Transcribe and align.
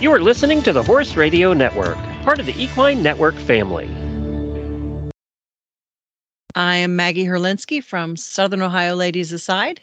You 0.00 0.10
are 0.12 0.20
listening 0.22 0.62
to 0.62 0.72
the 0.72 0.82
Horse 0.82 1.14
Radio 1.14 1.52
Network, 1.52 1.98
part 2.22 2.40
of 2.40 2.46
the 2.46 2.58
Equine 2.58 3.02
Network 3.02 3.34
family. 3.34 3.86
I 6.54 6.76
am 6.76 6.96
Maggie 6.96 7.26
Herlinsky 7.26 7.84
from 7.84 8.16
Southern 8.16 8.62
Ohio 8.62 8.94
Ladies 8.94 9.30
Aside. 9.30 9.82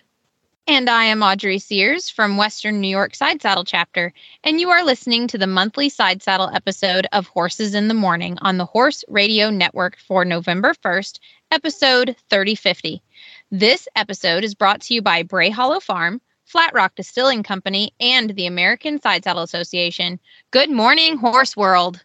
And 0.65 0.89
I 0.89 1.03
am 1.03 1.21
Audrey 1.21 1.59
Sears 1.59 2.09
from 2.09 2.35
Western 2.35 2.81
New 2.81 2.87
York 2.87 3.13
Side 3.13 3.43
Saddle 3.43 3.63
Chapter, 3.63 4.11
and 4.43 4.59
you 4.59 4.71
are 4.71 4.83
listening 4.83 5.27
to 5.27 5.37
the 5.37 5.45
monthly 5.45 5.87
Side 5.87 6.23
Saddle 6.23 6.49
episode 6.51 7.05
of 7.11 7.27
Horses 7.27 7.75
in 7.75 7.87
the 7.87 7.93
Morning 7.93 8.39
on 8.41 8.57
the 8.57 8.65
Horse 8.65 9.03
Radio 9.09 9.51
Network 9.51 9.99
for 9.99 10.25
November 10.25 10.73
1st, 10.73 11.19
episode 11.51 12.15
3050. 12.31 13.03
This 13.51 13.87
episode 13.95 14.43
is 14.43 14.55
brought 14.55 14.81
to 14.81 14.95
you 14.95 15.01
by 15.03 15.21
Bray 15.21 15.51
Hollow 15.51 15.79
Farm, 15.79 16.19
Flat 16.47 16.73
Rock 16.73 16.95
Distilling 16.95 17.43
Company, 17.43 17.91
and 17.99 18.29
the 18.29 18.45
American 18.45 19.01
Side 19.01 19.25
Saddle 19.25 19.43
Association. 19.43 20.17
Good 20.51 20.71
morning, 20.71 21.17
Horse 21.17 21.57
World. 21.57 22.01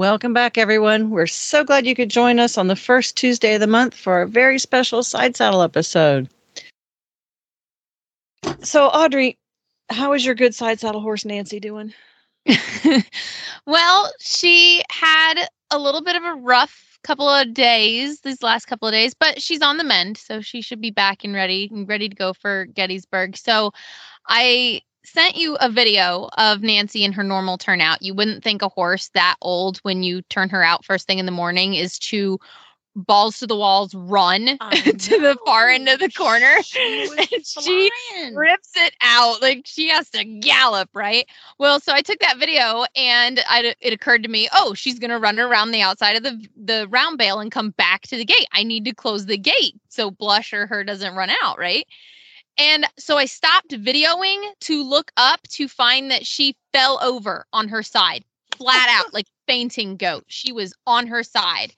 Welcome 0.00 0.34
back, 0.34 0.58
everyone. 0.58 1.10
We're 1.10 1.28
so 1.28 1.62
glad 1.62 1.86
you 1.86 1.94
could 1.94 2.10
join 2.10 2.40
us 2.40 2.58
on 2.58 2.66
the 2.66 2.74
first 2.74 3.16
Tuesday 3.16 3.54
of 3.54 3.60
the 3.60 3.68
month 3.68 3.94
for 3.94 4.20
a 4.20 4.26
very 4.26 4.58
special 4.58 5.04
side 5.04 5.36
saddle 5.36 5.62
episode. 5.62 6.28
So, 8.62 8.88
Audrey, 8.88 9.38
how 9.88 10.12
is 10.12 10.24
your 10.24 10.34
good 10.34 10.54
side 10.54 10.80
saddle 10.80 11.00
horse 11.00 11.24
Nancy 11.24 11.60
doing? 11.60 11.92
well, 13.66 14.12
she 14.20 14.82
had 14.90 15.48
a 15.70 15.78
little 15.78 16.02
bit 16.02 16.16
of 16.16 16.24
a 16.24 16.34
rough 16.34 16.98
couple 17.02 17.28
of 17.28 17.54
days 17.54 18.20
these 18.20 18.42
last 18.42 18.66
couple 18.66 18.88
of 18.88 18.92
days, 18.92 19.14
but 19.14 19.40
she's 19.40 19.62
on 19.62 19.76
the 19.76 19.84
mend, 19.84 20.16
so 20.16 20.40
she 20.40 20.60
should 20.60 20.80
be 20.80 20.90
back 20.90 21.24
and 21.24 21.34
ready 21.34 21.68
and 21.72 21.88
ready 21.88 22.08
to 22.08 22.16
go 22.16 22.32
for 22.32 22.66
Gettysburg. 22.66 23.36
So, 23.36 23.72
I 24.28 24.80
sent 25.04 25.36
you 25.36 25.56
a 25.60 25.70
video 25.70 26.28
of 26.36 26.62
Nancy 26.62 27.04
in 27.04 27.12
her 27.12 27.22
normal 27.22 27.58
turnout. 27.58 28.02
You 28.02 28.12
wouldn't 28.12 28.42
think 28.42 28.62
a 28.62 28.68
horse 28.68 29.08
that 29.14 29.36
old 29.40 29.78
when 29.78 30.02
you 30.02 30.22
turn 30.22 30.48
her 30.48 30.64
out 30.64 30.84
first 30.84 31.06
thing 31.06 31.18
in 31.18 31.26
the 31.26 31.32
morning 31.32 31.74
is 31.74 31.98
to 32.00 32.40
balls 32.96 33.38
to 33.38 33.46
the 33.46 33.56
walls 33.56 33.94
run 33.94 34.46
to 34.70 35.20
the 35.20 35.36
far 35.44 35.68
end 35.68 35.88
of 35.88 36.00
the 36.00 36.10
corner 36.10 36.62
She, 36.62 37.08
she 37.44 37.90
rips 38.34 38.70
it 38.74 38.94
out 39.02 39.40
like 39.42 39.62
she 39.66 39.88
has 39.88 40.08
to 40.10 40.24
gallop 40.24 40.88
right? 40.94 41.26
Well 41.58 41.78
so 41.78 41.92
i 41.92 42.00
took 42.00 42.18
that 42.20 42.38
video 42.38 42.84
and 42.96 43.40
I, 43.48 43.74
it 43.80 43.92
occurred 43.92 44.22
to 44.22 44.28
me 44.28 44.48
oh 44.52 44.74
she's 44.74 44.98
going 44.98 45.10
to 45.10 45.18
run 45.18 45.38
around 45.38 45.70
the 45.70 45.82
outside 45.82 46.16
of 46.16 46.22
the 46.22 46.46
the 46.56 46.88
round 46.88 47.18
bale 47.18 47.38
and 47.38 47.52
come 47.52 47.70
back 47.70 48.02
to 48.02 48.16
the 48.16 48.24
gate. 48.24 48.46
I 48.52 48.62
need 48.62 48.84
to 48.86 48.94
close 48.94 49.26
the 49.26 49.38
gate 49.38 49.74
so 49.88 50.10
blush 50.10 50.52
or 50.52 50.66
her 50.66 50.82
doesn't 50.82 51.14
run 51.14 51.30
out 51.42 51.58
right? 51.58 51.86
And 52.58 52.86
so 52.98 53.18
I 53.18 53.26
stopped 53.26 53.70
videoing 53.70 54.42
to 54.60 54.82
look 54.82 55.12
up 55.16 55.42
to 55.48 55.68
find 55.68 56.10
that 56.10 56.26
she 56.26 56.56
fell 56.72 56.98
over 57.02 57.44
on 57.52 57.68
her 57.68 57.82
side, 57.82 58.24
flat 58.56 58.88
out, 58.90 59.12
like 59.12 59.26
fainting 59.46 59.96
goat. 59.96 60.24
She 60.28 60.52
was 60.52 60.72
on 60.86 61.06
her 61.06 61.22
side. 61.22 61.74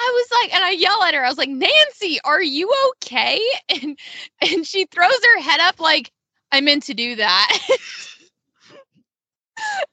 I 0.00 0.12
was 0.14 0.28
like, 0.42 0.54
and 0.54 0.64
I 0.64 0.70
yell 0.70 1.02
at 1.02 1.14
her. 1.14 1.24
I 1.24 1.28
was 1.28 1.38
like, 1.38 1.50
Nancy, 1.50 2.18
are 2.24 2.42
you 2.42 2.72
okay? 2.96 3.40
And 3.82 3.98
and 4.40 4.66
she 4.66 4.86
throws 4.86 5.24
her 5.34 5.40
head 5.40 5.60
up 5.60 5.78
like, 5.78 6.10
I 6.52 6.60
meant 6.60 6.82
to 6.84 6.94
do 6.94 7.16
that. 7.16 7.58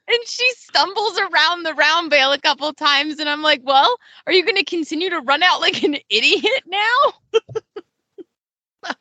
and 0.07 0.17
she 0.25 0.49
stumbles 0.55 1.19
around 1.19 1.63
the 1.63 1.73
round 1.73 2.09
bale 2.09 2.31
a 2.31 2.39
couple 2.39 2.71
times. 2.73 3.19
And 3.19 3.29
I'm 3.29 3.41
like, 3.41 3.61
well, 3.63 3.97
are 4.25 4.33
you 4.33 4.43
going 4.43 4.57
to 4.57 4.63
continue 4.63 5.09
to 5.09 5.19
run 5.19 5.43
out 5.43 5.61
like 5.61 5.83
an 5.83 5.97
idiot 6.09 6.63
now? 6.65 7.13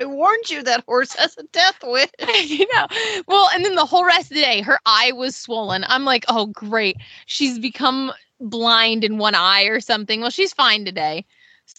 I 0.01 0.05
warned 0.05 0.51
you 0.51 0.63
that 0.65 0.85
horse 0.87 1.15
has 1.15 1.37
a 1.39 1.45
death 1.53 1.79
wish. 1.85 2.11
you 2.51 2.67
know. 2.73 2.87
Well, 3.29 3.49
and 3.55 3.65
then 3.65 3.77
the 3.77 3.87
whole 3.87 4.05
rest 4.05 4.31
of 4.31 4.37
the 4.37 4.43
day, 4.43 4.61
her 4.63 4.79
eye 4.85 5.13
was 5.13 5.37
swollen. 5.37 5.85
I'm 5.87 6.05
like, 6.05 6.25
oh, 6.29 6.47
great. 6.47 6.97
She's 7.27 7.59
become 7.59 8.13
blind 8.41 9.05
in 9.05 9.19
one 9.19 9.35
eye 9.35 9.65
or 9.65 9.81
something. 9.81 10.21
Well, 10.21 10.31
she's 10.31 10.53
fine 10.53 10.85
today. 10.85 11.25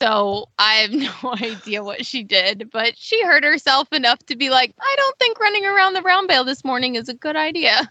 So 0.01 0.49
I 0.59 0.75
have 0.75 0.91
no 1.23 1.33
idea 1.41 1.83
what 1.83 2.05
she 2.05 2.23
did, 2.23 2.69
but 2.71 2.97
she 2.97 3.23
hurt 3.23 3.43
herself 3.43 3.91
enough 3.93 4.19
to 4.27 4.35
be 4.35 4.49
like, 4.49 4.73
I 4.79 4.93
don't 4.97 5.17
think 5.19 5.39
running 5.39 5.65
around 5.65 5.93
the 5.93 6.01
round 6.01 6.27
bale 6.27 6.43
this 6.43 6.63
morning 6.65 6.95
is 6.95 7.09
a 7.09 7.13
good 7.13 7.35
idea. 7.35 7.89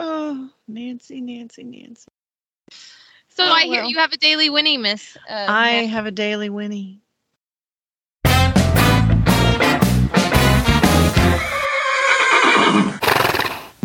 Oh, 0.00 0.50
Nancy, 0.68 1.20
Nancy, 1.20 1.64
Nancy. 1.64 2.08
So 3.28 3.44
Oh, 3.44 3.52
I 3.52 3.64
hear 3.64 3.82
well. 3.82 3.90
you 3.90 3.98
have 3.98 4.12
a 4.12 4.16
daily 4.16 4.50
Winnie, 4.50 4.78
Miss. 4.78 5.16
Uh, 5.28 5.46
I 5.48 5.70
Nancy. 5.70 5.86
have 5.86 6.06
a 6.06 6.10
daily 6.10 6.48
Winnie. 6.50 7.02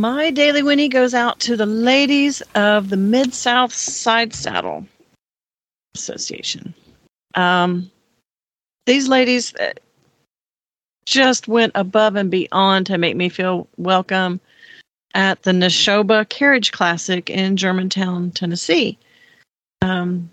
My 0.01 0.31
daily 0.31 0.63
Winnie 0.63 0.89
goes 0.89 1.13
out 1.13 1.39
to 1.41 1.55
the 1.55 1.67
ladies 1.67 2.41
of 2.55 2.89
the 2.89 2.97
Mid 2.97 3.35
South 3.35 3.71
Side 3.71 4.33
Saddle 4.33 4.87
Association. 5.93 6.73
Um, 7.35 7.91
these 8.87 9.07
ladies 9.07 9.53
uh, 9.57 9.73
just 11.05 11.47
went 11.47 11.73
above 11.75 12.15
and 12.15 12.31
beyond 12.31 12.87
to 12.87 12.97
make 12.97 13.15
me 13.15 13.29
feel 13.29 13.67
welcome 13.77 14.39
at 15.13 15.43
the 15.43 15.51
Neshoba 15.51 16.27
Carriage 16.29 16.71
Classic 16.71 17.29
in 17.29 17.55
Germantown, 17.55 18.31
Tennessee. 18.31 18.97
Um, 19.83 20.31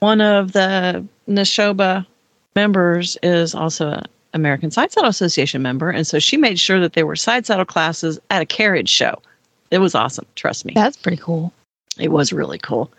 one 0.00 0.20
of 0.20 0.52
the 0.52 1.02
Neshoba 1.26 2.06
members 2.54 3.16
is 3.22 3.54
also 3.54 3.92
an 3.92 4.04
American 4.34 4.70
Side 4.70 4.92
Saddle 4.92 5.08
Association 5.08 5.62
member, 5.62 5.90
and 5.90 6.06
so 6.06 6.18
she 6.18 6.36
made 6.36 6.58
sure 6.58 6.80
that 6.80 6.92
there 6.92 7.06
were 7.06 7.16
side 7.16 7.46
saddle 7.46 7.64
classes 7.64 8.18
at 8.30 8.42
a 8.42 8.46
carriage 8.46 8.90
show. 8.90 9.22
It 9.70 9.78
was 9.78 9.94
awesome, 9.94 10.26
trust 10.34 10.64
me. 10.64 10.74
That's 10.74 10.96
pretty 10.96 11.16
cool. 11.16 11.52
It 11.98 12.10
was 12.10 12.32
really 12.32 12.58
cool. 12.58 12.90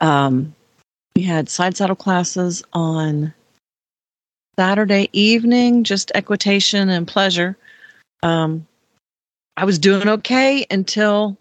Um, 0.00 0.54
we 1.14 1.22
had 1.22 1.48
side 1.48 1.76
saddle 1.76 1.96
classes 1.96 2.62
on 2.72 3.32
Saturday 4.58 5.08
evening, 5.12 5.84
just 5.84 6.10
equitation 6.14 6.88
and 6.88 7.06
pleasure. 7.06 7.56
Um, 8.22 8.66
I 9.56 9.64
was 9.64 9.78
doing 9.78 10.08
okay 10.08 10.66
until 10.70 11.36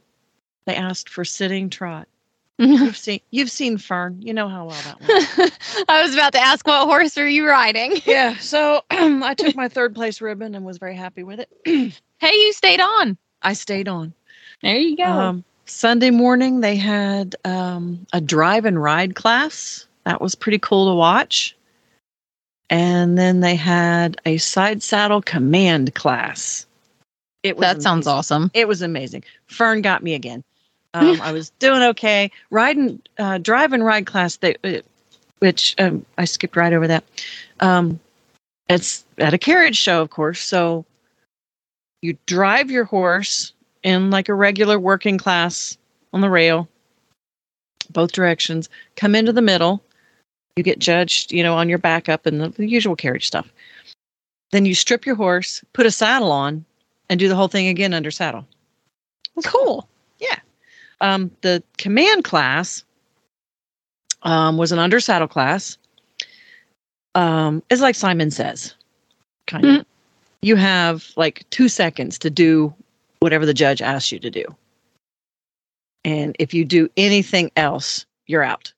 they 0.65 0.75
asked 0.75 1.09
for 1.09 1.23
sitting 1.23 1.69
trot. 1.69 2.07
You've 2.59 2.97
seen 2.97 3.19
you've 3.29 3.51
seen 3.51 3.77
Fern. 3.77 4.19
You 4.19 4.33
know 4.33 4.49
how 4.49 4.65
well 4.65 4.81
that 4.83 4.99
went. 4.99 5.85
I 5.89 6.01
was 6.01 6.15
about 6.15 6.33
to 6.33 6.39
ask 6.39 6.65
what 6.65 6.87
horse 6.87 7.15
are 7.19 7.27
you 7.27 7.47
riding? 7.47 8.01
yeah, 8.05 8.35
so 8.37 8.81
I 8.89 9.35
took 9.35 9.55
my 9.55 9.67
third 9.67 9.93
place 9.93 10.21
ribbon 10.21 10.55
and 10.55 10.65
was 10.65 10.79
very 10.79 10.95
happy 10.95 11.23
with 11.23 11.39
it. 11.39 11.93
Hey, 12.19 12.33
you 12.33 12.51
stayed 12.51 12.79
on. 12.79 13.15
I 13.43 13.53
stayed 13.53 13.87
on. 13.87 14.11
There 14.63 14.75
you 14.75 14.97
go. 14.97 15.03
Um, 15.03 15.43
Sunday 15.67 16.09
morning, 16.09 16.61
they 16.61 16.75
had 16.75 17.35
um, 17.45 18.07
a 18.11 18.19
drive 18.19 18.65
and 18.65 18.81
ride 18.81 19.13
class. 19.13 19.85
That 20.03 20.19
was 20.19 20.33
pretty 20.33 20.57
cool 20.57 20.89
to 20.89 20.95
watch. 20.95 21.55
And 22.71 23.19
then 23.19 23.41
they 23.41 23.53
had 23.53 24.19
a 24.25 24.37
side 24.37 24.81
saddle 24.81 25.21
command 25.21 25.93
class. 25.93 26.65
It 27.43 27.55
was 27.55 27.61
that 27.61 27.83
sounds 27.83 28.07
awesome. 28.07 28.49
It 28.55 28.67
was 28.67 28.81
amazing. 28.81 29.23
Fern 29.45 29.83
got 29.83 30.01
me 30.01 30.15
again. 30.15 30.43
Um, 30.93 31.19
I 31.21 31.31
was 31.31 31.49
doing 31.59 31.81
okay. 31.83 32.31
Riding, 32.49 33.01
uh, 33.17 33.37
drive 33.39 33.73
and 33.73 33.83
ride 33.83 34.05
class, 34.05 34.37
they, 34.37 34.55
uh, 34.63 34.81
which 35.39 35.75
um, 35.79 36.05
I 36.17 36.25
skipped 36.25 36.55
right 36.55 36.73
over 36.73 36.87
that. 36.87 37.03
Um, 37.59 37.99
it's 38.69 39.05
at 39.17 39.33
a 39.33 39.37
carriage 39.37 39.77
show, 39.77 40.01
of 40.01 40.09
course. 40.09 40.41
So 40.41 40.85
you 42.01 42.17
drive 42.25 42.69
your 42.69 42.83
horse 42.83 43.53
in 43.83 44.09
like 44.09 44.29
a 44.29 44.33
regular 44.33 44.79
working 44.79 45.17
class 45.17 45.77
on 46.13 46.21
the 46.21 46.29
rail, 46.29 46.67
both 47.91 48.11
directions, 48.11 48.69
come 48.95 49.15
into 49.15 49.31
the 49.31 49.41
middle. 49.41 49.81
You 50.55 50.63
get 50.63 50.79
judged, 50.79 51.31
you 51.31 51.43
know, 51.43 51.55
on 51.55 51.69
your 51.69 51.77
backup 51.77 52.25
and 52.25 52.41
the, 52.41 52.49
the 52.49 52.67
usual 52.67 52.95
carriage 52.95 53.27
stuff. 53.27 53.51
Then 54.51 54.65
you 54.65 54.73
strip 54.73 55.05
your 55.05 55.15
horse, 55.15 55.63
put 55.73 55.85
a 55.85 55.91
saddle 55.91 56.31
on, 56.31 56.65
and 57.09 57.19
do 57.19 57.27
the 57.27 57.35
whole 57.35 57.47
thing 57.47 57.67
again 57.67 57.93
under 57.93 58.11
saddle. 58.11 58.45
Cool. 59.43 59.87
Yeah. 60.19 60.39
Um, 61.01 61.31
the 61.41 61.63
command 61.77 62.23
class 62.23 62.83
um, 64.23 64.57
was 64.57 64.71
an 64.71 64.79
under 64.79 64.99
saddle 64.99 65.27
class. 65.27 65.77
Um, 67.15 67.63
it's 67.69 67.81
like 67.81 67.95
Simon 67.95 68.31
says, 68.31 68.73
kind 69.47 69.65
of. 69.65 69.85
You 70.41 70.55
have 70.55 71.11
like 71.15 71.45
two 71.49 71.67
seconds 71.67 72.19
to 72.19 72.29
do 72.29 72.73
whatever 73.19 73.45
the 73.45 73.53
judge 73.53 73.81
asks 73.81 74.11
you 74.11 74.19
to 74.19 74.29
do. 74.29 74.45
And 76.03 76.35
if 76.39 76.53
you 76.53 76.63
do 76.63 76.89
anything 76.95 77.51
else, 77.55 78.05
you're 78.27 78.43
out. 78.43 78.71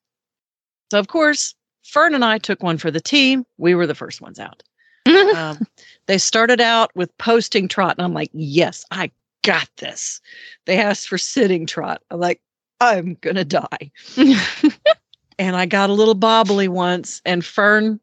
So, 0.91 0.99
of 0.99 1.07
course, 1.07 1.53
Fern 1.83 2.15
and 2.15 2.23
I 2.25 2.37
took 2.37 2.63
one 2.63 2.77
for 2.77 2.91
the 2.91 3.01
team. 3.01 3.45
We 3.57 3.75
were 3.75 3.87
the 3.87 3.95
first 3.95 4.21
ones 4.21 4.39
out. 4.39 4.63
Um, 5.09 5.59
they 6.05 6.17
started 6.17 6.61
out 6.61 6.91
with 6.95 7.15
posting 7.17 7.67
trot, 7.67 7.95
and 7.97 8.05
I'm 8.05 8.13
like, 8.13 8.29
yes, 8.33 8.85
I 8.91 9.11
got 9.43 9.69
this. 9.77 10.21
They 10.65 10.77
asked 10.77 11.07
for 11.07 11.17
sitting 11.17 11.65
trot. 11.65 12.01
I'm 12.11 12.19
like, 12.19 12.41
I'm 12.81 13.17
gonna 13.21 13.45
die. 13.45 13.91
and 15.39 15.55
I 15.55 15.65
got 15.65 15.89
a 15.89 15.93
little 15.93 16.15
bobbly 16.15 16.67
once, 16.67 17.21
and 17.25 17.43
Fern, 17.45 17.99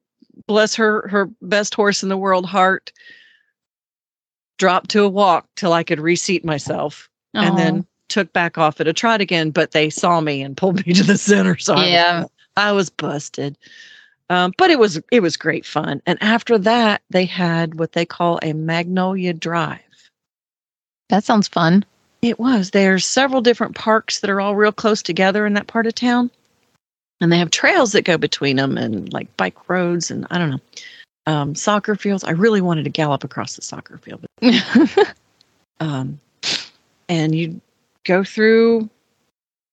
bless 0.47 0.75
her, 0.77 1.09
her 1.09 1.31
best 1.43 1.75
horse 1.75 2.03
in 2.03 2.09
the 2.09 2.17
world, 2.17 2.47
Heart, 2.47 2.93
dropped 4.59 4.91
to 4.91 5.03
a 5.05 5.09
walk 5.09 5.47
till 5.57 5.73
I 5.73 5.83
could 5.83 6.01
reseat 6.01 6.45
myself, 6.45 7.09
and 7.47 7.59
then 7.59 7.87
took 8.09 8.33
back 8.33 8.57
off 8.59 8.81
at 8.81 8.89
a 8.89 8.93
trot 8.93 9.21
again. 9.21 9.51
But 9.51 9.73
they 9.73 9.91
saw 9.91 10.21
me 10.21 10.43
and 10.43 10.57
pulled 10.57 10.87
me 10.87 10.93
to 10.95 11.03
the 11.03 11.19
center, 11.19 11.57
so 11.59 11.75
I 11.75 11.87
Yeah. 11.87 12.21
was, 12.21 12.31
I 12.57 12.73
was 12.73 12.91
busted. 12.91 13.59
Um, 14.29 14.53
but 14.59 14.71
it 14.71 14.79
was 14.79 15.01
it 15.13 15.21
was 15.21 15.37
great 15.37 15.65
fun. 15.65 16.03
And 16.07 16.21
after 16.23 16.59
that, 16.59 17.03
they 17.11 17.25
had 17.25 17.79
what 17.79 17.93
they 17.93 18.05
call 18.05 18.41
a 18.43 18.53
Magnolia 18.55 19.33
Drive. 19.33 19.81
That 21.09 21.25
sounds 21.25 21.49
fun. 21.49 21.85
It 22.23 22.39
was. 22.39 22.71
There's 22.71 23.05
several 23.05 23.41
different 23.41 23.75
parks 23.75 24.21
that 24.21 24.31
are 24.31 24.41
all 24.41 24.57
real 24.57 24.73
close 24.73 25.03
together 25.03 25.47
in 25.47 25.55
that 25.55 25.67
part 25.67 25.87
of 25.87 25.95
town. 25.95 26.31
And 27.21 27.33
they 27.33 27.39
have 27.39 27.51
trails 27.51 27.93
that 27.93 28.03
go 28.03 28.19
between 28.19 28.57
them 28.57 28.77
and 28.77 29.13
like 29.13 29.35
bike 29.37 29.69
roads 29.69 30.11
and 30.11 30.27
I 30.31 30.39
don't 30.39 30.51
know. 30.51 30.61
Um, 31.29 31.55
soccer 31.55 31.97
fields. 31.97 32.25
I 32.25 32.31
really 32.31 32.61
wanted 32.61 32.85
to 32.85 32.91
gallop 32.91 33.25
across 33.25 33.57
the 33.57 33.63
soccer 33.63 33.99
field. 33.99 34.25
But, 34.41 35.15
um, 35.81 36.21
and 37.09 37.35
you 37.35 37.61
go 38.05 38.23
through 38.23 38.89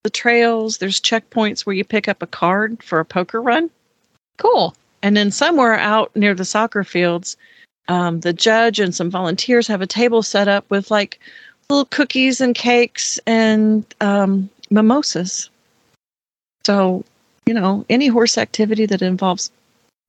the 0.03 0.09
trails. 0.09 0.77
There's 0.77 0.99
checkpoints 0.99 1.65
where 1.65 1.75
you 1.75 1.83
pick 1.83 2.07
up 2.07 2.21
a 2.21 2.27
card 2.27 2.81
for 2.81 2.99
a 2.99 3.05
poker 3.05 3.41
run. 3.41 3.69
cool. 4.37 4.75
And 5.01 5.17
then 5.17 5.31
somewhere 5.31 5.77
out 5.77 6.15
near 6.15 6.33
the 6.33 6.45
soccer 6.45 6.83
fields, 6.83 7.35
um, 7.87 8.21
the 8.21 8.33
judge 8.33 8.79
and 8.79 8.95
some 8.95 9.09
volunteers 9.09 9.67
have 9.67 9.81
a 9.81 9.87
table 9.87 10.23
set 10.23 10.47
up 10.47 10.69
with 10.69 10.89
like 10.89 11.19
little 11.69 11.85
cookies 11.85 12.39
and 12.39 12.55
cakes 12.55 13.19
and 13.25 13.85
um, 14.01 14.49
mimosas. 14.69 15.49
So, 16.65 17.03
you 17.45 17.53
know, 17.53 17.85
any 17.89 18.07
horse 18.07 18.37
activity 18.37 18.85
that 18.85 19.01
involves 19.01 19.51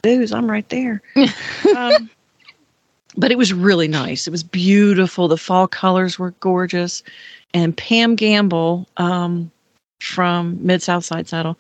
booze, 0.03 0.33
I'm 0.33 0.51
right 0.51 0.69
there. 0.69 1.03
um, 1.77 2.11
but 3.17 3.33
it 3.33 3.39
was 3.39 3.53
really 3.53 3.89
nice. 3.89 4.27
It 4.27 4.31
was 4.31 4.43
beautiful. 4.43 5.29
The 5.29 5.37
fall 5.37 5.67
colors 5.67 6.19
were 6.19 6.33
gorgeous. 6.41 7.03
And 7.53 7.77
Pam 7.77 8.17
Gamble 8.17 8.87
um, 8.97 9.51
from 10.01 10.59
Mid 10.65 10.83
South 10.83 11.05
Side 11.05 11.29
Saddle 11.29 11.57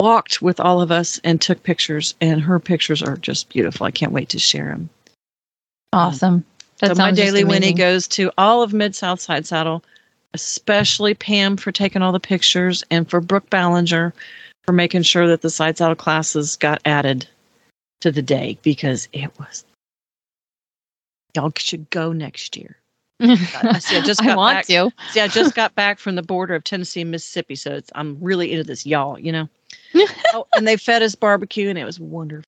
walked 0.00 0.42
with 0.42 0.60
all 0.60 0.80
of 0.80 0.90
us 0.90 1.20
and 1.24 1.40
took 1.40 1.62
pictures. 1.62 2.14
And 2.20 2.40
her 2.40 2.58
pictures 2.58 3.02
are 3.02 3.16
just 3.16 3.48
beautiful. 3.50 3.86
I 3.86 3.90
can't 3.90 4.12
wait 4.12 4.28
to 4.30 4.38
share 4.38 4.68
them. 4.68 4.90
Awesome. 5.94 6.44
That 6.80 6.96
so 6.96 7.02
my 7.02 7.12
daily 7.12 7.44
Winnie 7.44 7.72
goes 7.72 8.08
to 8.08 8.32
all 8.36 8.62
of 8.62 8.72
Mid 8.72 8.96
South 8.96 9.20
Side 9.20 9.46
Saddle, 9.46 9.84
especially 10.32 11.14
Pam 11.14 11.56
for 11.56 11.70
taking 11.70 12.02
all 12.02 12.10
the 12.10 12.18
pictures 12.18 12.82
and 12.90 13.08
for 13.08 13.20
Brooke 13.20 13.48
Ballinger 13.48 14.12
for 14.64 14.72
making 14.72 15.02
sure 15.02 15.28
that 15.28 15.42
the 15.42 15.50
side 15.50 15.78
saddle 15.78 15.94
classes 15.94 16.56
got 16.56 16.80
added 16.84 17.28
to 18.00 18.10
the 18.10 18.22
day 18.22 18.58
because 18.62 19.08
it 19.12 19.30
was. 19.38 19.64
Y'all 21.36 21.52
should 21.56 21.88
go 21.90 22.12
next 22.12 22.56
year. 22.56 22.76
I 23.20 23.78
see, 23.78 23.96
I 23.96 24.00
just 24.00 24.22
I 24.22 24.26
got 24.26 24.36
want 24.36 24.56
back- 24.56 24.66
to. 24.66 24.90
See, 25.12 25.20
I 25.20 25.28
just 25.28 25.54
got 25.54 25.74
back 25.74 25.98
from 25.98 26.16
the 26.16 26.22
border 26.22 26.54
of 26.54 26.64
Tennessee 26.64 27.02
and 27.02 27.10
Mississippi, 27.10 27.54
so 27.54 27.74
it's, 27.74 27.90
I'm 27.94 28.18
really 28.20 28.50
into 28.50 28.64
this, 28.64 28.84
y'all. 28.84 29.18
You 29.18 29.32
know. 29.32 29.48
oh, 30.34 30.46
and 30.56 30.66
they 30.66 30.76
fed 30.76 31.02
us 31.02 31.14
barbecue, 31.14 31.68
and 31.68 31.78
it 31.78 31.84
was 31.84 32.00
wonderful. 32.00 32.44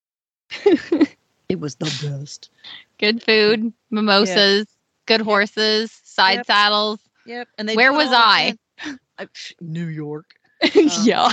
it 1.49 1.61
was 1.61 1.77
the 1.77 1.85
best. 2.03 2.51
Good 2.99 3.23
food, 3.23 3.73
mimosas, 3.91 4.67
good 5.07 5.21
horses, 5.21 5.93
side 6.05 6.39
Yep. 6.39 6.47
saddles. 6.47 7.01
Yep. 7.27 7.49
And 7.59 7.69
they 7.69 7.77
Where 7.77 7.93
was 7.93 8.09
I? 8.11 8.57
again. 8.81 8.99
I? 9.19 9.29
New 9.61 9.87
York. 9.87 10.27
yeah. 11.03 11.33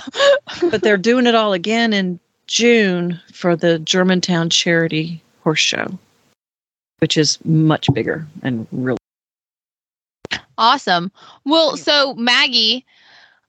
but 0.70 0.82
they're 0.82 0.98
doing 0.98 1.26
it 1.28 1.36
all 1.36 1.54
again 1.54 1.94
in 1.94 2.20
June 2.48 3.20
for 3.32 3.56
the 3.56 3.80
Germantown 3.80 4.50
Charity 4.50 5.22
Horse 5.44 5.60
Show, 5.60 5.98
which 7.00 7.18
is 7.18 7.40
much 7.46 7.92
bigger 7.94 8.28
and 8.42 8.68
really. 8.72 8.98
Awesome. 10.58 11.12
Well, 11.46 11.78
so 11.78 12.14
Maggie, 12.16 12.86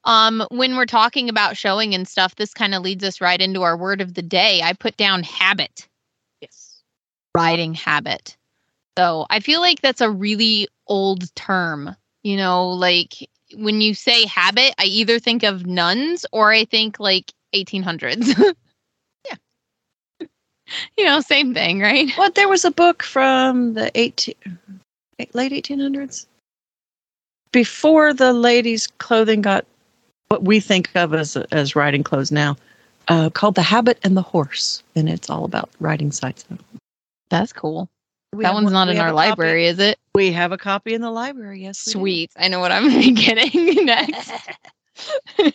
um, 0.05 0.43
when 0.49 0.75
we're 0.75 0.85
talking 0.85 1.29
about 1.29 1.57
showing 1.57 1.93
and 1.93 2.07
stuff, 2.07 2.35
this 2.35 2.53
kind 2.53 2.73
of 2.73 2.81
leads 2.81 3.03
us 3.03 3.21
right 3.21 3.39
into 3.39 3.61
our 3.63 3.77
word 3.77 4.01
of 4.01 4.13
the 4.15 4.21
day. 4.23 4.61
I 4.63 4.73
put 4.73 4.97
down 4.97 5.23
habit, 5.23 5.71
Yes. 5.77 5.87
Riding 7.35 7.73
habit. 7.73 8.37
So 8.97 9.25
I 9.29 9.39
feel 9.39 9.59
like 9.61 9.81
that's 9.81 10.01
a 10.01 10.09
really 10.09 10.67
old 10.87 11.33
term. 11.35 11.95
You 12.23 12.37
know, 12.37 12.69
like 12.69 13.29
when 13.55 13.81
you 13.81 13.93
say 13.93 14.25
habit, 14.25 14.73
I 14.79 14.85
either 14.85 15.19
think 15.19 15.43
of 15.43 15.65
nuns 15.65 16.25
or 16.31 16.51
I 16.51 16.65
think 16.65 16.99
like 16.99 17.33
1800s. 17.53 18.53
Yeah. 19.27 20.27
you 20.97 21.05
know, 21.05 21.19
same 21.19 21.55
thing, 21.55 21.79
right? 21.79 22.11
Well, 22.15 22.29
there 22.29 22.47
was 22.47 22.63
a 22.63 22.69
book 22.69 23.01
from 23.01 23.73
the 23.73 23.89
18, 23.95 24.35
late 25.33 25.51
1800s 25.51 26.27
before 27.55 28.13
the 28.13 28.33
ladies' 28.33 28.87
clothing 28.97 29.41
got 29.41 29.65
what 30.27 30.43
we 30.43 30.59
think 30.59 30.89
of 30.93 31.13
as 31.13 31.37
as 31.53 31.73
riding 31.73 32.03
clothes 32.03 32.29
now, 32.29 32.57
uh, 33.07 33.29
called 33.29 33.55
"The 33.55 33.61
Habit 33.61 33.97
and 34.03 34.17
the 34.17 34.21
Horse," 34.21 34.83
and 34.93 35.07
it's 35.07 35.29
all 35.29 35.45
about 35.45 35.69
riding 35.79 36.11
saddle. 36.11 36.57
That's 37.39 37.51
cool. 37.51 37.89
We 38.31 38.43
that 38.43 38.53
one's 38.53 38.65
one- 38.65 38.73
not 38.73 38.89
in 38.89 38.97
our 38.97 39.11
library, 39.11 39.67
is 39.67 39.79
it? 39.79 39.99
We 40.13 40.31
have 40.31 40.53
a 40.53 40.57
copy 40.57 40.93
in 40.93 41.01
the 41.01 41.11
library. 41.11 41.63
Yes. 41.63 41.79
Sweet. 41.79 42.31
I 42.37 42.47
know 42.47 42.61
what 42.61 42.71
I'm 42.71 42.87
getting 43.13 43.85
next. 43.85 44.31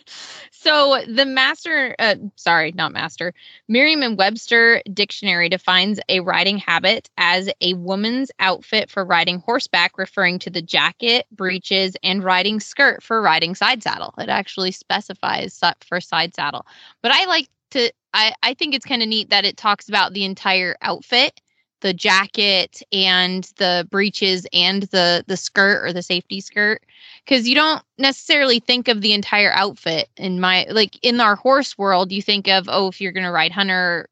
so 0.51 1.03
the 1.07 1.25
master, 1.25 1.95
uh, 1.97 2.15
sorry, 2.35 2.71
not 2.73 2.91
master, 2.91 3.33
Merriam-Webster 3.67 4.83
dictionary 4.93 5.49
defines 5.49 5.99
a 6.07 6.19
riding 6.19 6.59
habit 6.59 7.09
as 7.17 7.49
a 7.61 7.73
woman's 7.73 8.29
outfit 8.39 8.91
for 8.91 9.03
riding 9.03 9.39
horseback, 9.39 9.97
referring 9.97 10.37
to 10.37 10.51
the 10.51 10.61
jacket, 10.61 11.25
breeches, 11.31 11.95
and 12.03 12.23
riding 12.23 12.59
skirt 12.59 13.01
for 13.01 13.23
riding 13.23 13.55
side 13.55 13.81
saddle. 13.81 14.13
It 14.19 14.29
actually 14.29 14.71
specifies 14.71 15.59
for 15.83 15.99
side 15.99 16.35
saddle, 16.35 16.67
but 17.01 17.11
I 17.11 17.25
like 17.25 17.49
to. 17.71 17.91
I, 18.13 18.33
I 18.43 18.53
think 18.53 18.75
it's 18.75 18.85
kind 18.85 19.01
of 19.01 19.07
neat 19.07 19.31
that 19.31 19.45
it 19.45 19.57
talks 19.57 19.89
about 19.89 20.13
the 20.13 20.25
entire 20.25 20.75
outfit 20.83 21.41
the 21.81 21.93
jacket 21.93 22.81
and 22.91 23.51
the 23.57 23.87
breeches 23.91 24.47
and 24.53 24.83
the 24.83 25.23
the 25.27 25.37
skirt 25.37 25.85
or 25.85 25.91
the 25.91 26.01
safety 26.01 26.39
skirt. 26.41 26.83
Because 27.25 27.47
you 27.47 27.55
don't 27.55 27.83
necessarily 27.97 28.59
think 28.59 28.87
of 28.87 29.01
the 29.01 29.13
entire 29.13 29.51
outfit 29.53 30.09
in 30.17 30.39
my 30.39 30.65
like 30.71 30.97
in 31.03 31.19
our 31.19 31.35
horse 31.35 31.77
world 31.77 32.11
you 32.11 32.21
think 32.21 32.47
of 32.47 32.67
oh 32.69 32.87
if 32.87 33.01
you're 33.01 33.11
going 33.11 33.25
to 33.25 33.31
ride 33.31 33.51
hunter 33.51 34.07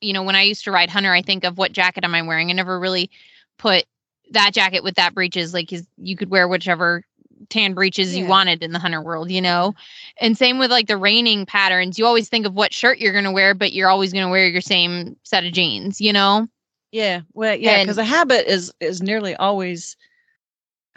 you 0.00 0.12
know 0.12 0.22
when 0.22 0.36
i 0.36 0.42
used 0.42 0.64
to 0.64 0.70
ride 0.70 0.90
hunter 0.90 1.12
i 1.12 1.22
think 1.22 1.44
of 1.44 1.58
what 1.58 1.72
jacket 1.72 2.04
am 2.04 2.14
i 2.14 2.22
wearing? 2.22 2.50
I 2.50 2.54
never 2.54 2.78
really 2.78 3.10
put 3.58 3.84
that 4.32 4.52
jacket 4.52 4.82
with 4.82 4.96
that 4.96 5.14
breeches 5.14 5.54
like 5.54 5.70
you 5.98 6.16
could 6.16 6.30
wear 6.30 6.48
whichever 6.48 7.02
tan 7.48 7.72
breeches 7.72 8.14
you 8.14 8.26
wanted 8.26 8.62
in 8.62 8.72
the 8.72 8.78
hunter 8.78 9.00
world 9.00 9.30
you 9.30 9.40
know? 9.40 9.74
And 10.18 10.36
same 10.36 10.58
with 10.58 10.70
like 10.70 10.86
the 10.86 10.98
reining 10.98 11.46
patterns. 11.46 11.98
You 11.98 12.04
always 12.04 12.28
think 12.28 12.44
of 12.46 12.54
what 12.54 12.72
shirt 12.72 12.98
you're 12.98 13.12
going 13.12 13.24
to 13.24 13.32
wear 13.32 13.54
but 13.54 13.72
you're 13.72 13.88
always 13.88 14.12
going 14.12 14.24
to 14.24 14.30
wear 14.30 14.46
your 14.46 14.60
same 14.60 15.16
set 15.24 15.44
of 15.44 15.52
jeans 15.52 16.00
you 16.00 16.12
know 16.12 16.48
Yeah, 16.92 17.20
well, 17.34 17.56
yeah, 17.56 17.78
because 17.78 17.98
a 17.98 18.04
habit 18.04 18.50
is 18.50 18.72
is 18.80 19.02
nearly 19.02 19.34
always. 19.36 19.96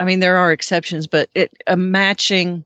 I 0.00 0.04
mean, 0.04 0.20
there 0.20 0.36
are 0.36 0.52
exceptions, 0.52 1.06
but 1.06 1.30
it 1.34 1.52
a 1.66 1.76
matching 1.76 2.64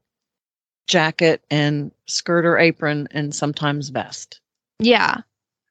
jacket 0.87 1.42
and 1.50 1.92
skirt 2.06 2.47
or 2.47 2.58
apron, 2.58 3.08
and 3.11 3.35
sometimes 3.35 3.90
vest. 3.90 4.40
yeah 4.80 5.18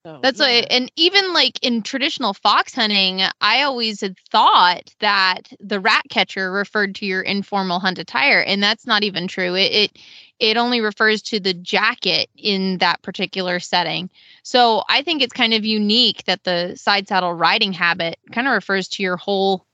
So, 0.05 0.19
That's 0.21 0.39
yeah. 0.39 0.45
why, 0.45 0.67
and 0.69 0.91
even 0.95 1.33
like 1.33 1.59
in 1.63 1.81
traditional 1.81 2.33
fox 2.33 2.73
hunting, 2.75 3.21
I 3.41 3.63
always 3.63 4.01
had 4.01 4.17
thought 4.31 4.93
that 4.99 5.51
the 5.59 5.79
rat 5.79 6.03
catcher 6.09 6.51
referred 6.51 6.95
to 6.95 7.05
your 7.05 7.21
informal 7.21 7.79
hunt 7.79 7.97
attire, 7.99 8.41
and 8.41 8.61
that's 8.61 8.85
not 8.85 9.03
even 9.03 9.27
true. 9.27 9.55
It 9.55 9.71
it, 9.73 9.97
it 10.39 10.57
only 10.57 10.81
refers 10.81 11.21
to 11.23 11.39
the 11.39 11.53
jacket 11.53 12.29
in 12.35 12.77
that 12.77 13.01
particular 13.01 13.59
setting. 13.59 14.09
So 14.43 14.83
I 14.89 15.01
think 15.01 15.21
it's 15.21 15.33
kind 15.33 15.53
of 15.53 15.65
unique 15.65 16.23
that 16.25 16.43
the 16.43 16.75
side 16.75 17.07
saddle 17.07 17.33
riding 17.33 17.73
habit 17.73 18.19
kind 18.31 18.47
of 18.47 18.53
refers 18.53 18.87
to 18.89 19.03
your 19.03 19.17
whole 19.17 19.65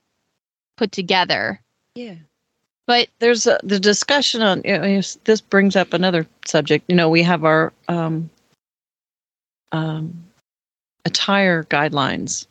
put 0.76 0.92
together. 0.92 1.60
Yeah. 1.94 2.14
But 2.86 3.08
There's 3.18 3.46
a, 3.46 3.58
the 3.62 3.80
discussion 3.80 4.42
on 4.42 4.62
you 4.64 4.78
know, 4.78 5.00
this 5.24 5.40
brings 5.40 5.76
up 5.76 5.92
another 5.92 6.26
subject. 6.46 6.84
You 6.88 6.96
know, 6.96 7.08
we 7.08 7.22
have 7.22 7.44
our 7.44 7.72
um, 7.88 8.28
um, 9.72 10.24
attire 11.04 11.64
guidelines 11.64 12.46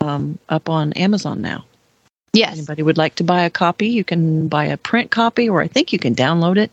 um, 0.00 0.38
up 0.48 0.68
on 0.68 0.92
Amazon 0.92 1.40
now. 1.42 1.64
yes, 2.32 2.52
Anybody 2.52 2.82
would 2.82 2.98
like 2.98 3.16
to 3.16 3.24
buy 3.24 3.42
a 3.42 3.50
copy? 3.50 3.88
You 3.88 4.04
can 4.04 4.46
buy 4.48 4.66
a 4.66 4.76
print 4.76 5.10
copy, 5.10 5.48
or 5.48 5.60
I 5.60 5.68
think 5.68 5.92
you 5.92 5.98
can 5.98 6.14
download 6.14 6.56
it. 6.56 6.70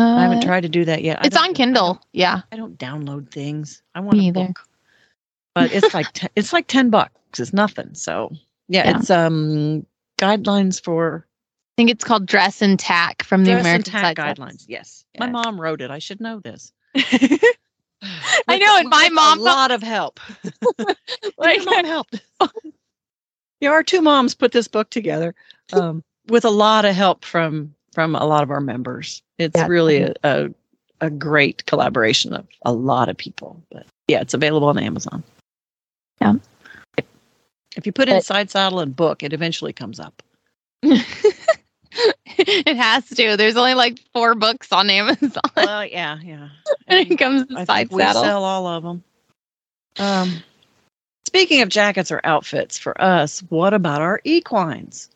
I 0.00 0.22
haven't 0.22 0.38
Uh, 0.38 0.46
tried 0.46 0.60
to 0.62 0.68
do 0.68 0.84
that 0.84 1.02
yet. 1.02 1.18
I 1.22 1.26
It's 1.26 1.36
on 1.36 1.54
Kindle. 1.54 1.94
don't- 1.94 2.04
Yeah. 2.12 2.40
I 2.52 2.56
don't 2.56 2.78
download 2.78 3.30
things. 3.30 3.82
I 3.94 4.00
want 4.00 4.16
Me 4.18 4.26
a 4.26 4.28
either. 4.28 4.46
book. 4.48 4.60
But 5.54 5.72
it's 5.72 5.92
like 5.94 6.12
te- 6.12 6.28
it's 6.36 6.52
like 6.52 6.66
ten 6.68 6.90
bucks. 6.90 7.40
It's 7.40 7.52
nothing. 7.52 7.94
So 7.94 8.30
yeah, 8.68 8.88
Yeah. 8.90 8.98
it's 8.98 9.10
um 9.10 9.86
guidelines 10.18 10.82
for 10.82 11.26
I 11.26 11.72
think 11.76 11.90
it's 11.90 12.04
called 12.04 12.26
Dress 12.26 12.60
and 12.62 12.78
Tack 12.78 13.22
from 13.22 13.44
the 13.44 13.58
American 13.58 13.82
Tack 13.92 14.16
guidelines. 14.16 14.64
Yes. 14.68 15.04
My 15.18 15.28
mom 15.30 15.60
wrote 15.60 15.80
it. 15.80 15.90
I 15.90 15.98
should 16.00 16.20
know 16.20 16.40
this. 16.40 16.72
I 16.94 18.58
know, 18.58 18.76
and 18.78 18.88
my 18.88 19.08
mom 19.10 19.38
a 19.40 19.42
lot 19.42 19.70
of 19.70 19.82
help. 19.82 20.20
Like- 21.38 21.64
mom 21.64 21.84
helped. 21.84 22.20
yeah, 23.60 23.70
our 23.70 23.82
two 23.82 24.00
moms 24.00 24.34
put 24.34 24.52
this 24.52 24.68
book 24.68 24.90
together 24.90 25.34
um, 25.72 26.02
with 26.28 26.44
a 26.44 26.50
lot 26.50 26.84
of 26.84 26.94
help 26.94 27.24
from 27.24 27.74
from 27.98 28.14
a 28.14 28.24
lot 28.24 28.44
of 28.44 28.50
our 28.52 28.60
members. 28.60 29.24
It's 29.38 29.56
Yeah. 29.58 29.66
really 29.66 30.02
a, 30.02 30.14
a 30.22 30.48
a 31.00 31.10
great 31.10 31.66
collaboration 31.66 32.32
of 32.32 32.46
a 32.64 32.72
lot 32.72 33.08
of 33.08 33.16
people. 33.16 33.60
But 33.72 33.86
yeah, 34.06 34.20
it's 34.20 34.34
available 34.34 34.68
on 34.68 34.78
Amazon. 34.78 35.24
Yeah. 36.20 36.34
If, 36.96 37.04
if 37.76 37.86
you 37.86 37.90
put 37.92 38.08
in 38.08 38.14
But- 38.14 38.24
side 38.24 38.50
saddle 38.50 38.78
and 38.78 38.94
book, 38.94 39.24
it 39.24 39.32
eventually 39.32 39.72
comes 39.72 39.98
up. 39.98 40.22
it 40.82 42.76
has 42.76 43.08
to. 43.08 43.36
There's 43.36 43.56
only 43.56 43.74
like 43.74 43.98
four 44.12 44.36
books 44.36 44.72
on 44.72 44.90
Amazon. 44.90 45.42
Well, 45.56 45.84
yeah, 45.84 46.20
yeah. 46.22 46.50
and 46.86 47.10
it 47.10 47.18
comes 47.18 47.48
to 47.48 47.58
I 47.58 47.64
side 47.64 47.88
think 47.88 47.98
we 47.98 48.02
sell 48.02 48.44
all 48.44 48.68
of 48.68 48.84
them. 48.84 49.02
Um, 49.98 50.40
speaking 51.26 51.62
of 51.62 51.68
jackets 51.68 52.12
or 52.12 52.20
outfits 52.22 52.78
for 52.78 53.00
us, 53.02 53.40
what 53.48 53.74
about 53.74 54.02
our 54.02 54.20
equines? 54.22 55.10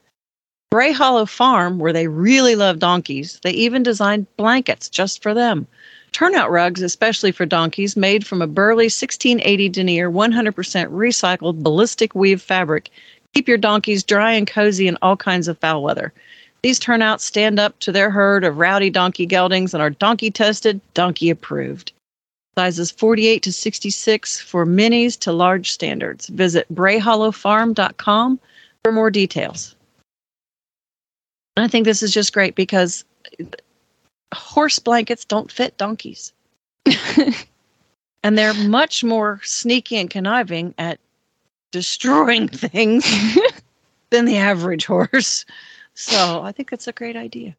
Bray 0.72 0.90
Hollow 0.90 1.26
Farm, 1.26 1.78
where 1.78 1.92
they 1.92 2.08
really 2.08 2.56
love 2.56 2.78
donkeys, 2.78 3.38
they 3.42 3.50
even 3.50 3.82
designed 3.82 4.26
blankets 4.38 4.88
just 4.88 5.22
for 5.22 5.34
them. 5.34 5.66
Turnout 6.12 6.50
rugs, 6.50 6.80
especially 6.80 7.30
for 7.30 7.44
donkeys, 7.44 7.94
made 7.94 8.26
from 8.26 8.40
a 8.40 8.46
burly 8.46 8.86
1680 8.86 9.68
denier, 9.68 10.10
100% 10.10 10.54
recycled 10.88 11.62
ballistic 11.62 12.14
weave 12.14 12.40
fabric, 12.40 12.88
keep 13.34 13.48
your 13.48 13.58
donkeys 13.58 14.02
dry 14.02 14.32
and 14.32 14.46
cozy 14.46 14.88
in 14.88 14.96
all 15.02 15.14
kinds 15.14 15.46
of 15.46 15.58
foul 15.58 15.82
weather. 15.82 16.10
These 16.62 16.78
turnouts 16.78 17.22
stand 17.22 17.60
up 17.60 17.78
to 17.80 17.92
their 17.92 18.08
herd 18.08 18.42
of 18.42 18.56
rowdy 18.56 18.88
donkey 18.88 19.26
geldings 19.26 19.74
and 19.74 19.82
are 19.82 19.90
donkey 19.90 20.30
tested, 20.30 20.80
donkey 20.94 21.28
approved. 21.28 21.92
Sizes 22.56 22.90
48 22.90 23.42
to 23.42 23.52
66 23.52 24.40
for 24.40 24.64
minis 24.64 25.18
to 25.18 25.32
large 25.32 25.70
standards. 25.70 26.28
Visit 26.28 26.66
brayhollowfarm.com 26.74 28.40
for 28.82 28.90
more 28.90 29.10
details. 29.10 29.76
I 31.56 31.68
think 31.68 31.84
this 31.84 32.02
is 32.02 32.12
just 32.12 32.32
great 32.32 32.54
because 32.54 33.04
horse 34.34 34.78
blankets 34.78 35.24
don't 35.24 35.52
fit 35.52 35.76
donkeys. 35.76 36.32
and 38.22 38.38
they're 38.38 38.54
much 38.54 39.04
more 39.04 39.40
sneaky 39.44 39.96
and 39.96 40.08
conniving 40.10 40.74
at 40.78 40.98
destroying 41.70 42.48
things 42.48 43.04
than 44.10 44.24
the 44.24 44.38
average 44.38 44.86
horse. 44.86 45.44
So 45.94 46.42
I 46.42 46.52
think 46.52 46.70
that's 46.70 46.88
a 46.88 46.92
great 46.92 47.16
idea. 47.16 47.56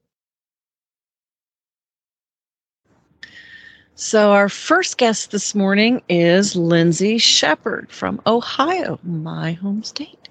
So 3.96 4.32
our 4.32 4.50
first 4.50 4.98
guest 4.98 5.30
this 5.30 5.54
morning 5.54 6.02
is 6.10 6.56
Lindsay 6.56 7.20
Shepard 7.20 7.92
from 7.92 8.22
Ohio, 8.26 9.00
my 9.04 9.52
home 9.52 9.84
state. 9.84 10.30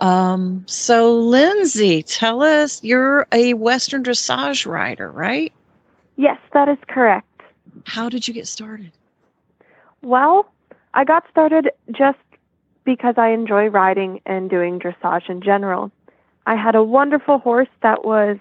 Um, 0.00 0.64
so 0.66 1.18
Lindsay, 1.18 2.02
tell 2.02 2.42
us 2.42 2.82
you're 2.84 3.26
a 3.32 3.54
Western 3.54 4.02
dressage 4.02 4.66
rider, 4.66 5.10
right? 5.10 5.52
Yes, 6.16 6.38
that 6.52 6.68
is 6.68 6.78
correct. 6.88 7.26
How 7.84 8.08
did 8.08 8.26
you 8.28 8.34
get 8.34 8.46
started? 8.46 8.92
Well, 10.02 10.50
I 10.94 11.04
got 11.04 11.24
started 11.30 11.70
just 11.90 12.18
because 12.84 13.14
I 13.18 13.30
enjoy 13.30 13.66
riding 13.66 14.20
and 14.24 14.48
doing 14.48 14.78
dressage 14.78 15.28
in 15.28 15.42
general. 15.42 15.90
I 16.46 16.54
had 16.56 16.74
a 16.74 16.82
wonderful 16.82 17.38
horse 17.38 17.68
that 17.82 18.04
was 18.04 18.38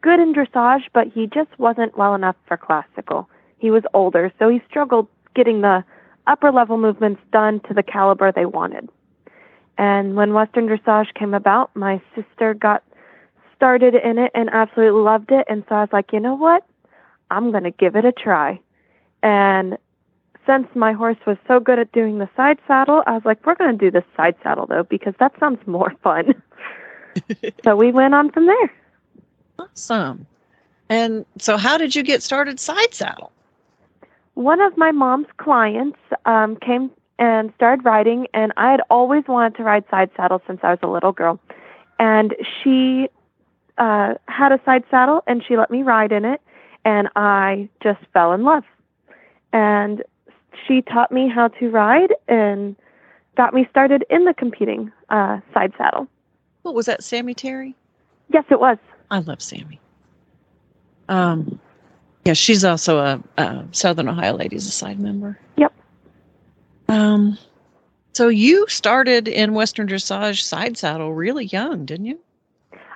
good 0.00 0.20
in 0.20 0.34
dressage, 0.34 0.82
but 0.92 1.08
he 1.08 1.26
just 1.26 1.50
wasn't 1.58 1.96
well 1.96 2.14
enough 2.14 2.36
for 2.46 2.56
classical. 2.56 3.28
He 3.58 3.70
was 3.70 3.82
older, 3.94 4.32
so 4.38 4.48
he 4.48 4.62
struggled 4.68 5.08
getting 5.34 5.62
the 5.62 5.82
upper 6.26 6.52
level 6.52 6.76
movements 6.76 7.20
done 7.32 7.60
to 7.60 7.74
the 7.74 7.82
caliber 7.82 8.30
they 8.30 8.46
wanted. 8.46 8.88
And 9.78 10.16
when 10.16 10.34
Western 10.34 10.66
dressage 10.66 11.14
came 11.14 11.32
about, 11.32 11.74
my 11.74 12.02
sister 12.14 12.52
got 12.52 12.82
started 13.54 13.94
in 13.94 14.18
it 14.18 14.32
and 14.34 14.50
absolutely 14.50 15.00
loved 15.00 15.30
it. 15.30 15.46
And 15.48 15.64
so 15.68 15.76
I 15.76 15.80
was 15.82 15.90
like, 15.92 16.12
you 16.12 16.20
know 16.20 16.34
what? 16.34 16.66
I'm 17.30 17.52
going 17.52 17.64
to 17.64 17.70
give 17.70 17.94
it 17.94 18.04
a 18.04 18.12
try. 18.12 18.60
And 19.22 19.78
since 20.46 20.66
my 20.74 20.92
horse 20.92 21.18
was 21.26 21.36
so 21.46 21.60
good 21.60 21.78
at 21.78 21.92
doing 21.92 22.18
the 22.18 22.28
side 22.36 22.58
saddle, 22.66 23.02
I 23.06 23.12
was 23.12 23.22
like, 23.24 23.44
we're 23.46 23.54
going 23.54 23.76
to 23.76 23.84
do 23.84 23.90
the 23.90 24.04
side 24.16 24.34
saddle 24.42 24.66
though, 24.66 24.84
because 24.84 25.14
that 25.20 25.32
sounds 25.38 25.64
more 25.66 25.94
fun. 26.02 26.34
so 27.64 27.76
we 27.76 27.92
went 27.92 28.14
on 28.14 28.30
from 28.32 28.46
there. 28.46 28.72
Awesome. 29.58 30.26
And 30.88 31.26
so 31.38 31.56
how 31.56 31.78
did 31.78 31.94
you 31.94 32.02
get 32.02 32.22
started 32.22 32.58
side 32.58 32.94
saddle? 32.94 33.30
One 34.34 34.60
of 34.60 34.76
my 34.76 34.90
mom's 34.90 35.26
clients 35.36 35.98
um, 36.24 36.56
came 36.56 36.90
and 37.18 37.52
started 37.56 37.84
riding, 37.84 38.26
and 38.34 38.52
I 38.56 38.70
had 38.70 38.80
always 38.90 39.24
wanted 39.26 39.56
to 39.56 39.64
ride 39.64 39.84
side 39.90 40.10
saddle 40.16 40.40
since 40.46 40.60
I 40.62 40.70
was 40.70 40.78
a 40.82 40.86
little 40.86 41.12
girl. 41.12 41.40
And 41.98 42.34
she 42.62 43.08
uh, 43.76 44.14
had 44.28 44.52
a 44.52 44.60
side 44.64 44.84
saddle, 44.90 45.22
and 45.26 45.42
she 45.46 45.56
let 45.56 45.70
me 45.70 45.82
ride 45.82 46.12
in 46.12 46.24
it, 46.24 46.40
and 46.84 47.08
I 47.16 47.68
just 47.82 48.00
fell 48.12 48.32
in 48.32 48.44
love. 48.44 48.64
And 49.52 50.02
she 50.66 50.82
taught 50.82 51.10
me 51.10 51.28
how 51.28 51.48
to 51.48 51.70
ride 51.70 52.14
and 52.28 52.76
got 53.36 53.54
me 53.54 53.66
started 53.70 54.04
in 54.10 54.24
the 54.24 54.34
competing 54.34 54.92
uh, 55.10 55.40
side 55.54 55.72
saddle. 55.78 56.06
What 56.62 56.74
was 56.74 56.86
that, 56.86 57.02
Sammy 57.02 57.34
Terry? 57.34 57.74
Yes, 58.32 58.44
it 58.50 58.60
was. 58.60 58.78
I 59.10 59.20
love 59.20 59.40
Sammy. 59.40 59.80
Um, 61.08 61.58
yeah, 62.24 62.34
she's 62.34 62.64
also 62.64 62.98
a, 62.98 63.22
a 63.38 63.64
Southern 63.72 64.08
Ohio 64.08 64.36
Ladies 64.36 64.66
a 64.66 64.70
side 64.70 65.00
member. 65.00 65.38
Yep. 65.56 65.72
Um, 66.88 67.38
so 68.12 68.28
you 68.28 68.66
started 68.68 69.28
in 69.28 69.54
Western 69.54 69.86
dressage 69.86 70.42
side 70.42 70.76
saddle 70.76 71.12
really 71.12 71.46
young, 71.46 71.84
didn't 71.84 72.06
you? 72.06 72.18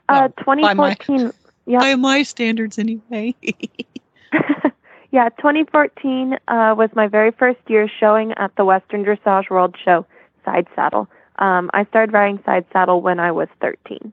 Uh, 0.09 0.29
Well, 0.47 0.57
by 0.61 0.75
my- 0.75 0.95
2014. 0.95 1.33
Yep. 1.67 1.81
By 1.81 1.95
my 1.95 2.23
standards, 2.25 2.77
anyway. 2.77 3.37
yeah, 5.13 5.29
2014 5.29 6.37
uh, 6.49 6.75
was 6.77 6.91
my 6.97 7.07
very 7.07 7.31
first 7.31 7.61
year 7.69 7.89
showing 8.01 8.33
at 8.33 8.51
the 8.57 8.65
Western 8.65 9.05
Dressage 9.05 9.49
World 9.49 9.77
Show 9.85 10.05
side 10.45 10.67
saddle. 10.75 11.09
Um, 11.39 11.71
I 11.73 11.85
started 11.85 12.13
riding 12.13 12.43
side 12.45 12.65
saddle 12.73 13.01
when 13.01 13.21
I 13.21 13.31
was 13.31 13.47
13. 13.61 14.13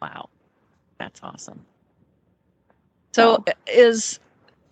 wow, 0.00 0.28
that's 0.98 1.20
awesome. 1.24 1.66
So, 3.12 3.42
is 3.66 4.20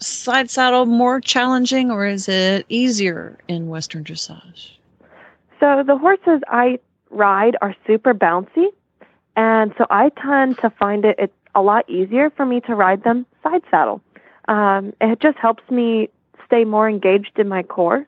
side 0.00 0.50
saddle 0.50 0.87
more 0.87 1.21
challenging 1.21 1.90
or 1.90 2.07
is 2.07 2.28
it 2.28 2.67
easier 2.69 3.38
in 3.49 3.69
Western 3.69 4.05
dressage? 4.05 4.71
So 5.61 5.83
the 5.87 5.99
horses 5.99 6.40
I 6.49 6.78
ride 7.11 7.57
are 7.61 7.75
super 7.87 8.14
bouncy, 8.14 8.67
and 9.37 9.75
so 9.76 9.87
I 9.90 10.11
tend 10.11 10.59
to 10.59 10.71
find 10.71 11.05
it 11.05 11.17
it's 11.19 11.33
a 11.55 11.62
lot 11.62 11.88
easier 11.88 12.31
for 12.31 12.47
me 12.47 12.61
to 12.61 12.75
ride 12.75 13.02
them 13.02 13.26
side 13.43 13.62
saddle. 13.71 14.00
Um, 14.47 14.93
it 15.00 15.21
just 15.21 15.38
helps 15.38 15.69
me 15.71 16.09
stay 16.47 16.64
more 16.64 16.88
engaged 16.88 17.38
in 17.38 17.49
my 17.49 17.62
core. 17.62 18.07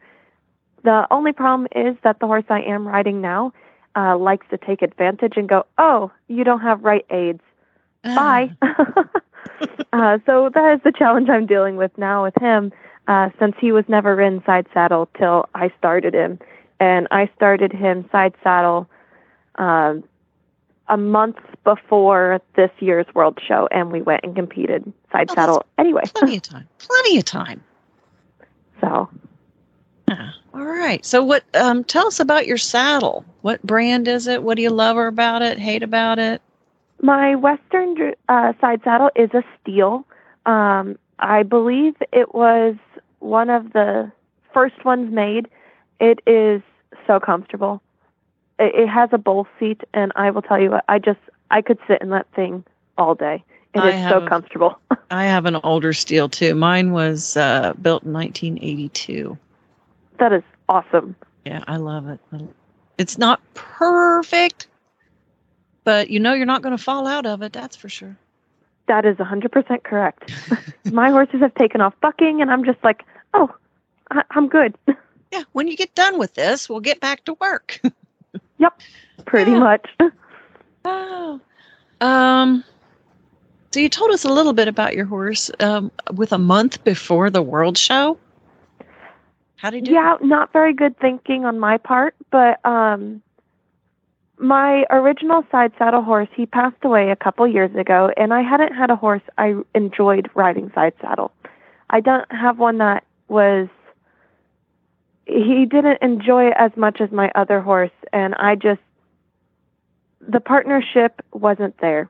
The 0.85 1.06
only 1.11 1.32
problem 1.32 1.68
is 1.75 1.97
that 2.04 2.20
the 2.20 2.26
horse 2.26 2.44
I 2.49 2.61
am 2.61 2.87
riding 2.87 3.20
now 3.20 3.52
uh, 3.97 4.16
likes 4.16 4.47
to 4.50 4.59
take 4.59 4.82
advantage 4.82 5.35
and 5.37 5.49
go, 5.49 5.66
"Oh, 5.76 6.11
you 6.28 6.44
don't 6.44 6.61
have 6.61 6.85
right 6.85 7.04
aids. 7.11 7.42
Bye." 8.04 8.50
uh, 8.62 9.04
so 10.26 10.50
that 10.55 10.75
is 10.75 10.81
the 10.85 10.93
challenge 10.97 11.29
I'm 11.29 11.47
dealing 11.47 11.76
with 11.76 11.97
now 11.99 12.23
with 12.25 12.35
him, 12.40 12.73
uh, 13.09 13.31
since 13.38 13.55
he 13.61 13.73
was 13.73 13.85
never 13.88 14.21
in 14.21 14.43
side 14.45 14.67
saddle 14.73 15.09
till 15.19 15.49
I 15.55 15.73
started 15.79 16.14
him 16.14 16.38
and 16.81 17.07
I 17.11 17.31
started 17.37 17.73
him 17.73 18.09
side 18.11 18.35
saddle 18.43 18.88
um, 19.57 20.02
a 20.88 20.97
month 20.97 21.37
before 21.62 22.40
this 22.57 22.71
year's 22.81 23.07
world 23.14 23.38
show, 23.47 23.69
and 23.71 23.93
we 23.93 24.02
went 24.02 24.25
and 24.25 24.35
competed 24.35 24.93
side 25.12 25.29
Oh, 25.31 25.35
saddle 25.35 25.64
anyway. 25.79 26.02
Plenty 26.14 26.37
of 26.37 26.43
time. 26.43 26.67
Plenty 26.79 27.19
of 27.19 27.25
time. 27.25 27.62
so 28.81 29.09
Yeah. 30.09 30.31
All 30.55 30.64
right. 30.64 31.05
So, 31.05 31.23
what? 31.23 31.45
Um, 31.55 31.85
tell 31.85 32.09
us 32.09 32.19
about 32.19 32.47
your 32.47 32.59
saddle. 32.59 33.25
What 33.43 33.62
brand 33.62 34.09
is 34.09 34.26
it? 34.26 34.43
What 34.43 34.57
do 34.57 34.62
you 34.62 34.71
love 34.71 34.97
about 34.97 35.43
it? 35.43 35.59
Hate 35.59 35.83
about 35.85 36.19
it? 36.19 36.43
My 37.02 37.35
Western 37.35 38.14
uh, 38.28 38.52
side 38.61 38.80
saddle 38.85 39.11
is 39.16 39.30
a 39.35 39.42
steel. 39.61 40.04
Um, 40.47 40.99
I 41.19 41.42
believe 41.42 41.95
it 42.12 42.35
was 42.35 42.76
one 43.19 43.50
of 43.50 43.73
the 43.73 44.11
first 44.52 44.85
ones 44.85 45.12
made. 45.12 45.49
It 46.00 46.21
is 46.26 46.62
so 47.07 47.21
comfortable. 47.21 47.83
It, 48.59 48.75
it 48.75 48.88
has 48.88 49.11
a 49.12 49.19
bowl 49.19 49.47
seat, 49.59 49.83
and 49.95 50.12
I 50.16 50.30
will 50.30 50.42
tell 50.42 50.61
you 50.61 50.71
what, 50.71 50.85
I 50.88 50.99
just 50.99 51.21
I 51.50 51.62
could 51.62 51.78
sit 51.87 52.00
in 52.00 52.11
that 52.11 52.26
thing 52.35 52.64
all 52.99 53.14
day. 53.14 53.45
It 53.75 53.80
I 53.80 53.90
is 53.90 54.09
so 54.09 54.26
comfortable. 54.26 54.78
I 55.11 55.25
have 55.25 55.47
an 55.47 55.57
older 55.62 55.92
steel 55.92 56.28
too. 56.28 56.54
Mine 56.54 56.92
was 56.92 57.37
uh, 57.37 57.75
built 57.80 58.02
in 58.04 58.12
1982. 58.12 59.38
that 60.19 60.33
is 60.33 60.42
awesome. 60.69 61.16
Yeah, 61.45 61.64
I 61.66 61.76
love 61.76 62.09
it. 62.09 62.21
It's 62.99 63.16
not 63.16 63.40
perfect, 63.54 64.66
but 65.90 66.09
you 66.09 66.20
know 66.20 66.35
you're 66.35 66.47
not 66.47 66.62
going 66.62 66.76
to 66.76 66.82
fall 66.82 67.09
out 67.09 67.26
of 67.26 67.42
it. 67.42 67.52
That's 67.52 67.75
for 67.75 67.88
sure. 67.88 68.16
That 68.87 69.04
is 69.04 69.16
100% 69.16 69.82
correct. 69.82 70.30
My 70.85 71.11
horses 71.11 71.40
have 71.40 71.52
taken 71.56 71.80
off 71.80 71.94
bucking, 72.00 72.40
and 72.40 72.49
I'm 72.49 72.64
just 72.64 72.78
like, 72.85 73.04
oh, 73.35 73.52
I- 74.12 74.23
I'm 74.30 74.49
good. 74.49 74.76
Yeah, 75.32 75.44
when 75.52 75.68
you 75.68 75.76
get 75.76 75.94
done 75.94 76.18
with 76.18 76.35
this, 76.35 76.68
we'll 76.68 76.80
get 76.80 76.99
back 77.00 77.25
to 77.25 77.35
work. 77.35 77.80
Yep, 78.59 78.80
pretty 79.26 79.52
Yeah. 79.52 79.59
much. 79.59 79.88
oh. 80.85 81.40
Um, 82.00 82.64
so 83.73 83.80
you 83.80 83.88
told 83.88 84.11
us 84.11 84.25
a 84.25 84.32
little 84.32 84.52
bit 84.52 84.66
about 84.68 84.94
your 84.94 85.06
horse 85.06 85.50
um, 85.61 85.90
with 86.14 86.32
a 86.32 86.38
month 86.38 86.82
before 86.85 87.30
the 87.30 87.42
World 87.42 87.78
Show. 87.78 88.18
How 89.56 89.70
did 89.70 89.87
you? 89.88 89.94
Yeah, 89.94 90.16
not 90.20 90.52
very 90.52 90.73
good 90.75 90.99
thinking 90.99 91.44
on 91.44 91.59
my 91.61 91.78
part, 91.78 92.14
but 92.30 92.59
um 92.66 93.23
my 94.40 94.85
original 94.90 95.44
side 95.50 95.73
saddle 95.78 96.02
horse, 96.02 96.28
he 96.35 96.47
passed 96.47 96.82
away 96.82 97.11
a 97.11 97.16
couple 97.16 97.47
years 97.47 97.75
ago 97.76 98.11
and 98.16 98.32
I 98.32 98.42
hadn't 98.42 98.75
had 98.75 98.90
a 98.90 98.97
horse 98.97 99.23
I 99.37 99.54
enjoyed 99.75 100.30
riding 100.35 100.70
side 100.75 100.94
saddle. 101.00 101.32
I 101.90 102.00
don't 102.00 102.30
have 102.32 102.59
one 102.59 102.78
that 102.78 103.04
was 103.28 103.68
he 105.26 105.66
didn't 105.66 106.02
enjoy 106.02 106.49
it 106.49 106.54
as 106.59 106.73
much 106.76 107.00
as 107.00 107.11
my 107.12 107.30
other 107.35 107.61
horse 107.61 107.90
and 108.12 108.35
I 108.35 108.54
just 108.56 108.80
the 110.20 110.40
partnership 110.40 111.20
wasn't 111.32 111.78
there. 111.80 112.09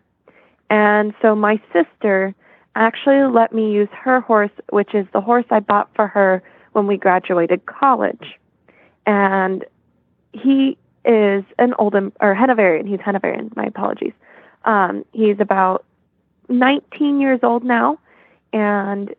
And 0.71 1.13
so 1.21 1.35
my 1.35 1.61
sister 1.73 2.35
actually 2.77 3.25
let 3.25 3.53
me 3.53 3.73
use 3.73 3.89
her 3.93 4.21
horse, 4.21 4.53
which 4.71 4.95
is 4.95 5.07
the 5.13 5.21
horse 5.21 5.47
I 5.51 5.61
bought 5.61 5.91
for 5.95 6.07
her 6.07 6.43
when 6.73 6.87
we 6.87 6.97
graduated 6.97 7.67
college. 7.67 8.39
And 9.05 9.65
he 10.33 10.79
is 11.05 11.45
an 11.59 11.75
old 11.79 11.95
or 12.21 12.35
Hanoverian. 12.35 12.87
He's 12.87 13.01
Hanoverian. 13.01 13.53
My 13.57 13.65
apologies. 13.65 14.13
Um, 14.65 15.05
he's 15.13 15.41
about 15.41 15.85
19 16.49 17.21
years 17.21 17.41
old 17.43 17.65
now, 17.65 17.99
and 18.53 19.15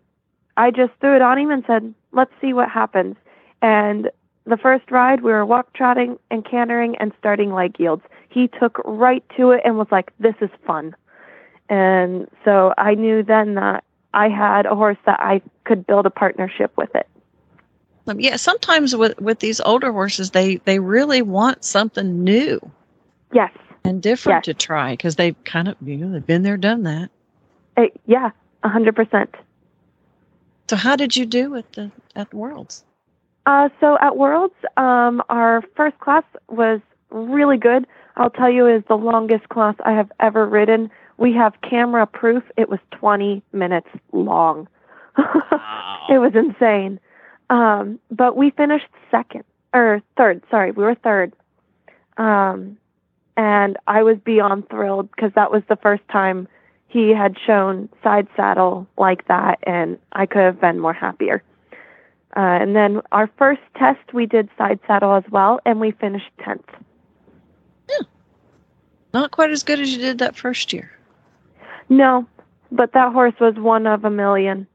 I 0.58 0.72
just 0.72 0.94
threw 1.00 1.16
it 1.16 1.22
on 1.22 1.38
him 1.38 1.52
and 1.52 1.64
said, 1.66 1.94
"Let's 2.12 2.32
see 2.40 2.54
what 2.54 2.70
happens." 2.70 3.16
And 3.62 4.10
the 4.46 4.58
first 4.58 4.90
ride, 4.92 5.22
we 5.22 5.32
were 5.32 5.46
walk 5.46 5.74
trotting 5.74 6.20
and 6.30 6.46
cantering 6.46 6.96
and 6.98 7.12
starting 7.18 7.54
leg 7.54 7.80
yields. 7.80 8.04
He 8.30 8.48
took 8.48 8.82
right 8.86 9.24
to 9.38 9.52
it 9.52 9.62
and 9.66 9.78
was 9.78 9.92
like, 9.92 10.12
"This 10.20 10.36
is 10.42 10.50
fun." 10.66 10.96
And 11.70 12.28
so 12.44 12.74
I 12.78 12.96
knew 12.96 13.24
then 13.24 13.56
that 13.56 13.84
I 14.14 14.28
had 14.28 14.66
a 14.66 14.76
horse 14.76 14.98
that 15.06 15.20
I 15.20 15.42
could 15.64 15.88
build 15.88 16.06
a 16.06 16.10
partnership 16.10 16.72
with 16.76 16.94
it. 16.96 17.08
Um, 18.08 18.20
yeah, 18.20 18.36
sometimes 18.36 18.96
with 18.96 19.20
with 19.20 19.40
these 19.40 19.62
older 19.62 19.92
horses, 19.92 20.32
they 20.32 20.58
they 20.58 20.80
really 20.80 21.22
want 21.22 21.64
something 21.64 22.24
new 22.24 22.60
Yes. 23.32 23.52
and 23.84 24.02
different 24.02 24.38
Yes. 24.38 24.46
to 24.46 24.54
try 24.54 24.94
because 24.94 25.16
they've 25.16 25.42
kind 25.44 25.68
of 25.68 25.76
you 25.82 25.98
know 25.98 26.12
they've 26.12 26.26
been 26.26 26.44
there, 26.44 26.58
done 26.58 26.84
that. 26.84 27.10
Uh, 27.78 27.84
yeah, 28.06 28.32
a 28.64 28.70
hundred 28.70 28.96
percent. 28.96 29.36
So 30.70 30.76
how 30.76 30.96
did 30.96 31.16
you 31.16 31.26
do 31.26 31.56
at 31.56 31.72
the 31.74 31.92
at 32.16 32.34
Worlds? 32.34 32.84
Uh, 33.46 33.70
so 33.80 33.98
at 34.02 34.18
Worlds, 34.18 34.54
um, 34.78 35.22
our 35.30 35.64
first 35.76 35.98
class 36.00 36.24
was 36.50 36.80
really 37.10 37.58
good. 37.58 37.88
I'll 38.18 38.30
tell 38.30 38.52
you, 38.52 38.68
is 38.68 38.84
the 38.88 38.96
longest 38.96 39.50
class 39.50 39.76
I 39.86 39.94
have 39.94 40.12
ever 40.20 40.46
ridden. 40.46 40.92
We 41.18 41.34
have 41.34 41.54
camera 41.62 42.06
proof. 42.06 42.44
It 42.58 42.70
was 42.70 42.80
20 42.92 43.42
minutes 43.54 43.88
long. 44.12 44.68
wow. 45.18 46.08
it 46.10 46.20
was 46.20 46.34
insane. 46.36 47.00
Um, 47.52 48.00
but 48.10 48.38
we 48.38 48.52
finished 48.52 48.88
second 49.12 49.44
or 49.74 50.02
third. 50.16 50.42
Sorry, 50.50 50.72
we 50.72 50.84
were 50.86 50.96
third. 50.96 51.34
Um, 52.16 52.78
and 53.36 53.78
I 53.88 54.04
was 54.04 54.18
beyond 54.24 54.70
thrilled 54.70 55.12
because 55.12 55.34
that 55.36 55.52
was 55.52 55.62
the 55.68 55.76
first 55.76 56.02
time 56.10 56.48
he 56.88 57.10
had 57.10 57.36
shown 57.46 57.90
side 58.04 58.28
saddle 58.38 58.88
like 58.98 59.28
that, 59.28 59.60
and 59.64 59.98
I 60.14 60.26
could 60.26 60.42
have 60.42 60.62
been 60.62 60.80
more 60.80 60.94
happier. 60.94 61.44
Uh, 62.36 62.40
and 62.40 62.74
then 62.74 63.02
our 63.12 63.30
first 63.38 63.62
test, 63.78 64.14
we 64.14 64.26
did 64.26 64.50
side 64.58 64.80
saddle 64.88 65.14
as 65.14 65.24
well, 65.30 65.60
and 65.66 65.82
we 65.82 65.92
finished 65.92 66.30
10th. 66.40 66.64
Yeah. 67.90 67.98
Not 69.14 69.32
quite 69.32 69.52
as 69.52 69.64
good 69.64 69.82
as 69.82 69.92
you 69.92 70.00
did 70.00 70.20
that 70.20 70.38
first 70.38 70.72
year. 70.72 70.90
No, 71.90 72.26
but 72.72 72.94
that 72.94 73.12
horse 73.12 73.34
was 73.42 73.56
one 73.56 73.88
of 73.88 74.06
a 74.06 74.10
million. 74.10 74.68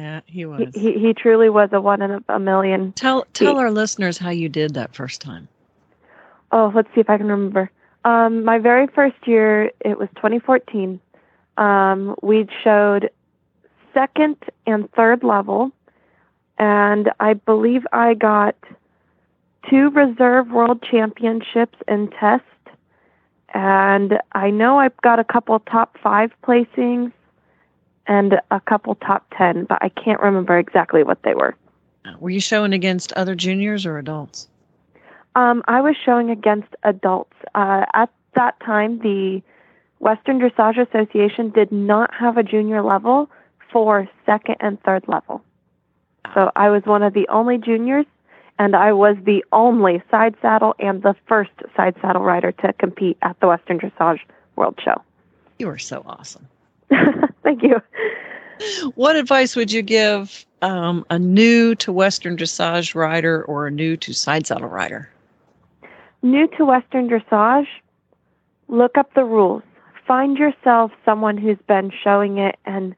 Yeah, 0.00 0.20
he 0.24 0.40
He, 0.40 0.46
was. 0.46 0.74
he, 0.74 0.98
he 0.98 1.12
truly 1.12 1.50
was 1.50 1.68
a 1.72 1.80
one 1.80 2.00
in 2.00 2.10
a, 2.10 2.20
a 2.30 2.38
million. 2.38 2.92
tell 2.92 3.26
tell 3.34 3.58
our 3.58 3.70
listeners 3.70 4.16
how 4.16 4.30
you 4.30 4.48
did 4.48 4.72
that 4.74 4.94
first 4.94 5.20
time. 5.20 5.46
Oh, 6.52 6.72
let's 6.74 6.88
see 6.94 7.00
if 7.02 7.10
I 7.10 7.18
can 7.18 7.26
remember. 7.26 7.70
Um, 8.06 8.42
my 8.44 8.58
very 8.58 8.86
first 8.86 9.16
year, 9.26 9.70
it 9.80 9.98
was 9.98 10.08
2014. 10.16 10.98
Um, 11.58 12.16
we 12.22 12.48
showed 12.64 13.10
second 13.92 14.36
and 14.66 14.90
third 14.92 15.22
level, 15.22 15.70
and 16.58 17.10
I 17.20 17.34
believe 17.34 17.86
I 17.92 18.14
got 18.14 18.56
two 19.68 19.90
reserve 19.90 20.50
world 20.50 20.82
championships 20.82 21.76
in 21.86 22.08
test, 22.08 22.44
and 23.52 24.18
I 24.32 24.48
know 24.48 24.78
I've 24.78 24.96
got 25.02 25.18
a 25.18 25.24
couple 25.24 25.58
top 25.60 25.98
five 26.02 26.32
placings 26.42 27.12
and 28.06 28.40
a 28.50 28.60
couple 28.60 28.94
top 28.96 29.26
ten, 29.36 29.64
but 29.64 29.78
I 29.82 29.88
can't 29.88 30.20
remember 30.20 30.58
exactly 30.58 31.02
what 31.02 31.22
they 31.22 31.34
were. 31.34 31.54
Were 32.18 32.30
you 32.30 32.40
showing 32.40 32.72
against 32.72 33.12
other 33.12 33.34
juniors 33.34 33.86
or 33.86 33.98
adults? 33.98 34.48
Um, 35.34 35.62
I 35.68 35.80
was 35.80 35.96
showing 36.04 36.30
against 36.30 36.68
adults. 36.82 37.36
Uh, 37.54 37.84
at 37.94 38.10
that 38.34 38.58
time, 38.60 38.98
the 38.98 39.42
Western 39.98 40.40
Dressage 40.40 40.78
Association 40.88 41.50
did 41.50 41.70
not 41.70 42.12
have 42.14 42.36
a 42.36 42.42
junior 42.42 42.82
level 42.82 43.30
for 43.70 44.08
second 44.26 44.56
and 44.60 44.82
third 44.82 45.04
level. 45.06 45.42
So 46.34 46.50
I 46.56 46.70
was 46.70 46.84
one 46.84 47.02
of 47.02 47.14
the 47.14 47.28
only 47.28 47.58
juniors, 47.58 48.06
and 48.58 48.74
I 48.74 48.92
was 48.92 49.16
the 49.24 49.44
only 49.52 50.02
side 50.10 50.34
saddle 50.42 50.74
and 50.78 51.02
the 51.02 51.14
first 51.26 51.52
side 51.76 51.94
saddle 52.00 52.22
rider 52.22 52.52
to 52.52 52.72
compete 52.74 53.18
at 53.22 53.38
the 53.40 53.48
Western 53.48 53.78
Dressage 53.78 54.20
World 54.56 54.78
Show. 54.82 55.02
You 55.58 55.66
were 55.66 55.78
so 55.78 56.02
awesome. 56.06 56.48
Thank 57.42 57.62
you. 57.62 57.80
What 58.94 59.16
advice 59.16 59.56
would 59.56 59.72
you 59.72 59.82
give 59.82 60.44
um, 60.62 61.04
a 61.10 61.18
new 61.18 61.74
to 61.76 61.92
Western 61.92 62.36
dressage 62.36 62.94
rider 62.94 63.44
or 63.44 63.66
a 63.66 63.70
new 63.70 63.96
to 63.98 64.12
side 64.12 64.46
saddle 64.46 64.68
rider? 64.68 65.08
New 66.22 66.46
to 66.58 66.66
Western 66.66 67.08
Dressage, 67.08 67.66
look 68.68 68.98
up 68.98 69.14
the 69.14 69.24
rules. 69.24 69.62
Find 70.06 70.36
yourself 70.36 70.92
someone 71.04 71.38
who's 71.38 71.58
been 71.66 71.90
showing 72.02 72.36
it 72.36 72.58
and 72.66 72.94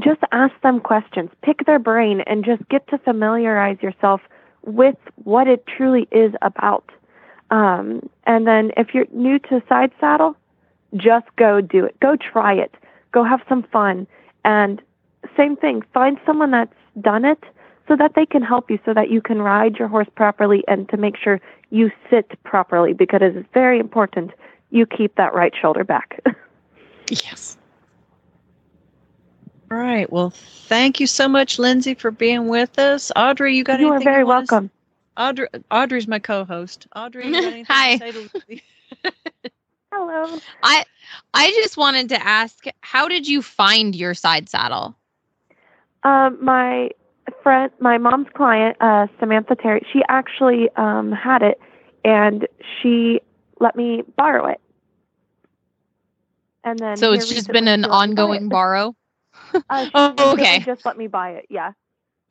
just 0.00 0.20
ask 0.32 0.52
them 0.62 0.80
questions. 0.80 1.30
Pick 1.42 1.64
their 1.66 1.78
brain 1.78 2.22
and 2.22 2.44
just 2.44 2.68
get 2.68 2.88
to 2.88 2.98
familiarize 2.98 3.78
yourself 3.82 4.20
with 4.64 4.96
what 5.22 5.46
it 5.46 5.64
truly 5.66 6.08
is 6.10 6.32
about. 6.42 6.90
Um, 7.50 8.08
and 8.24 8.46
then 8.46 8.72
if 8.76 8.94
you're 8.94 9.06
new 9.12 9.38
to 9.40 9.62
side 9.68 9.92
saddle, 10.00 10.36
just 10.96 11.26
go 11.36 11.60
do 11.60 11.84
it. 11.84 11.98
Go 12.00 12.16
try 12.16 12.54
it. 12.54 12.74
Go 13.12 13.24
have 13.24 13.40
some 13.48 13.62
fun. 13.64 14.06
And 14.44 14.80
same 15.36 15.56
thing, 15.56 15.82
find 15.92 16.18
someone 16.24 16.50
that's 16.50 16.74
done 17.00 17.24
it 17.24 17.42
so 17.88 17.96
that 17.96 18.14
they 18.14 18.24
can 18.26 18.42
help 18.42 18.70
you 18.70 18.78
so 18.84 18.94
that 18.94 19.10
you 19.10 19.20
can 19.20 19.42
ride 19.42 19.76
your 19.76 19.88
horse 19.88 20.08
properly 20.14 20.62
and 20.68 20.88
to 20.90 20.96
make 20.96 21.16
sure 21.16 21.40
you 21.70 21.90
sit 22.08 22.32
properly 22.44 22.92
because 22.92 23.20
it 23.22 23.36
is 23.36 23.44
very 23.52 23.78
important 23.78 24.30
you 24.70 24.86
keep 24.86 25.14
that 25.16 25.34
right 25.34 25.52
shoulder 25.60 25.84
back. 25.84 26.20
Yes. 27.08 27.56
All 29.70 29.78
right. 29.78 30.10
Well, 30.10 30.30
thank 30.30 31.00
you 31.00 31.06
so 31.06 31.28
much, 31.28 31.58
Lindsay, 31.58 31.94
for 31.94 32.10
being 32.10 32.48
with 32.48 32.78
us. 32.78 33.10
Audrey, 33.16 33.56
you 33.56 33.64
got 33.64 33.80
you 33.80 33.88
are 33.90 34.00
anything 34.00 34.04
very 34.04 34.24
wanna 34.24 34.42
s- 34.42 34.48
welcome. 34.50 34.70
Audrey, 35.16 35.48
Audrey's 35.70 36.08
my 36.08 36.18
co-host. 36.18 36.86
Audrey, 36.94 37.30
you 37.30 37.38
got 37.38 37.52
anything 37.52 37.74
Hi. 37.74 37.92
to 37.98 38.04
say 38.04 38.12
to 38.12 38.20
Lindsay? 38.48 38.62
Hello. 39.92 40.38
I 40.62 40.84
I 41.34 41.50
just 41.62 41.76
wanted 41.76 42.08
to 42.10 42.26
ask, 42.26 42.64
how 42.82 43.08
did 43.08 43.26
you 43.26 43.42
find 43.42 43.94
your 43.94 44.14
side 44.14 44.48
saddle? 44.48 44.96
Um, 46.04 46.38
my 46.42 46.90
friend, 47.42 47.70
my 47.80 47.98
mom's 47.98 48.28
client, 48.34 48.76
uh, 48.80 49.06
Samantha 49.18 49.56
Terry, 49.56 49.86
she 49.92 50.00
actually 50.08 50.68
um, 50.76 51.12
had 51.12 51.42
it, 51.42 51.60
and 52.04 52.46
she 52.80 53.20
let 53.60 53.76
me 53.76 54.02
borrow 54.16 54.46
it. 54.46 54.60
And 56.64 56.80
then 56.80 56.96
So 56.98 57.12
it's 57.12 57.28
just 57.28 57.50
been 57.50 57.68
an 57.68 57.84
she 57.84 57.88
let 57.88 58.00
me 58.00 58.08
buy 58.14 58.22
ongoing 58.32 58.48
borrow. 58.48 58.94
Uh, 59.68 59.86
Oh, 59.94 60.32
okay. 60.32 60.60
Just 60.64 60.80
let 60.84 60.96
me 60.96 61.06
buy 61.08 61.30
it. 61.30 61.46
Yeah. 61.50 61.72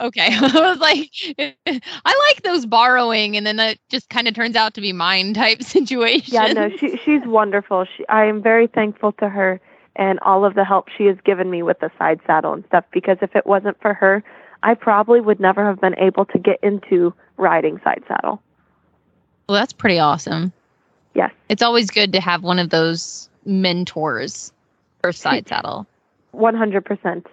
Okay. 0.01 0.27
I 0.31 0.69
was 0.69 0.79
like, 0.79 1.09
I 2.05 2.31
like 2.33 2.43
those 2.43 2.65
borrowing, 2.65 3.35
and 3.35 3.45
then 3.45 3.57
that 3.57 3.77
just 3.89 4.09
kind 4.09 4.27
of 4.27 4.33
turns 4.33 4.55
out 4.55 4.73
to 4.75 4.81
be 4.81 4.93
mine 4.93 5.33
type 5.33 5.63
situation. 5.63 6.33
Yeah. 6.33 6.53
No, 6.53 6.69
she 6.77 6.97
she's 6.97 7.21
wonderful. 7.25 7.85
She, 7.85 8.07
I 8.07 8.25
am 8.25 8.41
very 8.41 8.67
thankful 8.67 9.11
to 9.13 9.29
her 9.29 9.59
and 9.95 10.19
all 10.21 10.45
of 10.45 10.55
the 10.55 10.63
help 10.63 10.87
she 10.95 11.05
has 11.05 11.17
given 11.25 11.49
me 11.49 11.63
with 11.63 11.79
the 11.79 11.91
side 11.97 12.19
saddle 12.25 12.53
and 12.53 12.63
stuff. 12.67 12.85
Because 12.91 13.17
if 13.21 13.35
it 13.35 13.45
wasn't 13.45 13.79
for 13.81 13.93
her, 13.93 14.23
I 14.63 14.73
probably 14.73 15.21
would 15.21 15.39
never 15.39 15.65
have 15.65 15.81
been 15.81 15.97
able 15.97 16.25
to 16.25 16.37
get 16.37 16.59
into 16.63 17.13
riding 17.37 17.79
side 17.83 18.03
saddle. 18.07 18.41
Well, 19.47 19.57
that's 19.57 19.73
pretty 19.73 19.99
awesome. 19.99 20.53
Yes. 21.15 21.31
It's 21.49 21.61
always 21.61 21.89
good 21.89 22.13
to 22.13 22.21
have 22.21 22.43
one 22.43 22.59
of 22.59 22.69
those 22.69 23.29
mentors 23.45 24.53
for 25.01 25.11
side 25.11 25.47
saddle. 25.47 25.87
100%. 26.35 27.25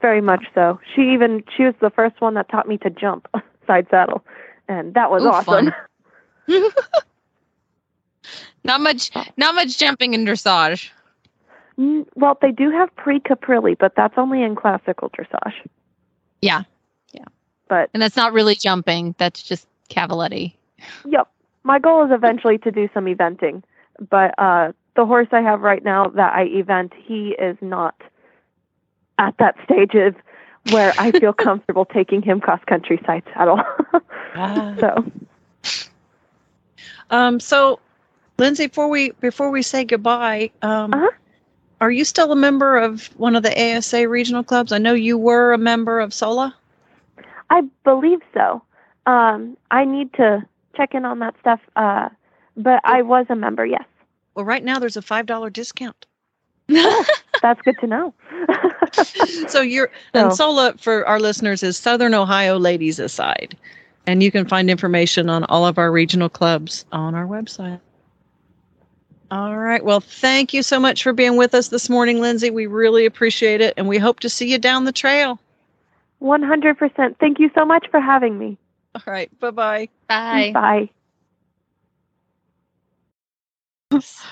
Very 0.00 0.20
much 0.20 0.44
so. 0.54 0.80
She 0.94 1.02
even 1.12 1.44
she 1.56 1.64
was 1.64 1.74
the 1.80 1.90
first 1.90 2.20
one 2.20 2.34
that 2.34 2.48
taught 2.48 2.68
me 2.68 2.78
to 2.78 2.90
jump 2.90 3.26
side 3.66 3.86
saddle, 3.90 4.24
and 4.68 4.94
that 4.94 5.10
was 5.10 5.22
Ooh, 5.22 5.28
awesome. 5.28 5.72
not 8.64 8.80
much 8.80 9.10
not 9.36 9.54
much 9.54 9.78
jumping 9.78 10.14
in 10.14 10.24
dressage. 10.24 10.90
Mm, 11.78 12.06
Well, 12.14 12.38
they 12.40 12.52
do 12.52 12.70
have 12.70 12.94
pre 12.96 13.20
caprilli, 13.20 13.76
but 13.78 13.94
that's 13.96 14.14
only 14.16 14.42
in 14.42 14.54
classical 14.56 15.10
dressage. 15.10 15.54
Yeah, 16.42 16.62
yeah. 17.12 17.24
But 17.68 17.90
And 17.92 18.02
that's 18.02 18.16
not 18.16 18.32
really 18.32 18.54
jumping. 18.54 19.14
That's 19.18 19.42
just 19.42 19.66
cavaletti. 19.90 20.54
yep, 21.06 21.28
my 21.62 21.78
goal 21.78 22.04
is 22.04 22.10
eventually 22.12 22.58
to 22.58 22.70
do 22.70 22.88
some 22.94 23.04
eventing. 23.06 23.62
But 24.08 24.34
uh, 24.38 24.72
the 24.96 25.04
horse 25.04 25.28
I 25.32 25.42
have 25.42 25.60
right 25.60 25.84
now 25.84 26.06
that 26.06 26.32
I 26.34 26.44
event, 26.44 26.92
he 26.96 27.36
is 27.38 27.56
not 27.60 27.94
at 29.20 29.36
that 29.38 29.54
stage 29.64 29.94
of 29.94 30.16
where 30.64 30.98
I 30.98 31.12
feel 31.12 31.32
comfortable 31.46 31.84
taking 31.84 32.22
him 32.22 32.40
cross 32.40 32.60
country 32.66 33.00
side 33.06 33.22
saddle. 33.34 33.60
Ah. 34.34 34.74
so 34.80 35.04
Um, 37.10 37.40
so, 37.40 37.80
Lindsay, 38.38 38.66
before 38.68 38.88
we 38.88 39.10
before 39.20 39.50
we 39.50 39.62
say 39.62 39.84
goodbye, 39.84 40.50
um, 40.62 40.92
Uh-huh. 40.92 41.10
are 41.80 41.90
you 41.90 42.04
still 42.04 42.32
a 42.32 42.36
member 42.36 42.76
of 42.78 43.06
one 43.18 43.36
of 43.36 43.42
the 43.42 43.76
ASA 43.76 44.08
regional 44.08 44.42
clubs? 44.44 44.72
I 44.72 44.78
know 44.78 44.94
you 44.94 45.18
were 45.18 45.52
a 45.52 45.58
member 45.58 46.00
of 46.00 46.14
SOLA. 46.14 46.54
I 47.50 47.62
believe 47.84 48.20
so. 48.32 48.62
Um, 49.06 49.56
I 49.70 49.84
need 49.84 50.12
to 50.14 50.46
check 50.76 50.94
in 50.94 51.04
on 51.04 51.18
that 51.18 51.34
stuff. 51.40 51.60
Uh, 51.76 52.08
but 52.56 52.80
I 52.84 53.02
was 53.02 53.26
a 53.28 53.34
member, 53.34 53.66
yes. 53.66 53.84
Well, 54.34 54.44
right 54.44 54.62
now 54.62 54.78
there's 54.78 54.96
a 54.96 55.02
five 55.02 55.26
dollar 55.26 55.50
discount. 55.50 56.06
That's 57.42 57.60
good 57.62 57.78
to 57.80 57.86
know. 57.86 58.14
So 59.48 59.60
you're 59.60 59.90
and 60.14 60.32
So- 60.32 60.36
SOLA 60.36 60.74
for 60.78 61.06
our 61.06 61.20
listeners 61.20 61.62
is 61.62 61.76
Southern 61.76 62.14
Ohio 62.14 62.58
Ladies 62.58 62.98
Aside, 62.98 63.56
and 64.06 64.22
you 64.22 64.30
can 64.30 64.46
find 64.46 64.70
information 64.70 65.28
on 65.30 65.44
all 65.44 65.66
of 65.66 65.78
our 65.78 65.90
regional 65.92 66.28
clubs 66.28 66.84
on 66.92 67.14
our 67.14 67.26
website. 67.26 67.80
All 69.30 69.56
right. 69.56 69.84
Well, 69.84 70.00
thank 70.00 70.52
you 70.52 70.62
so 70.62 70.80
much 70.80 71.02
for 71.02 71.12
being 71.12 71.36
with 71.36 71.54
us 71.54 71.68
this 71.68 71.88
morning, 71.88 72.20
Lindsay. 72.20 72.50
We 72.50 72.66
really 72.66 73.06
appreciate 73.06 73.60
it, 73.60 73.74
and 73.76 73.86
we 73.88 73.98
hope 73.98 74.20
to 74.20 74.28
see 74.28 74.50
you 74.50 74.58
down 74.58 74.84
the 74.84 74.92
trail. 74.92 75.38
100%. 76.20 77.16
Thank 77.18 77.38
you 77.38 77.50
so 77.54 77.64
much 77.64 77.86
for 77.90 78.00
having 78.00 78.38
me. 78.38 78.58
All 78.94 79.02
right. 79.06 79.30
Bye 79.40 79.50
bye 79.52 79.88
bye. 80.08 80.90
Bye. 83.90 84.30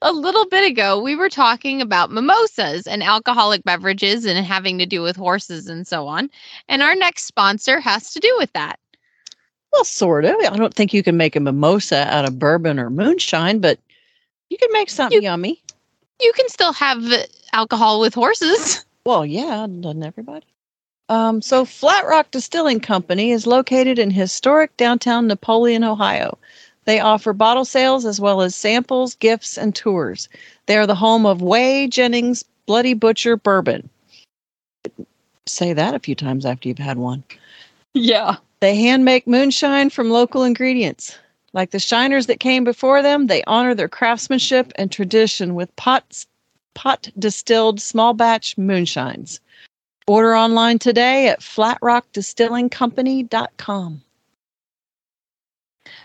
A 0.00 0.12
little 0.12 0.46
bit 0.46 0.70
ago, 0.70 1.00
we 1.00 1.16
were 1.16 1.28
talking 1.28 1.82
about 1.82 2.12
mimosas 2.12 2.86
and 2.86 3.02
alcoholic 3.02 3.64
beverages 3.64 4.24
and 4.24 4.44
having 4.46 4.78
to 4.78 4.86
do 4.86 5.02
with 5.02 5.16
horses 5.16 5.66
and 5.66 5.86
so 5.86 6.06
on. 6.06 6.30
And 6.68 6.82
our 6.82 6.94
next 6.94 7.24
sponsor 7.24 7.80
has 7.80 8.12
to 8.12 8.20
do 8.20 8.32
with 8.38 8.52
that. 8.52 8.78
Well, 9.72 9.84
sort 9.84 10.24
of. 10.24 10.36
I 10.40 10.56
don't 10.56 10.72
think 10.72 10.94
you 10.94 11.02
can 11.02 11.16
make 11.16 11.34
a 11.34 11.40
mimosa 11.40 12.06
out 12.08 12.26
of 12.26 12.38
bourbon 12.38 12.78
or 12.78 12.90
moonshine, 12.90 13.58
but 13.58 13.78
you 14.50 14.56
can 14.56 14.70
make 14.72 14.88
something 14.88 15.22
yummy. 15.22 15.62
You 16.20 16.32
can 16.34 16.48
still 16.48 16.72
have 16.72 17.02
alcohol 17.52 18.00
with 18.00 18.14
horses. 18.14 18.84
Well, 19.06 19.24
yeah, 19.24 19.66
doesn't 19.80 20.02
everybody? 20.02 20.44
Um, 21.08 21.40
so, 21.40 21.64
Flat 21.64 22.04
Rock 22.06 22.30
Distilling 22.30 22.80
Company 22.80 23.30
is 23.30 23.46
located 23.46 23.98
in 23.98 24.10
historic 24.10 24.76
downtown 24.76 25.26
Napoleon, 25.26 25.82
Ohio. 25.82 26.36
They 26.88 26.98
offer 27.00 27.32
bottle 27.34 27.66
sales 27.66 28.06
as 28.06 28.18
well 28.18 28.40
as 28.40 28.56
samples, 28.56 29.14
gifts, 29.16 29.58
and 29.58 29.74
tours. 29.74 30.26
They 30.64 30.78
are 30.78 30.86
the 30.86 30.94
home 30.94 31.26
of 31.26 31.42
Way 31.42 31.86
Jennings 31.86 32.42
Bloody 32.64 32.94
Butcher 32.94 33.36
Bourbon. 33.36 33.90
Say 35.44 35.74
that 35.74 35.94
a 35.94 35.98
few 35.98 36.14
times 36.14 36.46
after 36.46 36.66
you've 36.66 36.78
had 36.78 36.96
one. 36.96 37.24
Yeah. 37.92 38.36
They 38.60 38.74
hand 38.74 39.04
make 39.04 39.26
moonshine 39.26 39.90
from 39.90 40.08
local 40.08 40.44
ingredients. 40.44 41.14
Like 41.52 41.72
the 41.72 41.78
shiners 41.78 42.26
that 42.26 42.40
came 42.40 42.64
before 42.64 43.02
them, 43.02 43.26
they 43.26 43.44
honor 43.44 43.74
their 43.74 43.90
craftsmanship 43.90 44.72
and 44.76 44.90
tradition 44.90 45.54
with 45.54 45.76
pots, 45.76 46.26
pot 46.72 47.10
distilled 47.18 47.82
small 47.82 48.14
batch 48.14 48.56
moonshines. 48.56 49.40
Order 50.06 50.34
online 50.34 50.78
today 50.78 51.28
at 51.28 51.40
flatrockdistillingcompany.com. 51.40 54.02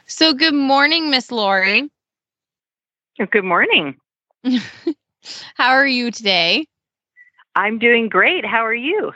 So, 0.05 0.33
good 0.33 0.53
morning, 0.53 1.09
Miss 1.09 1.31
Lori. 1.31 1.89
Good 3.31 3.43
morning. 3.45 3.95
How 5.55 5.69
are 5.69 5.87
you 5.87 6.11
today? 6.11 6.65
I'm 7.55 7.79
doing 7.79 8.09
great. 8.09 8.45
How 8.45 8.65
are 8.65 8.73
you? 8.73 9.13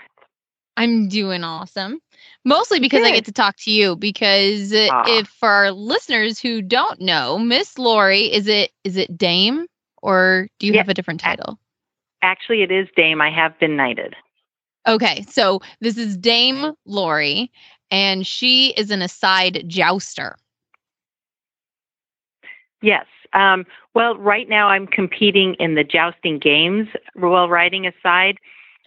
I'm 0.77 1.09
doing 1.09 1.43
awesome. 1.43 1.99
Mostly 2.45 2.79
because 2.79 3.03
I 3.03 3.11
get 3.11 3.25
to 3.25 3.31
talk 3.31 3.55
to 3.59 3.71
you 3.71 3.95
because 3.95 4.71
uh, 4.73 4.89
if 5.07 5.27
for 5.27 5.49
our 5.49 5.71
listeners 5.71 6.39
who 6.39 6.61
don't 6.61 7.01
know, 7.01 7.39
Miss 7.39 7.77
Lori, 7.77 8.31
is 8.31 8.47
it 8.47 8.71
is 8.83 8.95
it 8.95 9.17
Dame 9.17 9.65
or 10.01 10.47
do 10.59 10.67
you 10.67 10.73
Yeah. 10.73 10.79
have 10.81 10.89
a 10.89 10.93
different 10.93 11.19
title? 11.19 11.59
Actually, 12.21 12.61
it 12.61 12.71
is 12.71 12.87
Dame. 12.95 13.21
I 13.21 13.31
have 13.31 13.57
been 13.59 13.75
knighted. 13.75 14.15
Okay, 14.87 15.25
so 15.29 15.59
this 15.81 15.97
is 15.97 16.15
Dame 16.15 16.73
Lori 16.85 17.51
and 17.91 18.25
she 18.25 18.69
is 18.77 18.91
an 18.91 19.01
aside 19.01 19.65
jouster. 19.67 20.37
Yes. 22.81 23.05
Um, 23.33 23.65
well, 23.93 24.17
right 24.17 24.47
now 24.47 24.67
I'm 24.69 24.87
competing 24.87 25.55
in 25.55 25.75
the 25.75 25.83
jousting 25.83 26.39
games. 26.39 26.87
While 27.15 27.49
riding 27.49 27.85
aside, 27.87 28.37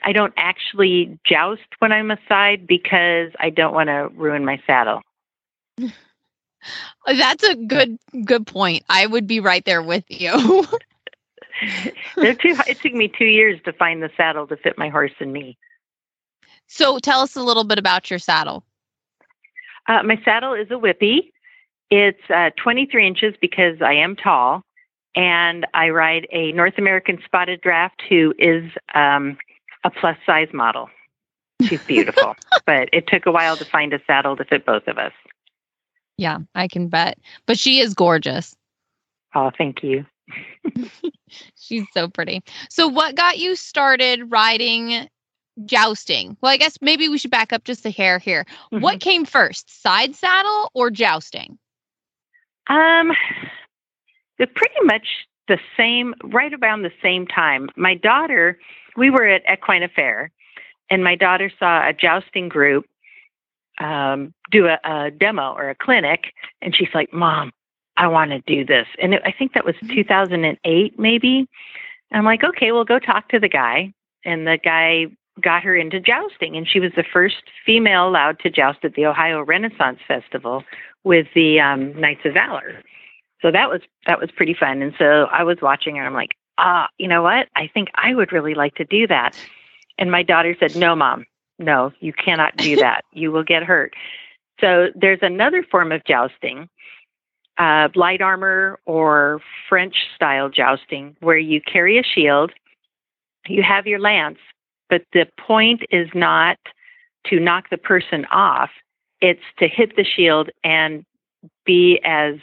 I 0.04 0.12
don't 0.12 0.32
actually 0.36 1.18
joust 1.24 1.66
when 1.80 1.92
I'm 1.92 2.10
aside 2.10 2.66
because 2.66 3.30
I 3.38 3.50
don't 3.50 3.74
want 3.74 3.88
to 3.88 4.08
ruin 4.14 4.44
my 4.44 4.60
saddle. 4.66 5.02
That's 7.06 7.42
a 7.42 7.54
good 7.54 7.98
good 8.24 8.46
point. 8.46 8.84
I 8.88 9.06
would 9.06 9.26
be 9.26 9.40
right 9.40 9.64
there 9.64 9.82
with 9.82 10.04
you. 10.08 10.66
They're 12.16 12.34
too. 12.34 12.56
It 12.66 12.80
took 12.80 12.92
me 12.92 13.08
two 13.08 13.26
years 13.26 13.60
to 13.64 13.72
find 13.72 14.02
the 14.02 14.10
saddle 14.16 14.46
to 14.46 14.56
fit 14.56 14.78
my 14.78 14.88
horse 14.88 15.12
and 15.20 15.32
me. 15.32 15.58
so 16.66 16.98
tell 16.98 17.20
us 17.20 17.36
a 17.36 17.42
little 17.42 17.64
bit 17.64 17.78
about 17.78 18.10
your 18.10 18.18
saddle. 18.18 18.62
Uh, 19.88 20.02
my 20.02 20.20
saddle 20.24 20.54
is 20.54 20.70
a 20.70 20.74
whippy. 20.74 21.32
It's 21.90 22.20
uh, 22.32 22.50
23 22.62 23.06
inches 23.06 23.34
because 23.40 23.82
I 23.82 23.94
am 23.94 24.16
tall, 24.16 24.62
and 25.14 25.66
I 25.74 25.90
ride 25.90 26.26
a 26.30 26.52
North 26.52 26.74
American 26.78 27.18
Spotted 27.24 27.60
Draft 27.60 28.02
who 28.08 28.32
is 28.38 28.70
um, 28.94 29.36
a 29.84 29.90
plus 29.90 30.16
size 30.24 30.48
model. 30.52 30.88
She's 31.62 31.82
beautiful, 31.82 32.36
but 32.66 32.88
it 32.92 33.06
took 33.06 33.26
a 33.26 33.32
while 33.32 33.56
to 33.56 33.64
find 33.64 33.92
a 33.92 34.00
saddle 34.06 34.36
to 34.36 34.44
fit 34.44 34.64
both 34.64 34.86
of 34.86 34.98
us. 34.98 35.12
Yeah, 36.16 36.38
I 36.54 36.68
can 36.68 36.88
bet. 36.88 37.18
But 37.46 37.58
she 37.58 37.80
is 37.80 37.94
gorgeous. 37.94 38.54
Oh, 39.34 39.50
thank 39.56 39.82
you. 39.82 40.04
She's 41.56 41.86
so 41.92 42.08
pretty. 42.08 42.42
So, 42.68 42.88
what 42.88 43.14
got 43.14 43.38
you 43.38 43.56
started 43.56 44.30
riding 44.30 45.08
jousting? 45.64 46.36
Well, 46.40 46.52
I 46.52 46.56
guess 46.56 46.76
maybe 46.80 47.08
we 47.08 47.18
should 47.18 47.30
back 47.30 47.52
up 47.52 47.64
just 47.64 47.86
a 47.86 47.90
hair 47.90 48.18
here. 48.18 48.44
What 48.70 49.00
came 49.00 49.24
first, 49.24 49.82
side 49.82 50.14
saddle 50.14 50.70
or 50.74 50.90
jousting? 50.90 51.58
Um, 52.70 53.12
they're 54.38 54.46
pretty 54.46 54.80
much 54.84 55.06
the 55.48 55.58
same, 55.76 56.14
right 56.24 56.52
around 56.62 56.82
the 56.82 56.92
same 57.02 57.26
time. 57.26 57.68
My 57.76 57.94
daughter, 57.94 58.58
we 58.96 59.10
were 59.10 59.26
at 59.26 59.42
Equine 59.52 59.82
Affaire, 59.82 60.30
and 60.88 61.02
my 61.04 61.16
daughter 61.16 61.50
saw 61.58 61.86
a 61.86 61.92
jousting 61.92 62.48
group 62.48 62.86
um, 63.80 64.32
do 64.50 64.66
a, 64.66 64.78
a 64.84 65.10
demo 65.10 65.52
or 65.52 65.68
a 65.68 65.74
clinic, 65.74 66.32
and 66.62 66.74
she's 66.74 66.94
like, 66.94 67.12
"Mom, 67.12 67.52
I 67.96 68.06
want 68.06 68.30
to 68.30 68.40
do 68.40 68.64
this." 68.64 68.86
And 69.02 69.14
it, 69.14 69.22
I 69.24 69.32
think 69.32 69.54
that 69.54 69.64
was 69.64 69.74
2008, 69.88 70.98
maybe. 70.98 71.48
And 72.10 72.18
I'm 72.18 72.24
like, 72.24 72.44
"Okay, 72.44 72.70
well, 72.72 72.84
go 72.84 72.98
talk 72.98 73.28
to 73.30 73.40
the 73.40 73.48
guy." 73.48 73.92
And 74.24 74.46
the 74.46 74.58
guy 74.62 75.06
got 75.40 75.64
her 75.64 75.74
into 75.74 75.98
jousting, 75.98 76.56
and 76.56 76.68
she 76.68 76.78
was 76.78 76.92
the 76.94 77.04
first 77.12 77.42
female 77.66 78.08
allowed 78.08 78.38
to 78.40 78.50
joust 78.50 78.84
at 78.84 78.94
the 78.94 79.06
Ohio 79.06 79.42
Renaissance 79.42 79.98
Festival 80.06 80.62
with 81.04 81.26
the 81.34 81.60
um, 81.60 81.98
Knights 81.98 82.20
of 82.24 82.34
Valor. 82.34 82.82
So 83.42 83.50
that 83.50 83.70
was 83.70 83.80
that 84.06 84.20
was 84.20 84.30
pretty 84.30 84.54
fun. 84.54 84.82
And 84.82 84.94
so 84.98 85.26
I 85.32 85.42
was 85.44 85.58
watching 85.62 85.96
her. 85.96 86.04
I'm 86.04 86.14
like, 86.14 86.32
ah, 86.58 86.88
you 86.98 87.08
know 87.08 87.22
what? 87.22 87.48
I 87.56 87.68
think 87.72 87.88
I 87.94 88.14
would 88.14 88.32
really 88.32 88.54
like 88.54 88.74
to 88.76 88.84
do 88.84 89.06
that. 89.06 89.36
And 89.98 90.10
my 90.10 90.22
daughter 90.22 90.54
said, 90.58 90.76
No, 90.76 90.94
mom, 90.94 91.26
no, 91.58 91.92
you 92.00 92.12
cannot 92.12 92.56
do 92.56 92.76
that. 92.80 93.04
you 93.12 93.32
will 93.32 93.44
get 93.44 93.62
hurt. 93.62 93.94
So 94.60 94.88
there's 94.94 95.20
another 95.22 95.64
form 95.70 95.90
of 95.90 96.04
jousting, 96.04 96.68
uh, 97.56 97.88
light 97.94 98.20
armor 98.20 98.78
or 98.84 99.40
French 99.68 99.94
style 100.14 100.50
jousting, 100.50 101.16
where 101.20 101.38
you 101.38 101.60
carry 101.62 101.98
a 101.98 102.02
shield, 102.02 102.52
you 103.48 103.62
have 103.62 103.86
your 103.86 103.98
lance, 104.00 104.38
but 104.90 105.02
the 105.14 105.26
point 105.38 105.82
is 105.90 106.08
not 106.14 106.58
to 107.26 107.40
knock 107.40 107.70
the 107.70 107.78
person 107.78 108.26
off 108.26 108.70
it's 109.20 109.42
to 109.58 109.68
hit 109.68 109.96
the 109.96 110.04
shield 110.04 110.50
and 110.64 111.04
be 111.64 112.00
as 112.04 112.36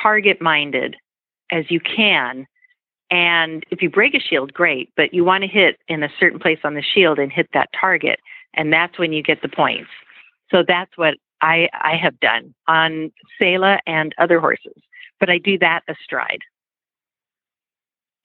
target 0.00 0.40
minded 0.40 0.96
as 1.50 1.70
you 1.70 1.80
can. 1.80 2.46
And 3.10 3.64
if 3.70 3.80
you 3.80 3.88
break 3.90 4.14
a 4.14 4.20
shield, 4.20 4.52
great, 4.52 4.90
but 4.96 5.14
you 5.14 5.24
want 5.24 5.42
to 5.42 5.48
hit 5.48 5.78
in 5.88 6.02
a 6.02 6.10
certain 6.20 6.38
place 6.38 6.58
on 6.64 6.74
the 6.74 6.82
shield 6.82 7.18
and 7.18 7.32
hit 7.32 7.48
that 7.54 7.70
target. 7.78 8.20
And 8.54 8.72
that's 8.72 8.98
when 8.98 9.12
you 9.12 9.22
get 9.22 9.40
the 9.42 9.48
points. 9.48 9.88
So 10.50 10.62
that's 10.66 10.96
what 10.96 11.14
I, 11.40 11.68
I 11.72 11.96
have 11.96 12.18
done 12.20 12.54
on 12.66 13.12
Selah 13.40 13.78
and 13.86 14.14
other 14.18 14.40
horses, 14.40 14.82
but 15.20 15.30
I 15.30 15.38
do 15.38 15.58
that 15.58 15.82
astride. 15.88 16.40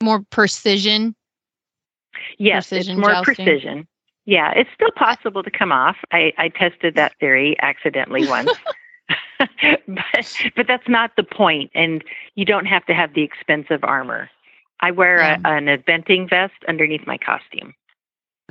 More 0.01 0.21
precision. 0.29 1.15
Yes, 2.37 2.69
Precision 2.69 2.97
it's 2.97 3.01
more 3.01 3.11
jousting. 3.11 3.35
precision. 3.35 3.87
Yeah, 4.25 4.51
it's 4.55 4.69
still 4.73 4.91
possible 4.95 5.43
to 5.43 5.51
come 5.51 5.71
off. 5.71 5.97
I, 6.11 6.33
I 6.37 6.49
tested 6.49 6.95
that 6.95 7.13
theory 7.19 7.55
accidentally 7.61 8.25
once. 8.27 8.51
but 9.87 10.33
but 10.55 10.67
that's 10.67 10.87
not 10.87 11.11
the 11.17 11.23
point 11.23 11.69
and 11.75 12.03
you 12.35 12.45
don't 12.45 12.65
have 12.65 12.85
to 12.85 12.93
have 12.93 13.13
the 13.13 13.21
expensive 13.23 13.83
armor. 13.83 14.29
I 14.79 14.91
wear 14.91 15.17
Yeah. 15.19 15.37
a, 15.43 15.49
an 15.49 15.65
eventing 15.65 16.29
vest 16.29 16.53
underneath 16.67 17.05
my 17.05 17.17
costume. 17.17 17.73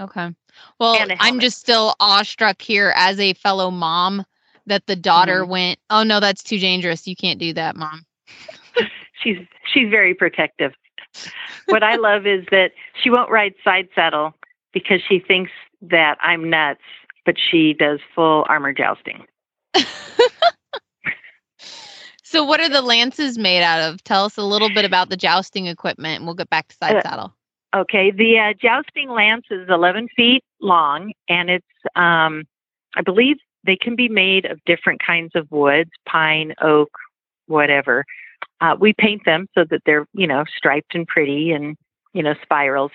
Okay. 0.01 0.31
Well, 0.79 1.07
I'm 1.21 1.41
just 1.41 1.59
still 1.59 1.95
awestruck 2.01 2.61
here 2.63 2.93
as 2.97 3.19
a 3.21 3.33
fellow 3.35 3.71
mom 3.71 4.25
that 4.67 4.87
the 4.87 4.97
daughter 4.97 5.45
Mhm. 5.45 5.49
went, 5.49 5.79
"Oh 5.91 6.03
no, 6.03 6.21
that's 6.21 6.43
too 6.43 6.59
dangerous. 6.59 7.07
You 7.07 7.17
can't 7.17 7.39
do 7.39 7.53
that, 7.55 7.77
mom." 7.77 8.05
She's 9.23 9.39
she's 9.73 9.89
very 9.91 10.15
protective. 10.15 10.73
what 11.67 11.83
I 11.83 11.97
love 11.97 12.27
is 12.27 12.45
that 12.51 12.73
she 13.03 13.11
won't 13.11 13.31
ride 13.31 13.55
side 13.65 13.89
saddle 13.95 14.35
because 14.73 15.01
she 15.09 15.19
thinks 15.19 15.51
that 15.83 16.17
I'm 16.21 16.49
nuts, 16.49 16.81
but 17.25 17.37
she 17.39 17.75
does 17.75 18.01
full 18.15 18.45
armor 18.49 18.73
jousting. 18.73 19.25
So, 22.33 22.43
what 22.43 22.61
are 22.61 22.69
the 22.71 22.81
lances 22.81 23.37
made 23.37 23.63
out 23.63 23.81
of? 23.81 24.03
Tell 24.05 24.25
us 24.25 24.39
a 24.39 24.43
little 24.43 24.71
bit 24.71 24.87
about 24.87 25.11
the 25.11 25.19
jousting 25.19 25.67
equipment, 25.67 26.17
and 26.17 26.25
we'll 26.25 26.35
get 26.35 26.49
back 26.49 26.69
to 26.69 26.77
side 26.77 26.97
Uh, 26.97 27.03
saddle. 27.03 27.35
Okay, 27.77 28.11
the 28.11 28.39
uh, 28.39 28.53
jousting 28.55 29.11
lance 29.11 29.45
is 29.51 29.69
11 29.69 30.09
feet 30.17 30.43
long, 30.59 31.13
and 31.29 31.51
it's, 31.51 31.67
um, 31.95 32.45
I 32.97 33.03
believe, 33.05 33.37
they 33.65 33.77
can 33.77 33.97
be 33.97 34.09
made 34.09 34.47
of 34.47 34.65
different 34.65 35.03
kinds 35.05 35.33
of 35.35 35.51
woods, 35.51 35.91
pine, 36.09 36.55
oak, 36.63 36.89
whatever. 37.49 38.07
Uh, 38.63 38.77
we 38.81 38.95
paint 38.95 39.27
them 39.27 39.47
so 39.55 39.65
that 39.69 39.83
they're, 39.85 40.07
you 40.15 40.27
know, 40.27 40.45
striped 40.57 40.95
and 40.95 41.07
pretty, 41.07 41.53
and 41.53 41.77
you 42.15 42.23
know, 42.23 42.35
spirals. 42.43 42.93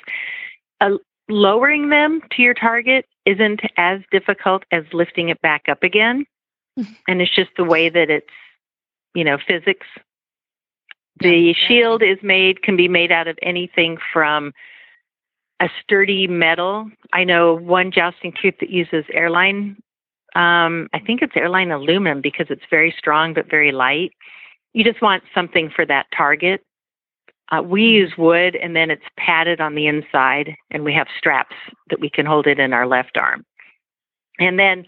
Uh, 0.81 0.97
lowering 1.29 1.89
them 1.89 2.21
to 2.31 2.41
your 2.41 2.53
target 2.53 3.05
isn't 3.25 3.61
as 3.77 4.01
difficult 4.11 4.63
as 4.71 4.83
lifting 4.93 5.29
it 5.29 5.41
back 5.41 5.63
up 5.69 5.83
again, 5.83 6.25
and 7.07 7.21
it's 7.21 7.35
just 7.35 7.51
the 7.57 7.63
way 7.63 7.89
that 7.89 8.09
it's, 8.09 8.27
you 9.13 9.23
know, 9.23 9.37
physics. 9.45 9.87
The 11.19 11.53
shield 11.53 12.03
is 12.03 12.19
made 12.21 12.61
can 12.61 12.77
be 12.77 12.87
made 12.87 13.11
out 13.11 13.27
of 13.27 13.39
anything 13.41 13.97
from 14.13 14.53
a 15.59 15.69
sturdy 15.81 16.27
metal. 16.27 16.89
I 17.13 17.23
know 17.23 17.55
one 17.55 17.91
jousting 17.91 18.31
troop 18.31 18.55
that 18.59 18.69
uses 18.69 19.05
airline. 19.11 19.77
Um, 20.35 20.87
I 20.93 20.99
think 20.99 21.21
it's 21.21 21.35
airline 21.35 21.71
aluminum 21.71 22.21
because 22.21 22.47
it's 22.49 22.63
very 22.69 22.93
strong 22.97 23.33
but 23.33 23.49
very 23.49 23.71
light. 23.71 24.11
You 24.73 24.83
just 24.83 25.01
want 25.01 25.23
something 25.33 25.71
for 25.75 25.85
that 25.85 26.05
target. 26.15 26.63
Uh, 27.49 27.61
we 27.61 27.83
use 27.83 28.13
wood 28.17 28.55
and 28.55 28.75
then 28.75 28.91
it's 28.91 29.05
padded 29.17 29.61
on 29.61 29.75
the 29.75 29.87
inside, 29.87 30.55
and 30.71 30.83
we 30.83 30.93
have 30.93 31.07
straps 31.17 31.55
that 31.89 31.99
we 31.99 32.09
can 32.09 32.25
hold 32.25 32.45
it 32.47 32.59
in 32.59 32.73
our 32.73 32.85
left 32.85 33.17
arm. 33.17 33.45
And 34.39 34.59
then 34.59 34.85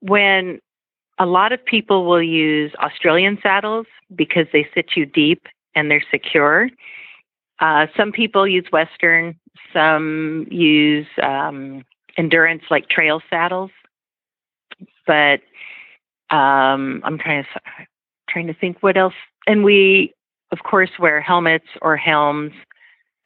when 0.00 0.60
a 1.18 1.26
lot 1.26 1.52
of 1.52 1.64
people 1.64 2.04
will 2.04 2.22
use 2.22 2.72
Australian 2.80 3.38
saddles 3.42 3.86
because 4.14 4.46
they 4.52 4.68
sit 4.74 4.96
you 4.96 5.06
deep 5.06 5.46
and 5.74 5.90
they're 5.90 6.04
secure. 6.10 6.68
Uh, 7.60 7.86
some 7.96 8.12
people 8.12 8.46
use 8.46 8.66
Western, 8.72 9.38
some 9.72 10.46
use 10.50 11.06
um, 11.22 11.84
endurance 12.16 12.64
like 12.70 12.88
trail 12.88 13.22
saddles. 13.30 13.70
But 15.06 15.40
um, 16.30 17.02
I'm 17.04 17.18
trying 17.18 17.44
to 17.44 17.60
trying 18.28 18.46
to 18.46 18.54
think 18.54 18.82
what 18.82 18.96
else. 18.96 19.14
And 19.46 19.62
we, 19.62 20.14
of 20.52 20.58
course, 20.62 20.90
wear 20.98 21.20
helmets 21.20 21.66
or 21.80 21.96
helms 21.96 22.52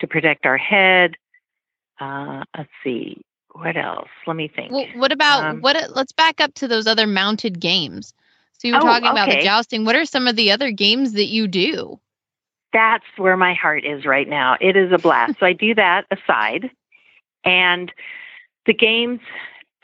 to 0.00 0.06
protect 0.06 0.46
our 0.46 0.56
head. 0.56 1.16
Uh, 2.00 2.44
let's 2.56 2.70
see, 2.84 3.20
what 3.52 3.76
else? 3.76 4.08
Let 4.26 4.36
me 4.36 4.48
think. 4.48 4.72
Well, 4.72 4.86
what 4.96 5.12
about 5.12 5.44
Um, 5.44 5.60
what? 5.60 5.76
Let's 5.94 6.12
back 6.12 6.40
up 6.40 6.54
to 6.54 6.68
those 6.68 6.86
other 6.86 7.06
mounted 7.06 7.60
games. 7.60 8.14
So 8.58 8.68
you 8.68 8.74
were 8.74 8.80
Oh, 8.80 8.84
talking 8.84 9.08
about 9.08 9.28
the 9.28 9.42
jousting. 9.42 9.84
What 9.84 9.96
are 9.96 10.04
some 10.06 10.26
of 10.28 10.36
the 10.36 10.50
other 10.50 10.70
games 10.70 11.12
that 11.12 11.26
you 11.26 11.46
do? 11.46 11.98
that's 12.72 13.04
where 13.16 13.36
my 13.38 13.54
heart 13.54 13.86
is 13.86 14.04
right 14.04 14.28
now. 14.28 14.56
It 14.60 14.76
is 14.76 14.92
a 14.92 14.98
blast. 14.98 15.34
so 15.40 15.46
I 15.46 15.54
do 15.54 15.74
that 15.76 16.04
aside. 16.10 16.70
And 17.44 17.90
the 18.66 18.74
games, 18.74 19.20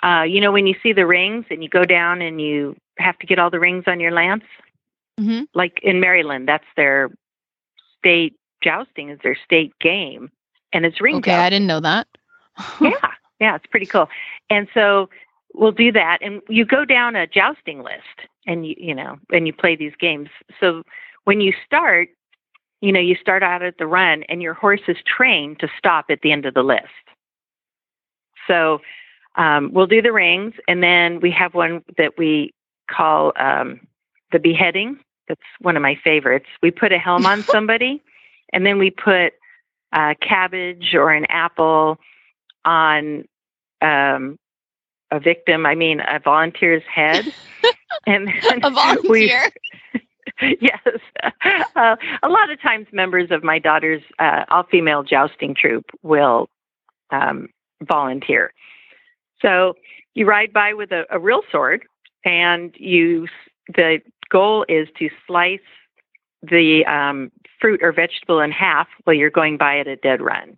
uh, 0.03 0.25
you 0.29 0.41
know, 0.43 0.53
when 0.53 0.67
you 0.67 0.75
see 0.83 0.93
the 0.93 1.07
rings 1.07 1.47
and 1.51 1.63
you 1.63 1.71
go 1.71 1.85
down 1.85 2.21
and 2.21 2.39
you 2.41 2.77
have 2.99 3.19
to 3.21 3.27
get 3.27 3.39
all 3.39 3.49
the 3.51 3.61
rings 3.61 3.85
on 3.87 3.99
your 4.01 4.11
lance, 4.13 4.45
Mhm. 5.19 5.47
like 5.55 5.81
in 5.83 6.01
Maryland, 6.01 6.47
that's 6.49 6.67
their 6.77 7.11
state 8.03 8.35
jousting 8.63 9.11
is 9.11 9.19
their 9.23 9.37
state 9.45 9.73
game, 9.81 10.31
and 10.73 10.85
it's 10.85 11.01
ring 11.01 11.17
Okay, 11.17 11.35
I 11.35 11.49
didn't 11.51 11.69
know 11.69 11.81
that. 11.81 12.09
yeah, 12.81 12.91
yeah, 13.41 13.55
it's 13.57 13.67
pretty 13.67 13.87
cool. 13.87 14.09
And 14.51 14.69
so 14.75 15.09
we'll 15.55 15.73
do 15.73 15.93
that, 15.93 16.19
and 16.21 16.41
you 16.49 16.65
go 16.65 16.85
down 16.85 17.17
a 17.17 17.27
jousting 17.27 17.83
list, 17.83 18.29
and 18.47 18.67
you 18.67 18.75
you 18.77 18.95
know, 18.95 19.19
and 19.33 19.47
you 19.47 19.53
play 19.53 19.77
these 19.77 19.95
games. 19.99 20.29
So 20.61 20.83
when 21.25 21.41
you 21.41 21.53
start, 21.65 22.09
you 22.81 22.93
know, 22.93 23.01
you 23.01 23.15
start 23.15 23.43
out 23.43 23.63
at 23.63 23.79
the 23.79 23.87
run, 23.87 24.25
and 24.25 24.43
your 24.43 24.55
horse 24.55 24.83
is 24.89 24.97
trained 25.07 25.61
to 25.61 25.69
stop 25.79 26.07
at 26.11 26.21
the 26.23 26.33
end 26.33 26.47
of 26.47 26.55
the 26.55 26.63
list. 26.63 26.87
So 28.49 28.81
um, 29.37 29.71
we'll 29.73 29.87
do 29.87 30.03
the 30.03 30.13
rings, 30.13 30.55
and 30.69 30.83
then 30.83 31.21
we 31.21 31.31
have 31.31 31.55
one 31.55 31.83
that 31.97 32.19
we 32.19 32.53
call 32.91 33.33
um, 33.37 33.81
the 34.33 34.39
beheading. 34.39 34.99
That's 35.29 35.41
one 35.61 35.77
of 35.77 35.83
my 35.83 35.97
favorites. 36.03 36.47
We 36.63 36.71
put 36.71 36.93
a 36.93 36.99
helm 36.99 37.27
on 37.27 37.43
somebody, 37.51 38.03
and 38.53 38.67
then 38.67 38.79
we 38.79 38.91
put 38.91 39.35
uh, 39.93 40.15
cabbage 40.21 40.95
or 40.95 41.11
an 41.11 41.27
apple 41.29 41.99
on 42.65 43.25
um, 43.81 44.39
a 45.11 45.21
victim, 45.21 45.67
I 45.67 45.75
mean, 45.75 46.01
a 46.01 46.19
volunteer's 46.19 46.83
head. 46.93 47.27
and 48.07 48.29
then 48.29 48.61
A 48.63 48.71
volunteer. 48.71 49.51
We, 49.93 50.01
yes. 50.61 50.81
Uh, 51.77 51.97
a 52.23 52.29
lot 52.29 52.51
of 52.51 52.61
times, 52.61 52.87
members 52.93 53.31
of 53.31 53.45
my 53.45 53.59
daughter's 53.59 54.03
uh, 54.19 54.45
all 54.49 54.65
female 54.65 55.03
jousting 55.03 55.55
troop 55.55 55.85
will 56.03 56.49
um, 57.11 57.49
volunteer. 57.83 58.53
So 59.43 59.75
you 60.15 60.27
ride 60.27 60.53
by 60.53 60.73
with 60.73 60.93
a, 60.93 61.05
a 61.11 61.19
real 61.19 61.43
sword, 61.51 61.85
and 62.25 62.75
you 62.79 63.27
the 63.69 64.01
goal 64.33 64.65
is 64.69 64.89
to 64.99 65.09
slice 65.27 65.61
the 66.43 66.85
um, 66.87 67.31
fruit 67.61 67.81
or 67.83 67.93
vegetable 67.93 68.41
in 68.41 68.51
half 68.51 68.89
while 69.05 69.15
you're 69.15 69.31
going 69.31 69.57
by 69.59 69.79
at 69.79 69.87
a 69.87 69.97
dead 69.97 70.21
run. 70.21 70.57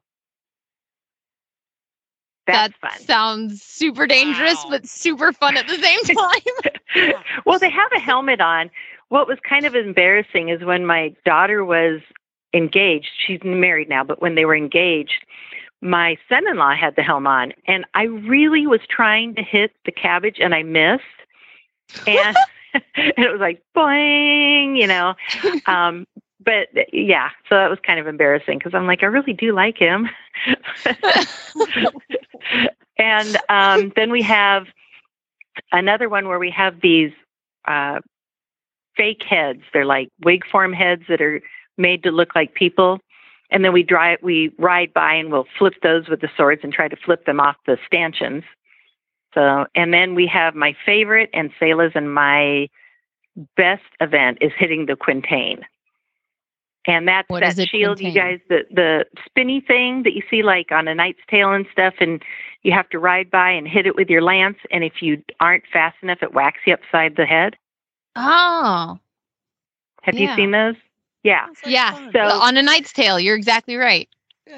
That's 2.46 2.74
that 2.82 2.92
fun. 2.92 3.00
sounds 3.00 3.62
super 3.62 4.06
dangerous, 4.06 4.56
Wow. 4.64 4.70
but 4.70 4.87
super 4.87 5.32
fun 5.32 5.56
at 5.56 5.66
the 5.66 5.76
same 5.78 6.00
time. 7.04 7.14
well, 7.46 7.58
they 7.58 7.70
have 7.70 7.90
a 7.94 7.98
helmet 7.98 8.40
on. 8.40 8.70
What 9.08 9.26
was 9.28 9.38
kind 9.48 9.64
of 9.64 9.74
embarrassing 9.74 10.48
is 10.50 10.62
when 10.64 10.87
my 10.87 11.14
daughter 11.24 11.64
was 11.64 12.00
engaged, 12.52 13.08
she's 13.26 13.40
married 13.44 13.88
now, 13.88 14.04
but 14.04 14.20
when 14.20 14.34
they 14.34 14.44
were 14.44 14.56
engaged, 14.56 15.24
my 15.80 16.16
son 16.28 16.46
in 16.48 16.56
law 16.56 16.74
had 16.74 16.96
the 16.96 17.02
helm 17.02 17.26
on, 17.26 17.52
and 17.66 17.84
I 17.94 18.04
really 18.04 18.66
was 18.66 18.80
trying 18.88 19.34
to 19.34 19.42
hit 19.42 19.72
the 19.84 19.92
cabbage 19.92 20.37
and 20.40 20.54
I 20.54 20.62
missed. 20.62 21.02
And, 22.06 22.37
and 22.96 23.24
it 23.24 23.30
was 23.30 23.40
like 23.40 23.62
boing, 23.76 24.78
you 24.78 24.87
know. 24.87 25.14
Um, 25.66 26.06
but 26.44 26.68
yeah, 26.92 27.30
so 27.48 27.54
that 27.54 27.70
was 27.70 27.78
kind 27.87 27.98
of 27.98 28.06
embarrassing 28.06 28.58
because 28.58 28.74
I'm 28.74 28.87
like, 28.87 29.02
I 29.02 29.06
really 29.06 29.32
do 29.32 29.54
like 29.54 29.78
him. 29.78 30.10
and 32.98 33.37
um, 33.48 33.92
then 33.96 34.10
we 34.10 34.20
have 34.22 34.66
another 35.72 36.08
one 36.08 36.28
where 36.28 36.38
we 36.38 36.50
have 36.50 36.80
these 36.82 37.12
uh, 37.66 38.00
fake 38.96 39.22
heads. 39.22 39.62
They're 39.72 39.87
like 39.87 40.08
wig 40.22 40.44
form 40.50 40.72
heads 40.72 41.04
that 41.08 41.22
are 41.22 41.40
made 41.78 42.02
to 42.02 42.10
look 42.10 42.34
like 42.34 42.54
people. 42.54 43.00
And 43.50 43.64
then 43.64 43.72
we 43.72 43.82
drive, 43.82 44.18
we 44.22 44.52
ride 44.58 44.92
by 44.92 45.14
and 45.14 45.30
we'll 45.30 45.46
flip 45.58 45.74
those 45.82 46.08
with 46.08 46.20
the 46.20 46.30
swords 46.37 46.60
and 46.64 46.72
try 46.72 46.88
to 46.88 46.96
flip 46.96 47.24
them 47.26 47.40
off 47.40 47.56
the 47.66 47.78
stanchions. 47.87 48.44
So, 49.35 49.66
and 49.75 49.92
then 49.92 50.14
we 50.14 50.27
have 50.29 50.55
my 50.55 50.77
favorite 50.87 51.29
and 51.35 51.51
Selah's 51.61 51.92
and 51.94 52.14
my 52.14 52.68
best 53.57 53.83
event 54.01 54.38
is 54.40 54.53
hitting 54.57 54.87
the 54.87 54.97
quintain. 54.97 55.64
And 56.87 57.09
that's 57.09 57.29
What 57.29 57.40
that 57.40 57.53
is 57.53 57.59
a 57.59 57.66
shield, 57.66 57.99
you 58.01 58.12
guys, 58.12 58.40
the 58.49 58.64
the 58.70 59.07
spinny 59.25 59.61
thing 59.61 60.03
that 60.03 60.12
you 60.12 60.23
see 60.31 60.42
like 60.42 60.70
on 60.70 60.87
a 60.87 60.94
Knight's 60.94 61.20
Tale 61.31 61.51
and 61.53 61.66
stuff, 61.73 61.94
and 61.99 62.23
you 62.62 62.73
have 62.73 62.88
to 62.90 62.99
ride 62.99 63.31
by 63.31 63.51
and 63.51 63.66
hit 63.66 63.87
it 63.87 63.97
with 63.97 64.11
your 64.11 64.20
lance. 64.20 64.59
And 64.70 64.85
if 64.85 65.01
you 65.01 65.23
aren't 65.40 65.64
fast 65.73 65.97
enough, 66.03 66.23
it 66.23 66.35
whacks 66.35 66.61
you 66.66 66.75
upside 66.75 67.16
the 67.16 67.25
head. 67.27 67.57
oh, 68.16 68.99
Have 70.03 70.14
Yeah. 70.14 70.31
you 70.31 70.37
seen 70.37 70.51
those? 70.51 70.77
Yeah. 71.23 71.47
Like 71.47 71.57
Yeah. 71.66 71.92
fun. 71.92 72.12
So- 72.12 72.20
on 72.20 72.57
a 72.59 72.62
Knight's 72.62 72.92
Tale, 72.92 73.18
You're 73.18 73.35
exactly 73.37 73.77
right. 73.77 74.07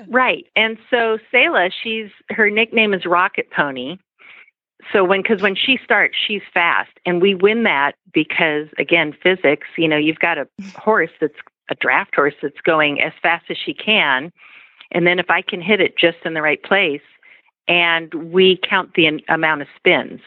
Right. 0.09 0.47
And 0.57 0.77
so 0.91 1.19
Selah, 1.31 1.71
she's 1.71 2.11
her 2.31 2.51
nickname 2.51 2.93
is 2.93 3.07
Rocket 3.07 3.51
Pony. 3.53 3.99
So 4.92 5.05
when 5.05 5.22
because 5.22 5.42
when 5.42 5.57
she 5.57 5.79
starts, 5.83 6.16
she's 6.16 6.42
fast, 6.53 6.90
and 7.05 7.20
we 7.20 7.35
win 7.35 7.64
that 7.64 7.92
because 8.12 8.68
again, 8.79 9.14
physics. 9.22 9.66
You 9.77 9.88
know, 9.88 9.96
you've 9.96 10.18
got 10.18 10.38
a 10.38 10.49
horse 10.77 11.11
that's 11.20 11.35
a 11.70 11.75
draft 11.75 12.14
horse 12.14 12.35
that's 12.40 12.61
going 12.62 13.01
as 13.01 13.12
fast 13.20 13.46
as 13.51 13.57
she 13.57 13.75
can, 13.75 14.33
and 14.92 15.07
then 15.07 15.18
if 15.18 15.31
I 15.31 15.42
can 15.42 15.61
hit 15.61 15.81
it 15.81 15.99
just 15.99 16.18
in 16.25 16.35
the 16.35 16.42
right 16.42 16.62
place, 16.62 17.03
and 17.68 18.12
we 18.14 18.59
count 18.68 18.94
the 18.94 19.22
amount 19.29 19.62
of 19.62 19.68
spins, 19.77 20.20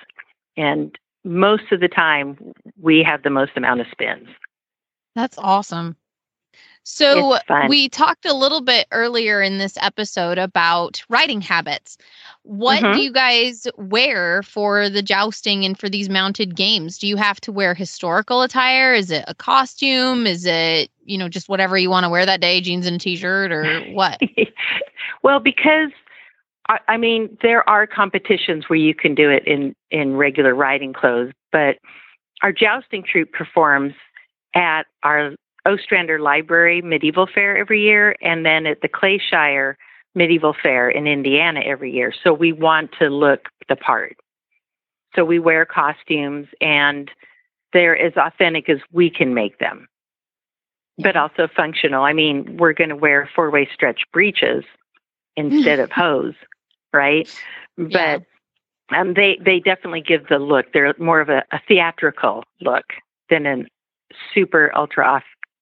and 0.58 0.98
most 1.24 1.72
of 1.72 1.80
the 1.80 1.88
time 1.88 2.38
we 2.82 3.04
have 3.04 3.24
the 3.24 3.30
most 3.30 3.52
amount 3.56 3.82
of 3.82 3.88
spins. 3.92 4.28
That's 5.16 5.38
awesome. 5.38 5.96
So 6.84 7.38
we 7.62 7.88
talked 7.90 8.26
a 8.26 8.34
little 8.34 8.62
bit 8.62 8.88
earlier 8.92 9.42
in 9.42 9.58
this 9.58 9.78
episode 9.82 10.38
about 10.38 11.04
riding 11.10 11.42
habits. 11.42 11.98
What 12.44 12.84
Mhm. 12.84 12.92
do 12.92 13.00
you 13.00 13.12
guys 13.12 13.68
wear 13.78 14.42
for 14.44 14.90
the 14.90 15.02
jousting 15.04 15.66
and 15.66 15.78
for 15.78 15.90
these 15.90 16.10
mounted 16.10 16.56
games? 16.56 16.98
Do 16.98 17.08
you 17.08 17.18
have 17.18 17.40
to 17.42 17.52
wear 17.52 17.74
historical 17.76 18.42
attire? 18.42 18.94
Is 18.94 19.12
it 19.12 19.24
a 19.28 19.36
costume? 19.36 20.26
Is 20.26 20.46
it, 20.46 20.90
you 21.06 21.18
know, 21.18 21.30
just 21.30 21.50
whatever 21.50 21.78
you 21.78 21.90
want 21.90 22.06
to 22.06 22.10
wear 22.10 22.26
that 22.26 22.42
day, 22.42 22.60
jeans 22.62 22.88
and 22.88 22.96
a 22.96 23.00
t-shirt 23.00 23.52
or 23.52 23.82
what? 23.84 24.22
well, 25.24 25.40
because 25.40 25.92
I, 26.68 26.80
I 26.88 26.98
mean, 26.98 27.38
there 27.42 27.68
are 27.70 27.88
competitions 27.88 28.70
where 28.70 28.78
you 28.80 28.94
can 28.96 29.16
do 29.16 29.30
it 29.30 29.44
in 29.46 29.76
in 29.92 30.16
regular 30.16 30.56
riding 30.56 30.94
clothes, 30.94 31.34
but 31.52 31.78
our 32.42 32.52
jousting 32.52 33.04
troupe 33.04 33.32
performs 33.32 33.94
at 34.56 34.84
our 35.04 35.34
Ostrander 35.66 36.20
Library 36.20 36.82
Medieval 36.82 37.28
Fair 37.28 37.58
every 37.58 37.82
year, 37.82 38.16
and 38.22 38.46
then 38.46 38.66
at 38.66 38.82
the 38.82 38.90
Clayshire 38.90 39.76
Medieval 40.16 40.56
Fair 40.62 40.90
in 40.90 41.08
Indiana 41.08 41.62
every 41.62 41.92
year. 41.92 42.14
So 42.24 42.34
we 42.34 42.52
want 42.52 42.92
to 43.00 43.10
look 43.10 43.50
the 43.68 43.76
part. 43.76 44.18
So 45.16 45.26
we 45.26 45.40
wear 45.40 45.66
costumes, 45.66 46.48
and 46.62 47.10
they're 47.74 47.98
as 47.98 48.14
authentic 48.16 48.70
as 48.70 48.80
we 48.92 49.10
can 49.10 49.34
make 49.34 49.60
them 49.60 49.88
but 51.00 51.16
also 51.16 51.48
functional. 51.56 52.04
I 52.04 52.14
mean, 52.14 52.58
we're 52.58 52.74
going 52.74 52.90
to 52.90 52.96
wear 52.96 53.30
four 53.34 53.50
way 53.50 53.68
stretch 53.74 54.02
breeches 54.12 54.66
instead 55.36 55.80
of 55.80 55.92
hose, 55.96 56.36
right? 56.94 57.34
Yeah. 57.78 58.18
But 58.90 58.98
um, 58.98 59.14
they 59.14 59.40
they 59.44 59.60
definitely 59.60 60.02
give 60.02 60.28
the 60.28 60.40
look. 60.40 60.74
They're 60.74 60.94
more 61.00 61.22
of 61.22 61.30
a, 61.30 61.44
a 61.52 61.60
theatrical 61.68 62.44
look 62.62 62.86
than 63.30 63.46
an 63.46 63.68
super 64.34 64.72
ultra 64.76 65.06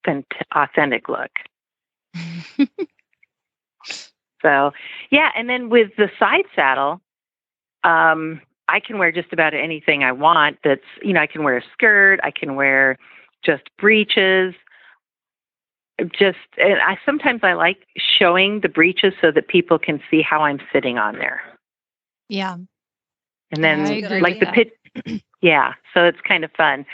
authentic, 0.05 0.45
authentic 0.55 1.09
look. 1.09 1.31
so 4.41 4.71
yeah, 5.11 5.31
and 5.35 5.49
then 5.49 5.69
with 5.69 5.91
the 5.97 6.09
side 6.19 6.45
saddle, 6.55 7.01
um, 7.83 8.41
I 8.67 8.79
can 8.79 8.97
wear 8.97 9.11
just 9.11 9.31
about 9.31 9.53
anything 9.53 10.03
I 10.03 10.11
want. 10.11 10.57
That's 10.63 10.81
you 11.01 11.13
know 11.13 11.21
I 11.21 11.27
can 11.27 11.43
wear 11.43 11.57
a 11.57 11.63
skirt. 11.73 12.19
I 12.23 12.31
can 12.31 12.55
wear 12.55 12.97
just 13.43 13.63
breeches 13.77 14.53
just 16.05 16.37
and 16.57 16.79
I 16.79 16.97
sometimes 17.05 17.41
I 17.43 17.53
like 17.53 17.87
showing 17.97 18.61
the 18.61 18.69
breeches 18.69 19.13
so 19.21 19.31
that 19.31 19.47
people 19.47 19.79
can 19.79 19.99
see 20.11 20.21
how 20.21 20.41
I'm 20.41 20.59
sitting 20.71 20.97
on 20.97 21.15
there. 21.15 21.41
yeah. 22.29 22.57
And 23.51 23.63
then 23.63 24.21
like 24.21 24.39
with 24.39 24.39
the 24.39 24.71
pit 25.05 25.21
yeah, 25.41 25.73
so 25.93 26.05
it's 26.05 26.19
kind 26.21 26.43
of 26.43 26.51
fun. 26.51 26.85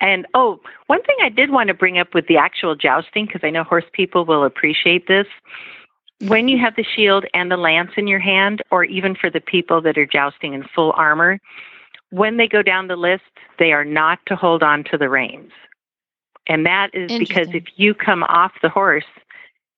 And 0.00 0.26
oh, 0.34 0.60
one 0.86 1.02
thing 1.02 1.16
I 1.22 1.28
did 1.28 1.50
want 1.50 1.68
to 1.68 1.74
bring 1.74 1.98
up 1.98 2.14
with 2.14 2.26
the 2.26 2.36
actual 2.36 2.74
jousting 2.76 3.26
because 3.26 3.40
I 3.42 3.50
know 3.50 3.64
horse 3.64 3.84
people 3.92 4.24
will 4.24 4.44
appreciate 4.44 5.08
this. 5.08 5.26
When 6.26 6.48
you 6.48 6.58
have 6.58 6.76
the 6.76 6.84
shield 6.84 7.24
and 7.34 7.50
the 7.50 7.56
lance 7.56 7.90
in 7.96 8.06
your 8.06 8.18
hand 8.20 8.62
or 8.70 8.84
even 8.84 9.14
for 9.14 9.30
the 9.30 9.40
people 9.40 9.80
that 9.82 9.98
are 9.98 10.06
jousting 10.06 10.54
in 10.54 10.64
full 10.74 10.92
armor, 10.96 11.40
when 12.10 12.36
they 12.36 12.46
go 12.46 12.62
down 12.62 12.86
the 12.86 12.96
list, 12.96 13.24
they 13.58 13.72
are 13.72 13.84
not 13.84 14.20
to 14.26 14.36
hold 14.36 14.62
on 14.62 14.84
to 14.84 14.98
the 14.98 15.08
reins. 15.08 15.50
And 16.46 16.66
that 16.66 16.94
is 16.94 17.18
because 17.18 17.48
if 17.52 17.64
you 17.76 17.94
come 17.94 18.22
off 18.24 18.52
the 18.62 18.68
horse, 18.68 19.04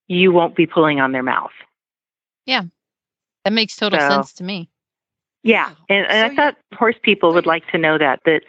you 0.09 0.33
won't 0.33 0.57
be 0.57 0.67
pulling 0.67 1.01
on 1.01 1.13
their 1.13 1.23
mouth. 1.23 1.53
Yeah. 2.45 2.63
That 3.45 3.53
makes 3.53 3.77
total 3.77 4.01
So- 4.01 4.09
sense 4.09 4.33
to 4.35 4.45
me. 4.45 4.69
Yeah. 5.43 5.71
And, 5.89 6.07
and 6.09 6.37
So 6.37 6.43
I 6.43 6.47
thought 6.51 6.57
horse 6.75 6.97
people 7.03 7.33
would 7.33 7.47
like 7.47 7.67
to 7.71 7.79
know 7.79 7.99
that, 7.99 8.21
that 8.25 8.43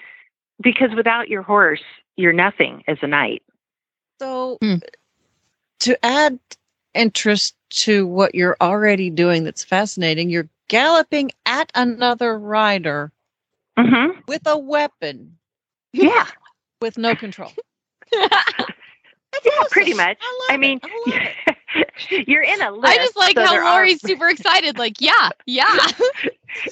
because 0.62 0.90
without 0.96 1.30
your 1.30 1.42
horse, 1.44 1.82
you're 2.16 2.34
nothing 2.34 2.84
as 2.88 2.98
a 3.02 3.08
knight. 3.08 3.44
So, 4.20 4.58
Hmm. 4.62 4.76
to 5.82 6.06
add 6.06 6.40
interest 6.94 7.56
to 7.70 8.08
what 8.08 8.34
you're 8.34 8.58
already 8.62 9.10
doing 9.10 9.44
that's 9.44 9.64
fascinating, 9.64 10.30
you're 10.30 10.50
galloping 10.68 11.32
at 11.46 11.72
another 11.76 12.38
rider 12.38 13.12
Mm-hmm. 13.78 14.20
with 14.28 14.42
a 14.48 14.58
weapon 14.58 15.38
Yeah. 15.94 16.26
with 16.82 16.98
no 16.98 17.16
control. 17.16 17.52
yeah, 18.14 18.32
pretty 19.70 19.94
much. 19.94 20.18
I, 20.22 20.54
I 20.54 20.58
mean, 20.58 20.80
it. 20.84 20.84
I 20.84 21.12
love 21.12 21.26
it. 21.48 21.57
you're 22.10 22.44
in 22.44 22.62
a 22.62 22.72
list. 22.72 22.86
I 22.86 22.98
just 22.98 23.18
like 23.18 23.38
so 23.38 23.46
how 23.46 23.52
there 23.52 23.64
are- 23.64 23.76
Lori's 23.76 24.02
super 24.06 24.30
excited. 24.30 24.78
Like, 24.78 25.00
yeah, 25.00 25.30
yeah. 25.46 25.76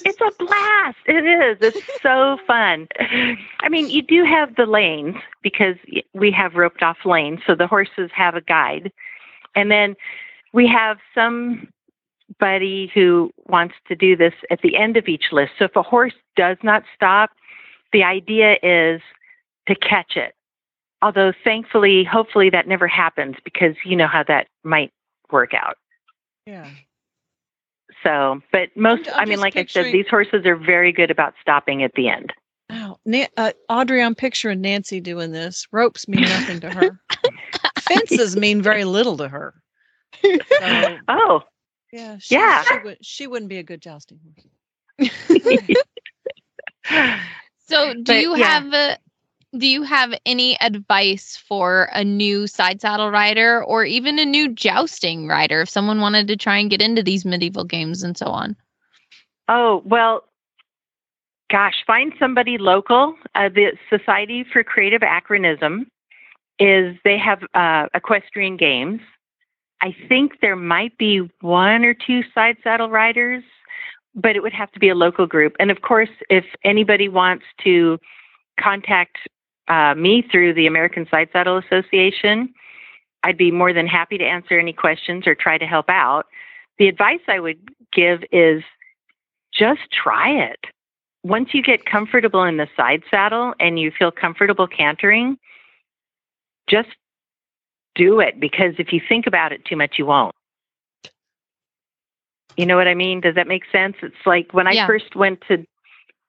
it's 0.04 0.20
a 0.20 0.44
blast. 0.44 0.98
It 1.06 1.24
is. 1.26 1.58
It's 1.60 2.02
so 2.02 2.38
fun. 2.46 2.88
I 3.60 3.68
mean, 3.68 3.90
you 3.90 4.02
do 4.02 4.24
have 4.24 4.56
the 4.56 4.66
lanes 4.66 5.16
because 5.42 5.76
we 6.14 6.30
have 6.32 6.54
roped 6.54 6.82
off 6.82 6.98
lanes, 7.04 7.40
so 7.46 7.54
the 7.54 7.66
horses 7.66 8.10
have 8.14 8.34
a 8.34 8.40
guide. 8.40 8.92
And 9.54 9.70
then 9.70 9.96
we 10.52 10.66
have 10.68 10.98
somebody 11.14 12.90
who 12.94 13.30
wants 13.46 13.74
to 13.88 13.96
do 13.96 14.16
this 14.16 14.34
at 14.50 14.60
the 14.62 14.76
end 14.76 14.96
of 14.96 15.08
each 15.08 15.32
list. 15.32 15.52
So 15.58 15.64
if 15.66 15.76
a 15.76 15.82
horse 15.82 16.14
does 16.36 16.58
not 16.62 16.84
stop, 16.94 17.30
the 17.92 18.04
idea 18.04 18.56
is 18.62 19.00
to 19.68 19.74
catch 19.74 20.16
it. 20.16 20.34
Although 21.02 21.32
thankfully, 21.44 22.04
hopefully 22.04 22.50
that 22.50 22.66
never 22.66 22.86
happens 22.88 23.36
because 23.44 23.74
you 23.84 23.96
know 23.96 24.06
how 24.08 24.22
that 24.24 24.48
might 24.64 24.92
work 25.30 25.52
out. 25.54 25.76
Yeah. 26.46 26.68
So, 28.02 28.40
but 28.52 28.68
most, 28.76 29.08
I'm 29.08 29.14
I 29.20 29.24
mean, 29.24 29.32
just 29.34 29.42
like 29.42 29.56
I 29.56 29.64
said, 29.66 29.92
these 29.92 30.06
horses 30.08 30.46
are 30.46 30.56
very 30.56 30.92
good 30.92 31.10
about 31.10 31.34
stopping 31.40 31.82
at 31.82 31.92
the 31.94 32.08
end. 32.08 32.32
Wow. 32.70 32.98
Na- 33.04 33.26
uh, 33.36 33.52
Audrey, 33.68 34.02
I'm 34.02 34.14
picturing 34.14 34.60
Nancy 34.60 35.00
doing 35.00 35.32
this. 35.32 35.66
Ropes 35.72 36.06
mean 36.08 36.22
nothing 36.22 36.60
to 36.60 36.70
her. 36.70 37.00
Fences 37.80 38.36
mean 38.36 38.62
very 38.62 38.84
little 38.84 39.16
to 39.18 39.28
her. 39.28 39.54
So, 40.22 40.96
Oh, 41.08 41.42
yeah. 41.92 42.16
She, 42.18 42.34
Yeah. 42.34 42.62
She, 42.64 42.78
would, 42.84 42.98
she 43.04 43.26
wouldn't 43.26 43.48
be 43.48 43.58
a 43.58 43.62
good 43.62 43.82
jousting 43.82 44.18
horse. 44.98 45.10
So, 47.68 47.92
do 47.94 48.02
But, 48.04 48.20
you 48.20 48.36
yeah. 48.36 48.44
have 48.46 48.72
uh, 48.72 48.96
do 49.58 49.66
you 49.66 49.82
have 49.82 50.12
any 50.24 50.60
advice 50.60 51.36
for 51.36 51.88
a 51.92 52.04
new 52.04 52.46
side 52.46 52.80
saddle 52.80 53.10
rider 53.10 53.62
or 53.64 53.84
even 53.84 54.18
a 54.18 54.24
new 54.24 54.48
jousting 54.48 55.26
rider 55.26 55.62
if 55.62 55.68
someone 55.68 56.00
wanted 56.00 56.28
to 56.28 56.36
try 56.36 56.58
and 56.58 56.70
get 56.70 56.82
into 56.82 57.02
these 57.02 57.24
medieval 57.24 57.64
games 57.64 58.02
and 58.02 58.16
so 58.16 58.26
on? 58.26 58.56
oh, 59.48 59.82
well, 59.84 60.24
gosh, 61.50 61.84
find 61.86 62.12
somebody 62.18 62.58
local. 62.58 63.14
Uh, 63.34 63.48
the 63.48 63.72
Society 63.90 64.44
for 64.52 64.64
Creative 64.64 65.02
Anachronism 65.02 65.86
is 66.58 66.96
they 67.04 67.18
have 67.18 67.42
uh, 67.54 67.86
equestrian 67.94 68.56
games. 68.56 69.00
I 69.82 69.94
think 70.08 70.40
there 70.40 70.56
might 70.56 70.96
be 70.96 71.30
one 71.42 71.84
or 71.84 71.94
two 71.94 72.22
side 72.34 72.56
saddle 72.64 72.90
riders, 72.90 73.44
but 74.14 74.34
it 74.34 74.42
would 74.42 74.54
have 74.54 74.72
to 74.72 74.80
be 74.80 74.88
a 74.88 74.94
local 74.94 75.26
group. 75.26 75.54
And 75.60 75.70
of 75.70 75.82
course, 75.82 76.08
if 76.30 76.46
anybody 76.64 77.08
wants 77.08 77.44
to 77.64 77.98
contact 78.58 79.18
uh, 79.68 79.94
me 79.94 80.22
through 80.30 80.54
the 80.54 80.66
American 80.66 81.06
Side 81.10 81.28
Saddle 81.32 81.58
Association, 81.58 82.52
I'd 83.22 83.38
be 83.38 83.50
more 83.50 83.72
than 83.72 83.86
happy 83.86 84.18
to 84.18 84.24
answer 84.24 84.58
any 84.58 84.72
questions 84.72 85.26
or 85.26 85.34
try 85.34 85.58
to 85.58 85.66
help 85.66 85.88
out. 85.88 86.26
The 86.78 86.88
advice 86.88 87.20
I 87.28 87.40
would 87.40 87.58
give 87.92 88.22
is 88.30 88.62
just 89.52 89.80
try 89.90 90.30
it. 90.30 90.60
Once 91.24 91.48
you 91.52 91.62
get 91.62 91.84
comfortable 91.86 92.44
in 92.44 92.56
the 92.56 92.68
side 92.76 93.02
saddle 93.10 93.54
and 93.58 93.80
you 93.80 93.90
feel 93.90 94.12
comfortable 94.12 94.68
cantering, 94.68 95.36
just 96.68 96.90
do 97.96 98.20
it 98.20 98.38
because 98.38 98.74
if 98.78 98.92
you 98.92 99.00
think 99.08 99.26
about 99.26 99.52
it 99.52 99.64
too 99.64 99.76
much, 99.76 99.94
you 99.98 100.06
won't. 100.06 100.34
You 102.56 102.66
know 102.66 102.76
what 102.76 102.88
I 102.88 102.94
mean? 102.94 103.20
Does 103.20 103.34
that 103.34 103.48
make 103.48 103.64
sense? 103.72 103.96
It's 104.02 104.14
like 104.24 104.52
when 104.54 104.66
I 104.66 104.72
Yeah. 104.72 104.86
first 104.86 105.16
went 105.16 105.40
to 105.48 105.64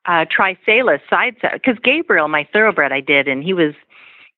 uh, 0.07 0.25
try 0.29 0.57
Selah 0.65 0.99
side 1.09 1.35
saddle, 1.41 1.59
because 1.59 1.77
Gabriel, 1.83 2.27
my 2.27 2.47
thoroughbred, 2.51 2.91
I 2.91 3.01
did, 3.01 3.27
and 3.27 3.43
he 3.43 3.53
was 3.53 3.73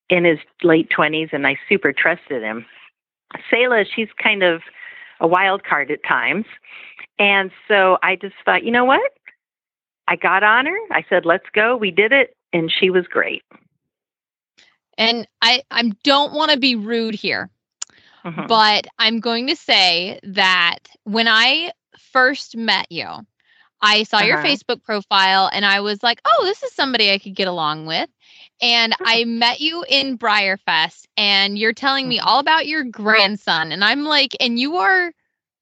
in 0.08 0.24
his 0.24 0.38
late 0.62 0.90
20s, 0.90 1.32
and 1.32 1.46
I 1.46 1.56
super 1.68 1.92
trusted 1.92 2.42
him. 2.42 2.66
Selah, 3.48 3.84
she's 3.84 4.08
kind 4.22 4.42
of 4.42 4.62
a 5.20 5.26
wild 5.28 5.62
card 5.64 5.90
at 5.90 6.02
times. 6.02 6.46
And 7.18 7.50
so 7.68 7.98
I 8.02 8.16
just 8.16 8.34
thought, 8.44 8.64
you 8.64 8.70
know 8.70 8.84
what? 8.84 9.12
I 10.08 10.16
got 10.16 10.42
on 10.42 10.66
her. 10.66 10.76
I 10.90 11.04
said, 11.08 11.24
let's 11.24 11.46
go. 11.52 11.76
We 11.76 11.90
did 11.92 12.12
it. 12.12 12.34
And 12.52 12.72
she 12.72 12.90
was 12.90 13.06
great. 13.06 13.42
And 14.98 15.26
I 15.40 15.62
I 15.70 15.92
don't 16.02 16.32
want 16.32 16.50
to 16.50 16.58
be 16.58 16.74
rude 16.74 17.14
here, 17.14 17.48
Mhm. 18.24 18.48
but 18.48 18.86
I'm 18.98 19.20
going 19.20 19.46
to 19.46 19.56
say 19.56 20.18
that 20.24 20.78
when 21.04 21.28
I 21.28 21.72
first 21.98 22.56
met 22.56 22.86
you, 22.90 23.06
I 23.82 24.04
saw 24.04 24.20
your 24.20 24.36
Uh-huh. 24.36 24.46
Facebook 24.46 24.82
profile 24.82 25.50
and 25.52 25.64
I 25.64 25.80
was 25.80 26.02
like, 26.02 26.20
oh, 26.24 26.44
this 26.44 26.62
is 26.62 26.72
somebody 26.72 27.10
I 27.12 27.18
could 27.18 27.34
get 27.34 27.48
along 27.48 27.86
with. 27.86 28.08
And. 28.60 28.94
I 29.04 29.24
met 29.24 29.60
you 29.60 29.84
in 29.88 30.18
Briarfest 30.18 31.06
and 31.16 31.58
you're 31.58 31.72
telling 31.72 32.08
me 32.08 32.18
all 32.18 32.38
about 32.40 32.66
your 32.66 32.84
grandson. 32.84 33.72
And 33.72 33.84
I'm 33.84 34.04
like, 34.04 34.36
and 34.40 34.58
you 34.58 34.76
are 34.76 35.12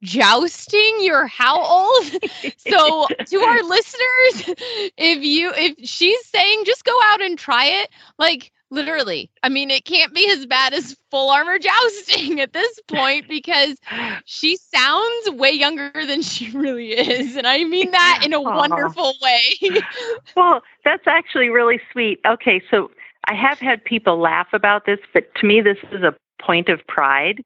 jousting 0.03 0.97
you're 1.01 1.27
how 1.27 1.61
old 1.63 2.05
so 2.57 3.09
to 3.27 3.37
our 3.41 3.63
listeners 3.65 4.55
if 4.97 5.23
you 5.23 5.53
if 5.57 5.89
she's 5.89 6.25
saying 6.27 6.63
just 6.65 6.85
go 6.85 6.97
out 7.07 7.21
and 7.21 7.39
try 7.39 7.67
it 7.67 7.89
like 8.19 8.53
literally 8.71 9.31
i 9.43 9.49
mean 9.49 9.71
it 9.71 9.85
can't 9.85 10.15
be 10.15 10.31
as 10.31 10.45
bad 10.47 10.75
as 10.75 10.97
full 11.11 11.31
armor 11.31 11.59
jousting 11.59 12.41
at 12.43 12.53
this 12.53 12.81
point 12.87 13.27
because 13.29 13.77
she 14.25 14.57
sounds 14.57 15.31
way 15.31 15.51
younger 15.51 15.91
than 16.07 16.23
she 16.23 16.51
really 16.51 16.93
is 16.93 17.37
and 17.37 17.47
i 17.47 17.65
mean 17.65 17.91
that 17.91 18.23
in 18.25 18.33
a 18.33 18.41
Aw. 18.41 18.57
wonderful 18.57 19.15
way 19.23 19.81
Well, 20.37 20.63
that's 20.85 21.07
actually 21.07 21.49
really 21.49 21.81
sweet. 21.93 22.21
Okay, 22.27 22.63
so 22.71 22.91
I 23.27 23.35
have 23.35 23.59
had 23.59 23.85
people 23.85 24.19
laugh 24.19 24.49
about 24.53 24.87
this, 24.87 24.99
but 25.13 25.35
to 25.37 25.47
me, 25.47 25.61
this 25.61 25.79
is 25.93 26.03
a 26.03 26.15
point 26.41 26.69
of 26.69 26.87
pride 26.87 27.43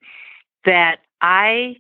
that 0.65 0.99
I 1.21 1.77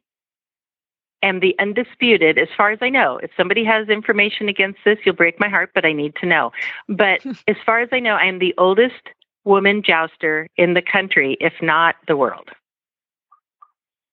am 1.22 1.40
the 1.40 1.55
undisputed, 1.59 2.38
as 2.38 2.49
far 2.57 2.70
as 2.70 2.78
I 2.82 2.88
know. 2.88 3.18
If 3.18 3.30
somebody 3.36 3.64
has 3.64 3.88
information 3.88 4.49
against 4.49 4.80
this, 4.84 4.99
you'll 5.05 5.14
break 5.14 5.38
my 5.38 5.49
heart, 5.49 5.70
but 5.74 5.84
I 5.84 5.93
need 5.93 6.16
to 6.16 6.26
know. 6.26 6.51
But 6.88 7.24
as 7.49 7.57
far 7.64 7.80
as 7.80 7.90
I 7.93 8.01
know, 8.01 8.14
I 8.14 8.24
am 8.24 8.38
the 8.38 8.55
oldest 8.59 9.11
woman 9.45 9.82
jouster 9.82 10.49
in 10.57 10.74
the 10.74 10.82
country, 10.82 11.36
if 11.40 11.55
not 11.61 11.97
the 12.07 12.16
world. 12.16 12.51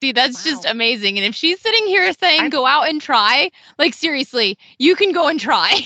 See, 0.01 0.13
that's 0.13 0.45
just 0.45 0.65
amazing. 0.65 1.17
And 1.17 1.25
if 1.25 1.35
she's 1.35 1.59
sitting 1.59 1.85
here 1.87 2.13
saying 2.13 2.41
I'm- 2.41 2.49
go 2.49 2.65
out 2.65 2.87
and 2.87 3.01
try, 3.01 3.51
like 3.77 3.93
seriously, 3.93 4.57
you 4.77 4.95
can 4.95 5.11
go 5.11 5.27
and 5.27 5.39
try. 5.39 5.81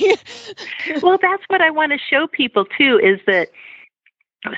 well, 1.02 1.18
that's 1.20 1.44
what 1.48 1.62
I 1.62 1.72
want 1.72 1.94
to 1.94 1.98
show 1.98 2.28
people 2.28 2.66
too 2.66 3.00
is 3.00 3.20
that 3.26 3.50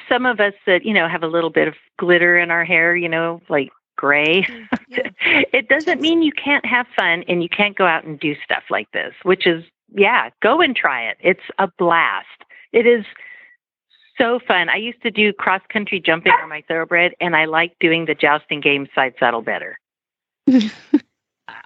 some 0.09 0.25
of 0.25 0.41
us 0.41 0.53
that, 0.65 0.83
you 0.83 0.93
know, 0.93 1.07
have 1.07 1.23
a 1.23 1.27
little 1.27 1.49
bit 1.49 1.69
of 1.69 1.75
glitter 1.97 2.37
in 2.37 2.51
our 2.51 2.65
hair, 2.65 2.97
you 2.97 3.07
know, 3.07 3.41
like 3.47 3.71
gray, 3.95 4.41
mm, 4.43 4.67
Yeah. 4.89 5.09
it 5.53 5.69
doesn't 5.69 6.01
mean 6.01 6.21
you 6.21 6.33
can't 6.33 6.65
have 6.65 6.87
fun 6.97 7.23
and 7.29 7.41
you 7.41 7.47
can't 7.47 7.77
go 7.77 7.85
out 7.85 8.03
and 8.03 8.19
do 8.19 8.35
stuff 8.43 8.63
like 8.69 8.91
this, 8.91 9.13
which 9.23 9.47
is, 9.47 9.63
yeah, 9.93 10.31
go 10.41 10.59
and 10.59 10.75
try 10.75 11.07
it. 11.07 11.17
It's 11.21 11.43
a 11.59 11.69
blast. 11.77 12.27
It 12.73 12.85
is 12.85 13.05
so 14.17 14.39
fun. 14.47 14.69
I 14.69 14.77
used 14.77 15.01
to 15.03 15.11
do 15.11 15.33
cross 15.33 15.61
country 15.71 15.99
jumping 15.99 16.33
on 16.41 16.49
my 16.49 16.63
thoroughbred, 16.67 17.13
and 17.19 17.35
I 17.35 17.45
like 17.45 17.75
doing 17.79 18.05
the 18.05 18.15
jousting 18.15 18.61
game 18.61 18.87
side 18.95 19.13
saddle 19.19 19.41
better. 19.41 19.79
Wow. 20.47 20.61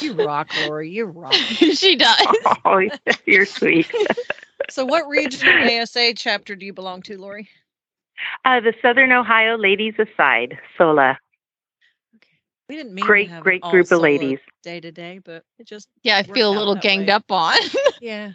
You 0.00 0.12
rock, 0.12 0.48
Lori. 0.64 0.90
You 0.90 1.06
rock. 1.06 1.32
she 1.34 1.96
does. 1.96 2.26
Oh, 2.64 2.80
you're 3.26 3.44
sweet. 3.46 3.90
So, 4.70 4.84
what 4.84 5.08
regional 5.08 5.68
ASA 5.80 6.14
chapter 6.14 6.54
do 6.54 6.64
you 6.64 6.72
belong 6.72 7.02
to, 7.02 7.18
Lori? 7.18 7.48
Uh, 8.44 8.60
the 8.60 8.72
Southern 8.80 9.10
Ohio 9.10 9.58
Ladies 9.58 9.94
Aside, 9.98 10.56
SOLA. 10.78 11.18
We 12.68 12.76
didn't 12.76 12.94
mean 12.94 13.02
to 13.02 13.08
Great, 13.08 13.28
have 13.30 13.42
great 13.42 13.60
group 13.62 13.90
of 13.90 14.00
ladies. 14.00 14.38
day 14.62 14.78
to 14.78 14.92
day, 14.92 15.18
but 15.24 15.42
it 15.58 15.66
just 15.66 15.88
Yeah, 16.04 16.18
I 16.18 16.22
feel 16.22 16.52
a 16.52 16.56
little 16.56 16.76
ganged 16.76 17.08
way. 17.08 17.14
up 17.14 17.30
on. 17.32 17.58
yeah. 18.00 18.30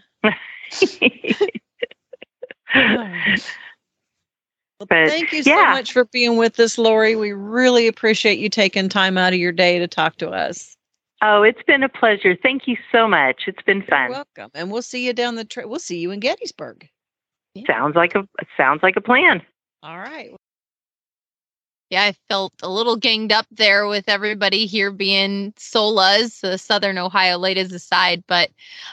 Well, 4.80 4.88
But, 4.88 5.10
thank 5.10 5.34
you 5.34 5.44
so 5.44 5.50
yeah. 5.50 5.72
much 5.72 5.92
for 5.92 6.06
being 6.06 6.38
with 6.38 6.60
us, 6.60 6.78
Lori. 6.78 7.16
We 7.16 7.32
really 7.32 7.88
appreciate 7.88 8.38
you 8.38 8.50
taking 8.50 8.90
time 8.90 9.18
out 9.18 9.34
of 9.34 9.40
your 9.40 9.52
day 9.52 9.80
to 9.80 9.88
talk 9.88 10.18
to 10.18 10.30
us. 10.30 10.76
oh, 11.24 11.42
it's 11.42 11.64
been 11.64 11.82
a 11.82 11.90
pleasure. 11.90 12.38
Thank 12.42 12.68
you 12.68 12.78
so 12.92 13.08
much. 13.08 13.44
It's 13.48 13.62
been 13.64 13.78
You're 13.78 13.88
fun. 13.88 14.12
welcome, 14.12 14.52
and 14.54 14.72
we'll 14.72 14.84
see 14.84 15.06
you 15.08 15.14
down 15.14 15.36
the 15.36 15.46
trail. 15.46 15.68
We'll 15.68 15.80
see 15.80 15.98
you 15.98 16.12
in 16.12 16.20
Gettysburg. 16.20 16.88
Sounds 17.66 17.96
like 17.96 18.14
a 18.14 18.28
sounds 18.56 18.84
like 18.84 18.96
a 18.98 19.02
plan. 19.02 19.42
All 19.82 19.98
right. 19.98 20.36
Yeah, 21.90 22.04
I 22.04 22.16
felt 22.28 22.52
a 22.62 22.70
little 22.70 22.98
ganged 22.98 23.32
up 23.32 23.46
there 23.50 23.88
with 23.88 24.10
everybody 24.10 24.66
here 24.66 24.92
being 24.92 25.54
SOLAs, 25.56 26.42
the 26.42 26.58
Southern 26.58 26.98
Ohio 26.98 27.38
ladies 27.38 27.72
aside. 27.72 28.26
But 28.28 28.50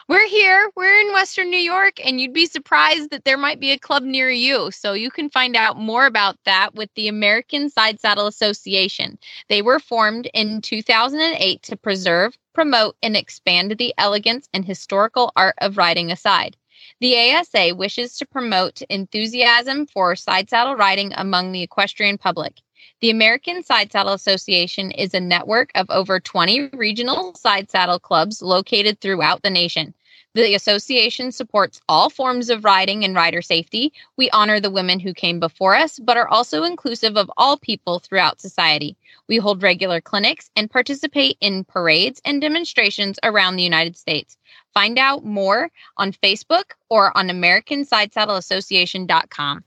we're 0.07 0.29
here, 0.29 0.71
we're 0.77 1.01
in 1.01 1.13
Western 1.13 1.51
New 1.51 1.59
York, 1.59 1.95
and 2.07 2.21
you'd 2.21 2.33
be 2.33 2.47
surprised 2.47 3.11
that 3.11 3.25
there 3.25 3.37
might 3.37 3.59
be 3.59 3.73
a 3.73 3.81
club 3.81 4.05
near 4.05 4.31
you. 4.31 4.71
So 4.71 4.93
you 4.93 5.11
can 5.11 5.29
find 5.29 5.57
out 5.57 5.77
more 5.77 6.07
about 6.07 6.37
that 6.45 6.77
with 6.77 6.89
the 6.95 7.09
American 7.09 7.69
Side 7.69 7.99
Saddle 7.99 8.29
Association. 8.29 9.19
They 9.49 9.61
were 9.61 9.81
formed 9.81 10.31
in 10.33 10.61
2008 10.61 11.63
to 11.65 11.77
preserve, 11.77 12.39
promote, 12.53 12.97
and 13.03 13.17
expand 13.17 13.77
the 13.77 13.93
elegance 13.99 14.49
and 14.55 14.65
historical 14.65 15.33
art 15.35 15.57
of 15.59 15.79
riding 15.79 16.13
aside. 16.13 16.57
The 17.01 17.17
ASA 17.33 17.75
wishes 17.75 18.17
to 18.19 18.27
promote 18.27 18.83
enthusiasm 18.83 19.87
for 19.87 20.15
side 20.15 20.49
saddle 20.49 20.77
riding 20.77 21.13
among 21.17 21.51
the 21.51 21.63
equestrian 21.63 22.19
public. 22.19 22.61
The 23.01 23.11
American 23.11 23.63
Side 23.63 23.93
Saddle 23.93 24.13
Association 24.13 24.91
is 24.91 25.15
a 25.15 25.21
network 25.21 25.71
of 25.75 25.91
over 25.91 26.21
20 26.21 26.71
regional 26.73 27.35
side 27.35 27.71
saddle 27.71 27.99
clubs 27.99 28.41
located 28.41 29.01
throughout 29.01 29.43
the 29.43 29.51
nation. 29.51 29.95
The 30.35 30.55
association 30.57 31.31
supports 31.31 31.81
all 31.89 32.11
forms 32.11 32.51
of 32.51 32.65
riding 32.65 33.05
and 33.05 33.15
rider 33.15 33.41
safety. 33.41 33.93
We 34.17 34.29
honor 34.31 34.59
the 34.59 34.71
women 34.71 34.99
who 34.99 35.15
came 35.15 35.39
before 35.39 35.77
us, 35.77 36.01
but 36.01 36.17
are 36.17 36.27
also 36.27 36.65
inclusive 36.65 37.17
of 37.17 37.31
all 37.37 37.57
people 37.57 38.01
throughout 38.01 38.41
society. 38.41 38.97
We 39.29 39.37
hold 39.37 39.63
regular 39.63 40.01
clinics 40.01 40.51
and 40.57 40.69
participate 40.69 41.37
in 41.41 41.63
parades 41.63 42.21
and 42.25 42.41
demonstrations 42.41 43.21
around 43.23 43.55
the 43.55 43.63
United 43.63 43.97
States. 43.97 44.37
Find 44.73 44.99
out 44.99 45.25
more 45.25 45.71
on 45.99 46.13
Facebook 46.13 46.73
or 46.89 47.17
on 47.17 47.29
AmericanSideSaddleAssociation.com. 47.29 49.65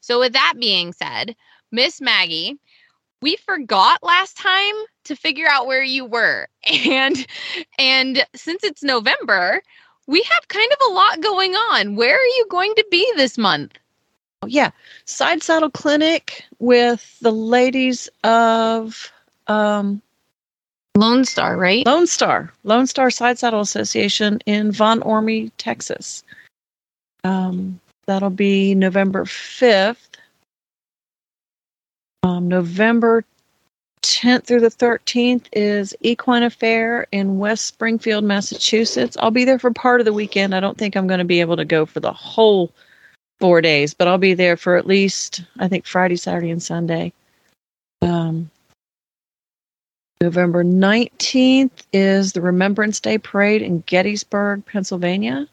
So, 0.00 0.20
with 0.20 0.32
that 0.34 0.54
being 0.60 0.92
said, 0.92 1.34
Miss 1.70 2.00
Maggie, 2.00 2.58
we 3.20 3.36
forgot 3.36 4.02
last 4.02 4.36
time 4.36 4.74
to 5.04 5.16
figure 5.16 5.48
out 5.48 5.66
where 5.66 5.82
you 5.82 6.04
were, 6.04 6.48
and 6.86 7.26
and 7.78 8.24
since 8.34 8.64
it's 8.64 8.82
November, 8.82 9.62
we 10.06 10.22
have 10.22 10.48
kind 10.48 10.70
of 10.72 10.78
a 10.90 10.94
lot 10.94 11.20
going 11.20 11.54
on. 11.54 11.96
Where 11.96 12.16
are 12.16 12.36
you 12.36 12.46
going 12.50 12.74
to 12.76 12.84
be 12.90 13.10
this 13.16 13.38
month? 13.38 13.78
Oh, 14.42 14.46
yeah, 14.46 14.70
side 15.04 15.42
saddle 15.42 15.70
clinic 15.70 16.44
with 16.60 17.18
the 17.20 17.32
ladies 17.32 18.08
of 18.22 19.12
um, 19.48 20.00
Lone 20.96 21.24
Star, 21.24 21.56
right? 21.56 21.84
Lone 21.86 22.06
Star, 22.06 22.52
Lone 22.64 22.86
Star 22.86 23.10
Side 23.10 23.38
Saddle 23.38 23.60
Association 23.60 24.40
in 24.46 24.72
Von 24.72 25.00
Ormy, 25.00 25.50
Texas. 25.58 26.22
Um, 27.24 27.80
that'll 28.06 28.30
be 28.30 28.74
November 28.74 29.24
5th. 29.24 30.07
Um, 32.22 32.48
November 32.48 33.24
10th 34.02 34.44
through 34.44 34.60
the 34.60 34.68
13th 34.68 35.46
is 35.52 35.94
Equine 36.00 36.42
Affaire 36.42 37.06
in 37.12 37.38
West 37.38 37.66
Springfield, 37.66 38.24
Massachusetts. 38.24 39.16
I'll 39.20 39.30
be 39.30 39.44
there 39.44 39.58
for 39.58 39.72
part 39.72 40.00
of 40.00 40.04
the 40.04 40.12
weekend. 40.12 40.54
I 40.54 40.60
don't 40.60 40.76
think 40.76 40.96
I'm 40.96 41.06
going 41.06 41.18
to 41.18 41.24
be 41.24 41.40
able 41.40 41.56
to 41.56 41.64
go 41.64 41.86
for 41.86 42.00
the 42.00 42.12
whole 42.12 42.72
four 43.38 43.60
days, 43.60 43.94
but 43.94 44.08
I'll 44.08 44.18
be 44.18 44.34
there 44.34 44.56
for 44.56 44.76
at 44.76 44.86
least, 44.86 45.42
I 45.58 45.68
think, 45.68 45.86
Friday, 45.86 46.16
Saturday, 46.16 46.50
and 46.50 46.62
Sunday. 46.62 47.12
Um, 48.02 48.50
November 50.20 50.64
19th 50.64 51.84
is 51.92 52.32
the 52.32 52.40
Remembrance 52.40 52.98
Day 52.98 53.18
Parade 53.18 53.62
in 53.62 53.84
Gettysburg, 53.86 54.66
Pennsylvania. 54.66 55.46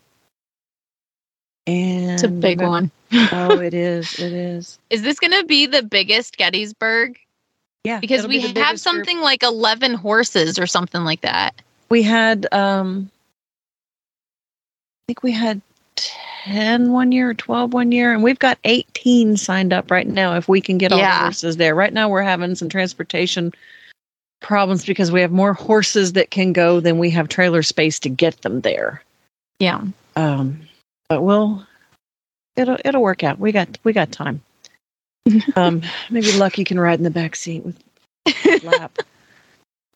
And 1.67 2.11
It's 2.11 2.23
a 2.23 2.27
big 2.27 2.59
November- 2.59 2.69
one. 2.69 2.91
oh, 3.31 3.59
it 3.59 3.73
is. 3.73 4.19
It 4.19 4.33
is. 4.33 4.77
Is 4.89 5.01
this 5.01 5.19
going 5.19 5.31
to 5.39 5.45
be 5.45 5.65
the 5.65 5.83
biggest 5.83 6.37
Gettysburg? 6.37 7.17
Yeah. 7.83 7.99
Because 7.99 8.27
we 8.27 8.35
be 8.37 8.39
have 8.41 8.53
biggest 8.53 8.71
group. 8.71 8.95
something 8.95 9.19
like 9.19 9.43
11 9.43 9.93
horses 9.95 10.57
or 10.59 10.67
something 10.67 11.03
like 11.03 11.21
that. 11.21 11.55
We 11.89 12.01
had, 12.03 12.47
um, 12.51 13.09
I 15.03 15.03
think 15.07 15.23
we 15.23 15.31
had 15.31 15.61
10 16.45 16.91
one 16.91 17.11
year 17.11 17.29
or 17.29 17.33
12 17.35 17.73
one 17.73 17.91
year, 17.91 18.11
and 18.13 18.23
we've 18.23 18.39
got 18.39 18.57
18 18.63 19.37
signed 19.37 19.71
up 19.71 19.91
right 19.91 20.07
now 20.07 20.35
if 20.35 20.47
we 20.47 20.61
can 20.61 20.77
get 20.77 20.91
all 20.91 20.97
Yeah. 20.97 21.17
the 21.19 21.23
horses 21.25 21.57
there. 21.57 21.75
Right 21.75 21.93
now, 21.93 22.09
we're 22.09 22.21
having 22.23 22.55
some 22.55 22.69
transportation 22.69 23.53
problems 24.41 24.83
because 24.85 25.11
we 25.11 25.21
have 25.21 25.31
more 25.31 25.53
horses 25.53 26.13
that 26.13 26.31
can 26.31 26.53
go 26.53 26.79
than 26.79 26.97
we 26.99 27.09
have 27.11 27.27
trailer 27.29 27.63
space 27.63 27.99
to 27.99 28.09
get 28.09 28.41
them 28.41 28.61
there. 28.61 29.01
Yeah. 29.59 29.81
Um, 30.15 30.59
but 31.09 31.21
we'll 31.21 31.65
it'll 32.55 32.77
it'll 32.83 33.01
work 33.01 33.23
out. 33.23 33.39
We 33.39 33.51
got 33.51 33.77
we 33.83 33.93
got 33.93 34.11
time. 34.11 34.41
um, 35.55 35.81
maybe 36.09 36.31
Lucky 36.33 36.63
can 36.63 36.79
ride 36.79 36.99
in 36.99 37.03
the 37.03 37.09
back 37.09 37.35
seat 37.35 37.63
with 37.65 38.63
lap. 38.63 38.97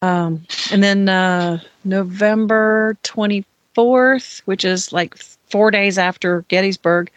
Um, 0.02 0.46
and 0.72 0.84
then 0.84 1.10
uh, 1.10 1.60
November 1.84 2.98
twenty 3.04 3.46
fourth, 3.76 4.42
which 4.46 4.66
is 4.66 4.94
like 4.94 5.18
four 5.18 5.72
days 5.72 5.98
after 5.98 6.42
Gettysburg. 6.48 7.12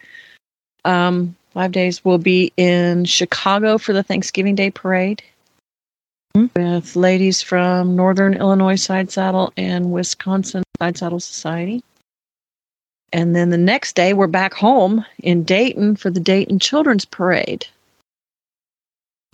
Um, 0.85 1.35
five 1.53 1.71
days. 1.71 2.03
We'll 2.03 2.17
be 2.17 2.51
in 2.57 3.05
Chicago 3.05 3.77
for 3.77 3.93
the 3.93 4.03
Thanksgiving 4.03 4.55
Day 4.55 4.69
Parade 4.69 5.23
with 6.35 6.95
ladies 6.95 7.41
from 7.41 7.95
Northern 7.95 8.33
Illinois 8.33 8.75
Side 8.75 9.11
Saddle 9.11 9.53
and 9.55 9.91
Wisconsin 9.91 10.63
Side 10.79 10.97
Saddle 10.97 11.19
Society. 11.19 11.83
And 13.13 13.35
then 13.35 13.51
the 13.51 13.57
next 13.57 13.95
day, 13.95 14.13
we're 14.13 14.25
back 14.25 14.55
home 14.55 15.05
in 15.19 15.43
Dayton 15.43 15.95
for 15.95 16.09
the 16.09 16.19
Dayton 16.19 16.57
Children's 16.57 17.05
Parade. 17.05 17.67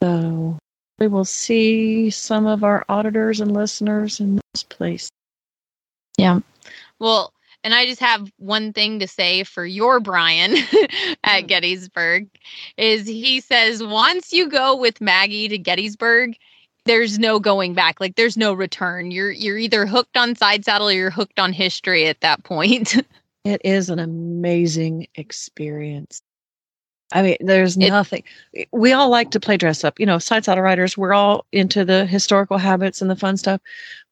So 0.03 0.57
we 0.99 1.07
will 1.07 1.23
see 1.23 2.09
some 2.09 2.45
of 2.45 2.65
our 2.65 2.83
auditors 2.89 3.39
and 3.39 3.53
listeners 3.53 4.19
in 4.19 4.41
this 4.53 4.63
place. 4.63 5.09
Yeah. 6.17 6.41
Well, 6.99 7.31
and 7.63 7.73
I 7.73 7.85
just 7.85 8.01
have 8.01 8.29
one 8.37 8.73
thing 8.73 8.99
to 8.99 9.07
say 9.07 9.45
for 9.45 9.65
your 9.65 10.01
Brian 10.01 10.55
at 11.23 11.41
hmm. 11.41 11.47
Gettysburg 11.47 12.27
is 12.75 13.07
he 13.07 13.39
says 13.39 13.81
once 13.81 14.33
you 14.33 14.49
go 14.49 14.75
with 14.75 14.99
Maggie 14.99 15.47
to 15.47 15.57
Gettysburg, 15.57 16.35
there's 16.83 17.17
no 17.17 17.39
going 17.39 17.73
back. 17.73 18.01
Like 18.01 18.15
there's 18.15 18.37
no 18.37 18.51
return. 18.51 19.11
You're 19.11 19.31
you're 19.31 19.57
either 19.57 19.85
hooked 19.85 20.17
on 20.17 20.35
side 20.35 20.65
saddle 20.65 20.89
or 20.89 20.93
you're 20.93 21.11
hooked 21.11 21.39
on 21.39 21.53
history 21.53 22.07
at 22.07 22.19
that 22.21 22.43
point. 22.43 22.97
it 23.49 23.61
is 23.63 23.89
an 23.89 23.99
amazing 23.99 25.07
experience. 25.15 26.21
I 27.11 27.23
mean, 27.23 27.37
there's 27.39 27.75
it, 27.75 27.89
nothing. 27.89 28.23
Eh, 28.55 28.65
we 28.71 28.93
all 28.93 29.09
like 29.09 29.31
to 29.31 29.39
play 29.39 29.57
dress 29.57 29.83
up. 29.83 29.99
You 29.99 30.05
know, 30.05 30.19
side 30.19 30.45
saddle 30.45 30.63
riders, 30.63 30.97
we're 30.97 31.13
all 31.13 31.45
into 31.51 31.83
the 31.83 32.05
historical 32.05 32.57
habits 32.57 33.01
and 33.01 33.09
the 33.09 33.15
fun 33.15 33.37
stuff. 33.37 33.61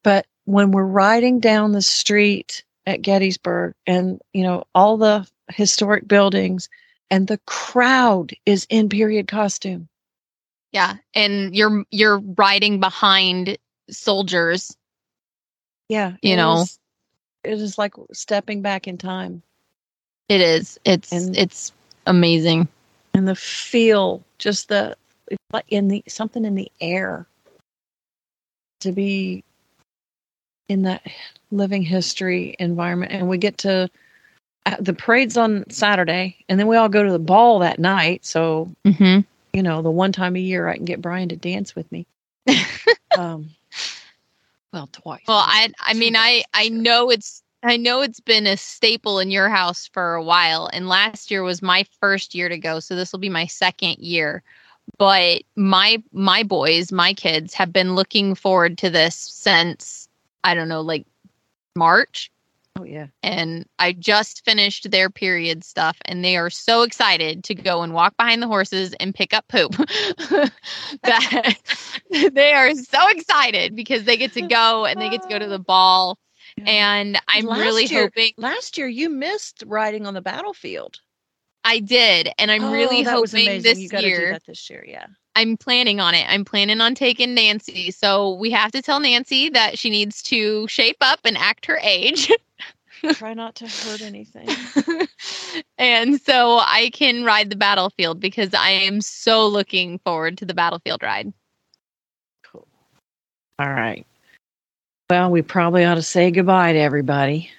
But 0.02 0.26
when 0.44 0.72
we're 0.72 0.84
riding 0.84 1.38
down 1.38 1.72
the 1.72 1.82
street 1.82 2.64
at 2.86 3.02
Gettysburg 3.02 3.74
and, 3.86 4.20
you 4.32 4.42
know, 4.42 4.64
all 4.74 4.96
the 4.96 5.28
historic 5.50 6.08
buildings 6.08 6.68
and 7.10 7.26
the 7.26 7.38
crowd 7.46 8.32
is 8.46 8.66
in 8.68 8.88
period 8.88 9.28
costume. 9.28 9.88
Yeah, 10.72 10.96
and 11.14 11.54
you're 11.54 11.84
you're 11.90 12.18
riding 12.18 12.80
behind 12.80 13.56
soldiers. 13.90 14.76
Yeah, 15.88 16.16
you 16.20 16.36
know, 16.36 16.62
is, 16.62 16.78
it 17.44 17.60
is 17.60 17.78
like 17.78 17.94
stepping 18.12 18.62
back 18.62 18.86
in 18.86 18.98
time. 18.98 19.42
It 20.28 20.40
is. 20.40 20.78
It's 20.84 21.12
and, 21.12 21.36
it's 21.36 21.72
amazing. 22.06 22.68
And 23.14 23.26
the 23.26 23.36
feel, 23.36 24.22
just 24.38 24.68
the 24.68 24.96
like 25.52 25.64
in 25.68 25.88
the 25.88 26.02
something 26.08 26.44
in 26.44 26.54
the 26.54 26.70
air 26.80 27.26
to 28.80 28.92
be 28.92 29.44
in 30.68 30.82
that 30.82 31.06
living 31.50 31.82
history 31.82 32.54
environment 32.58 33.12
and 33.12 33.28
we 33.28 33.38
get 33.38 33.58
to 33.58 33.90
uh, 34.66 34.76
the 34.80 34.92
parade's 34.92 35.36
on 35.36 35.68
Saturday 35.70 36.36
and 36.48 36.60
then 36.60 36.66
we 36.66 36.76
all 36.76 36.88
go 36.88 37.02
to 37.02 37.10
the 37.10 37.18
ball 37.18 37.58
that 37.58 37.78
night 37.78 38.24
so 38.24 38.70
mm-hmm 38.84 39.20
you 39.52 39.62
know, 39.62 39.82
the 39.82 39.90
one 39.90 40.12
time 40.12 40.36
a 40.36 40.40
year 40.40 40.68
I 40.68 40.76
can 40.76 40.84
get 40.84 41.02
Brian 41.02 41.28
to 41.30 41.36
dance 41.36 41.74
with 41.74 41.90
me. 41.90 42.06
um, 43.18 43.50
well, 44.72 44.88
twice. 44.92 45.22
Well, 45.26 45.42
I 45.44 45.70
I 45.80 45.94
mean 45.94 46.16
I 46.16 46.44
I 46.54 46.68
know 46.68 47.10
it's 47.10 47.42
I 47.62 47.76
know 47.76 48.00
it's 48.00 48.20
been 48.20 48.46
a 48.46 48.56
staple 48.56 49.18
in 49.18 49.30
your 49.30 49.48
house 49.48 49.88
for 49.92 50.14
a 50.14 50.22
while, 50.22 50.68
and 50.72 50.88
last 50.88 51.30
year 51.30 51.42
was 51.42 51.62
my 51.62 51.84
first 52.00 52.34
year 52.34 52.48
to 52.48 52.58
go, 52.58 52.80
so 52.80 52.94
this 52.94 53.12
will 53.12 53.18
be 53.18 53.28
my 53.28 53.46
second 53.46 53.96
year. 53.98 54.42
But 54.98 55.42
my 55.56 56.02
my 56.12 56.42
boys, 56.42 56.92
my 56.92 57.14
kids, 57.14 57.54
have 57.54 57.72
been 57.72 57.94
looking 57.94 58.34
forward 58.34 58.78
to 58.78 58.90
this 58.90 59.16
since 59.16 60.08
I 60.44 60.54
don't 60.54 60.68
know, 60.68 60.80
like 60.80 61.06
March. 61.76 62.30
Oh 62.78 62.84
yeah. 62.84 63.08
And 63.22 63.66
I 63.78 63.92
just 63.92 64.44
finished 64.44 64.90
their 64.90 65.10
period 65.10 65.64
stuff 65.64 65.98
and 66.04 66.24
they 66.24 66.36
are 66.36 66.50
so 66.50 66.82
excited 66.82 67.42
to 67.44 67.54
go 67.54 67.82
and 67.82 67.92
walk 67.92 68.16
behind 68.16 68.40
the 68.40 68.46
horses 68.46 68.94
and 69.00 69.14
pick 69.14 69.34
up 69.34 69.48
poop. 69.48 69.72
that 71.02 71.54
they 72.32 72.52
are 72.52 72.74
so 72.74 73.08
excited 73.08 73.74
because 73.74 74.04
they 74.04 74.16
get 74.16 74.32
to 74.34 74.42
go 74.42 74.84
and 74.84 75.00
they 75.00 75.08
get 75.08 75.22
to 75.22 75.28
go 75.28 75.38
to 75.38 75.48
the 75.48 75.58
ball. 75.58 76.18
And 76.66 77.20
I'm 77.28 77.44
last 77.44 77.60
really 77.60 77.84
year, 77.86 78.02
hoping 78.02 78.32
last 78.36 78.78
year 78.78 78.88
you 78.88 79.08
missed 79.08 79.64
riding 79.66 80.06
on 80.06 80.14
the 80.14 80.22
battlefield. 80.22 81.00
I 81.64 81.80
did, 81.80 82.30
and 82.38 82.50
I'm 82.50 82.64
oh, 82.64 82.72
really 82.72 83.02
hoping 83.02 83.62
this 83.62 83.78
you 83.78 83.90
year. 83.98 84.26
Do 84.26 84.32
that 84.32 84.46
this 84.46 84.70
year, 84.70 84.84
yeah. 84.88 85.06
I'm 85.34 85.56
planning 85.56 86.00
on 86.00 86.14
it. 86.14 86.26
I'm 86.28 86.44
planning 86.44 86.80
on 86.80 86.94
taking 86.94 87.34
Nancy. 87.34 87.90
So 87.90 88.34
we 88.34 88.50
have 88.50 88.72
to 88.72 88.82
tell 88.82 88.98
Nancy 88.98 89.50
that 89.50 89.78
she 89.78 89.90
needs 89.90 90.22
to 90.24 90.66
shape 90.66 90.96
up 91.00 91.20
and 91.24 91.36
act 91.36 91.66
her 91.66 91.78
age. 91.82 92.32
Try 93.12 93.34
not 93.34 93.54
to 93.56 93.66
hurt 93.66 94.02
anything. 94.02 94.48
and 95.78 96.20
so 96.20 96.58
I 96.60 96.90
can 96.92 97.24
ride 97.24 97.50
the 97.50 97.56
battlefield 97.56 98.20
because 98.20 98.54
I 98.54 98.70
am 98.70 99.00
so 99.00 99.46
looking 99.46 99.98
forward 100.00 100.38
to 100.38 100.44
the 100.44 100.54
battlefield 100.54 101.02
ride. 101.02 101.32
Cool. 102.44 102.66
All 103.58 103.70
right. 103.70 104.06
Well, 105.10 105.30
we 105.30 105.42
probably 105.42 105.84
ought 105.84 105.94
to 105.94 106.02
say 106.02 106.30
goodbye 106.30 106.72
to 106.72 106.78
everybody. 106.78 107.50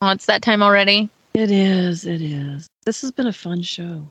Oh, 0.00 0.10
it's 0.10 0.26
that 0.26 0.42
time 0.42 0.62
already? 0.62 1.10
It 1.34 1.50
is. 1.50 2.06
It 2.06 2.22
is. 2.22 2.66
This 2.84 3.02
has 3.02 3.10
been 3.10 3.26
a 3.26 3.32
fun 3.32 3.62
show. 3.62 4.10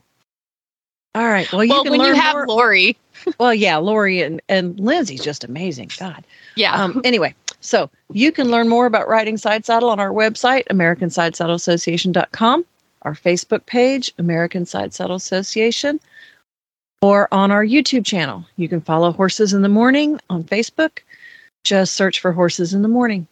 All 1.14 1.28
right. 1.28 1.50
Well, 1.52 1.64
you 1.64 1.70
well, 1.70 1.84
can 1.84 1.92
when 1.92 2.00
learn 2.00 2.16
you 2.16 2.20
have 2.20 2.34
more. 2.34 2.46
Lori. 2.46 2.96
well, 3.38 3.54
yeah, 3.54 3.76
Lori 3.76 4.20
and, 4.20 4.42
and 4.48 4.78
Lindsay's 4.80 5.22
just 5.22 5.44
amazing. 5.44 5.90
God. 5.98 6.24
Yeah. 6.56 6.74
Um, 6.74 7.00
anyway, 7.04 7.34
so 7.64 7.90
you 8.12 8.30
can 8.30 8.50
learn 8.50 8.68
more 8.68 8.84
about 8.84 9.08
riding 9.08 9.38
side 9.38 9.64
saddle 9.64 9.88
on 9.88 9.98
our 9.98 10.10
website, 10.10 10.66
AmericanSideSaddleAssociation.com, 10.68 12.64
our 13.02 13.14
Facebook 13.14 13.64
page, 13.64 14.12
American 14.18 14.66
Side 14.66 14.92
Saddle 14.92 15.16
Association, 15.16 15.98
or 17.00 17.26
on 17.32 17.50
our 17.50 17.64
YouTube 17.64 18.04
channel. 18.04 18.44
You 18.56 18.68
can 18.68 18.82
follow 18.82 19.12
Horses 19.12 19.54
in 19.54 19.62
the 19.62 19.70
Morning 19.70 20.20
on 20.28 20.44
Facebook. 20.44 20.98
Just 21.64 21.94
search 21.94 22.20
for 22.20 22.32
Horses 22.32 22.74
in 22.74 22.82
the 22.82 22.88
Morning. 22.88 23.26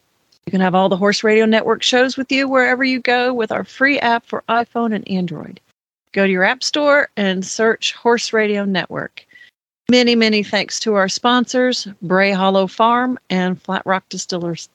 You 0.47 0.51
can 0.51 0.61
have 0.61 0.73
all 0.73 0.89
the 0.89 0.97
Horse 0.97 1.23
Radio 1.23 1.45
Network 1.45 1.83
shows 1.83 2.17
with 2.17 2.31
you 2.31 2.47
wherever 2.47 2.83
you 2.83 2.99
go 2.99 3.33
with 3.33 3.51
our 3.51 3.63
free 3.63 3.99
app 3.99 4.25
for 4.25 4.43
iPhone 4.49 4.95
and 4.95 5.07
Android. 5.07 5.59
Go 6.11 6.25
to 6.25 6.31
your 6.31 6.43
app 6.43 6.63
store 6.63 7.09
and 7.15 7.45
search 7.45 7.93
Horse 7.93 8.33
Radio 8.33 8.65
Network. 8.65 9.25
Many, 9.89 10.15
many 10.15 10.43
thanks 10.43 10.79
to 10.81 10.93
our 10.95 11.09
sponsors, 11.09 11.87
Bray 12.01 12.31
Hollow 12.31 12.67
Farm 12.67 13.19
and 13.29 13.61
Flat 13.61 13.83
Rock 13.85 14.07
Distillers, 14.09 14.69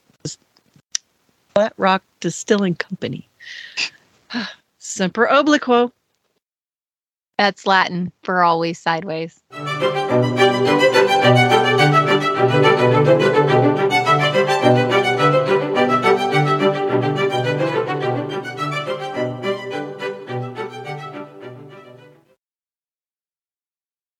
Flat 1.54 1.72
Rock 1.78 2.02
Distilling 2.20 2.74
Company. 2.74 3.26
Semper 4.78 5.26
obliquo. 5.26 5.92
That's 7.38 7.66
Latin 7.66 8.12
for 8.22 8.42
always 8.42 8.78
sideways. 8.78 9.40